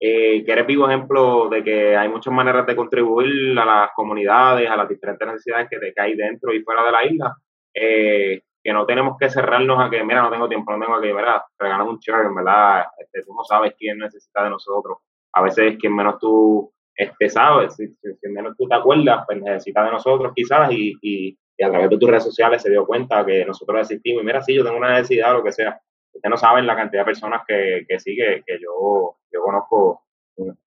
eh, 0.00 0.44
que 0.44 0.52
eres 0.52 0.66
vivo 0.66 0.88
ejemplo 0.88 1.48
de 1.48 1.64
que 1.64 1.96
hay 1.96 2.08
muchas 2.08 2.32
maneras 2.32 2.64
de 2.66 2.76
contribuir 2.76 3.58
a 3.58 3.64
las 3.64 3.90
comunidades, 3.94 4.70
a 4.70 4.76
las 4.76 4.88
diferentes 4.88 5.26
necesidades 5.26 5.68
que, 5.68 5.78
te, 5.78 5.92
hay 6.00 6.14
dentro 6.14 6.54
y 6.54 6.62
fuera 6.62 6.84
de 6.84 6.92
la 6.92 7.04
isla. 7.04 7.36
Eh, 7.74 8.42
que 8.68 8.74
no 8.74 8.84
tenemos 8.84 9.16
que 9.16 9.30
cerrarnos 9.30 9.80
a 9.80 9.88
que, 9.88 10.04
mira, 10.04 10.20
no 10.20 10.30
tengo 10.30 10.46
tiempo, 10.46 10.76
no 10.76 10.84
tengo 10.84 11.00
que, 11.00 11.14
mira, 11.14 11.42
regalar 11.58 11.86
un 11.86 11.98
share, 11.98 12.28
¿verdad? 12.36 12.84
Este, 12.98 13.22
tú 13.22 13.32
no 13.32 13.42
sabes 13.42 13.72
quién 13.78 13.96
necesita 13.96 14.44
de 14.44 14.50
nosotros. 14.50 14.98
A 15.32 15.40
veces 15.40 15.78
quien 15.80 15.96
menos 15.96 16.18
tú 16.18 16.70
este, 16.94 17.30
sabes, 17.30 17.76
si, 17.76 17.96
menos 18.28 18.54
tú 18.58 18.68
te 18.68 18.74
acuerdas, 18.74 19.24
pues 19.26 19.40
necesita 19.40 19.82
de 19.86 19.92
nosotros 19.92 20.34
quizás 20.36 20.70
y, 20.70 20.94
y, 21.00 21.38
a 21.64 21.70
través 21.70 21.88
de 21.88 21.96
tus 21.96 22.10
redes 22.10 22.24
sociales 22.24 22.60
se 22.60 22.68
dio 22.68 22.86
cuenta 22.86 23.24
que 23.24 23.42
nosotros 23.46 23.80
existimos 23.80 24.22
y 24.22 24.26
mira, 24.26 24.42
sí, 24.42 24.52
yo 24.52 24.62
tengo 24.62 24.76
una 24.76 24.92
necesidad 24.92 25.30
o 25.30 25.38
lo 25.38 25.44
que 25.44 25.52
sea. 25.52 25.80
Ustedes 26.12 26.30
no 26.30 26.36
saben 26.36 26.66
la 26.66 26.76
cantidad 26.76 27.00
de 27.00 27.06
personas 27.06 27.42
que, 27.48 27.86
que 27.88 27.98
sí, 27.98 28.14
que, 28.14 28.58
yo, 28.60 29.16
yo 29.32 29.42
conozco 29.42 30.02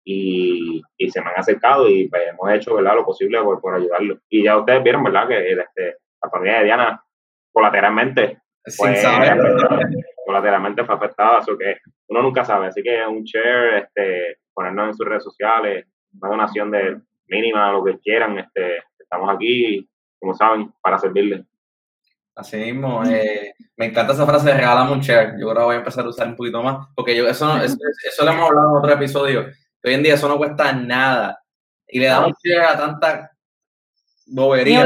y, 0.03 0.83
y, 0.97 1.11
se 1.11 1.21
me 1.21 1.31
han 1.31 1.39
acercado 1.39 1.89
y 1.89 2.09
pues, 2.09 2.23
hemos 2.29 2.51
hecho 2.51 2.75
¿verdad? 2.75 2.97
lo 2.97 3.05
posible 3.05 3.41
por, 3.41 3.61
por 3.61 3.77
ayudarlos. 3.77 4.19
Y 4.29 4.43
ya 4.43 4.59
ustedes 4.59 4.83
vieron, 4.83 5.05
¿verdad? 5.05 5.29
Que 5.29 5.53
este, 5.53 5.99
la 6.21 6.29
familia 6.29 6.59
de 6.59 6.65
Diana 6.65 7.04
colateralmente, 7.55 8.39
pues, 8.77 9.07
colateralmente 10.27 10.85
fue 10.85 10.95
afectada, 10.97 11.39
eso 11.39 11.57
que 11.57 11.77
uno 12.09 12.23
nunca 12.23 12.45
sabe. 12.45 12.67
Así 12.67 12.83
que 12.83 13.07
un 13.07 13.23
share, 13.23 13.85
este, 13.85 14.39
ponernos 14.53 14.89
en 14.89 14.95
sus 14.95 15.07
redes 15.07 15.23
sociales, 15.23 15.87
una 16.21 16.31
donación 16.31 16.71
de 16.73 17.01
mínima, 17.29 17.71
lo 17.73 17.85
que 17.85 17.99
quieran, 18.01 18.39
este, 18.39 18.83
estamos 18.99 19.33
aquí, 19.33 19.89
como 20.19 20.35
saben, 20.35 20.73
para 20.83 20.99
servirles. 20.99 21.47
Así 22.35 22.57
mismo, 22.57 23.05
eh, 23.05 23.55
me 23.77 23.87
encanta 23.87 24.13
esa 24.13 24.27
frase 24.27 24.47
de 24.47 24.55
regalamos 24.57 24.97
un 24.97 25.01
share. 25.01 25.35
Yo 25.39 25.49
ahora 25.49 25.65
voy 25.65 25.77
a 25.77 25.79
empezar 25.79 26.05
a 26.05 26.09
usar 26.09 26.27
un 26.27 26.37
poquito 26.37 26.61
más, 26.61 26.89
porque 26.97 27.17
yo 27.17 27.29
eso, 27.29 27.57
eso, 27.59 27.77
eso 28.05 28.25
lo 28.25 28.33
hemos 28.33 28.49
hablado 28.49 28.71
en 28.71 28.77
otro 28.77 28.93
episodio. 28.93 29.47
Hoy 29.85 29.95
en 29.95 30.03
día 30.03 30.15
eso 30.15 30.29
no 30.29 30.37
cuesta 30.37 30.73
nada. 30.73 31.41
Y 31.87 32.01
le 32.01 32.07
damos 32.07 32.33
share 32.43 32.65
a 32.65 32.77
tanta 32.77 33.31
bobería, 34.27 34.85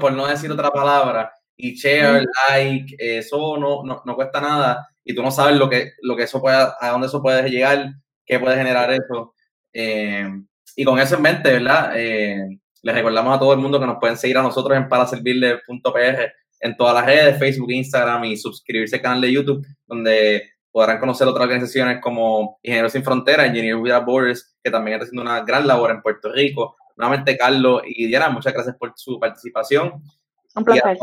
por 0.00 0.12
no 0.12 0.26
decir 0.26 0.50
otra 0.50 0.70
palabra. 0.70 1.32
Y 1.64 1.76
share, 1.76 2.26
like, 2.48 2.96
eso 2.98 3.56
no, 3.56 3.84
no, 3.84 4.02
no, 4.04 4.14
cuesta 4.16 4.40
nada. 4.40 4.88
Y 5.04 5.14
tú 5.14 5.22
no 5.22 5.30
sabes 5.30 5.56
lo 5.56 5.70
que, 5.70 5.92
lo 6.02 6.16
que 6.16 6.24
eso 6.24 6.40
puede, 6.40 6.56
a 6.56 6.88
dónde 6.90 7.06
eso 7.06 7.22
puede 7.22 7.48
llegar, 7.48 7.94
qué 8.26 8.40
puede 8.40 8.56
generar 8.56 8.90
eso. 8.90 9.32
Eh, 9.72 10.28
y 10.74 10.84
con 10.84 10.98
eso 10.98 11.14
en 11.14 11.22
mente, 11.22 11.52
¿verdad? 11.52 11.92
Eh, 11.94 12.58
les 12.82 12.94
recordamos 12.96 13.36
a 13.36 13.38
todo 13.38 13.52
el 13.52 13.60
mundo 13.60 13.78
que 13.78 13.86
nos 13.86 13.98
pueden 14.00 14.16
seguir 14.16 14.38
a 14.38 14.42
nosotros 14.42 14.76
en 14.76 14.88
paraservirle.pr 14.88 16.32
en 16.58 16.76
todas 16.76 16.94
las 16.94 17.06
redes, 17.06 17.38
Facebook, 17.38 17.70
Instagram 17.70 18.24
y 18.24 18.36
suscribirse 18.36 18.96
al 18.96 19.02
canal 19.02 19.20
de 19.20 19.32
YouTube, 19.32 19.64
donde 19.86 20.50
podrán 20.72 20.98
conocer 20.98 21.28
otras 21.28 21.44
organizaciones 21.44 22.00
como 22.00 22.58
Ingenieros 22.62 22.90
Sin 22.90 23.04
Fronteras, 23.04 23.46
Engineers 23.46 23.80
Without 23.80 24.04
Borders, 24.04 24.56
que 24.64 24.70
también 24.72 24.94
está 24.94 25.04
haciendo 25.04 25.22
una 25.22 25.44
gran 25.44 25.64
labor 25.64 25.92
en 25.92 26.02
Puerto 26.02 26.32
Rico. 26.32 26.74
Nuevamente, 26.96 27.36
Carlos 27.36 27.82
y 27.86 28.08
Diana, 28.08 28.30
muchas 28.30 28.52
gracias 28.52 28.74
por 28.76 28.92
su 28.96 29.20
participación. 29.20 30.02
Un 30.54 30.64
placer. 30.64 30.98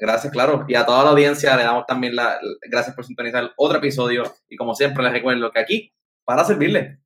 gracias, 0.00 0.32
claro. 0.32 0.64
Y 0.68 0.74
a 0.74 0.84
toda 0.84 1.04
la 1.04 1.10
audiencia 1.10 1.56
le 1.56 1.64
damos 1.64 1.86
también 1.86 2.14
las 2.14 2.38
gracias 2.68 2.94
por 2.94 3.04
sintonizar 3.04 3.52
otro 3.56 3.78
episodio. 3.78 4.24
Y 4.48 4.56
como 4.56 4.74
siempre, 4.74 5.02
les 5.04 5.12
recuerdo 5.12 5.50
que 5.50 5.60
aquí, 5.60 5.92
para 6.24 6.44
servirle. 6.44 7.00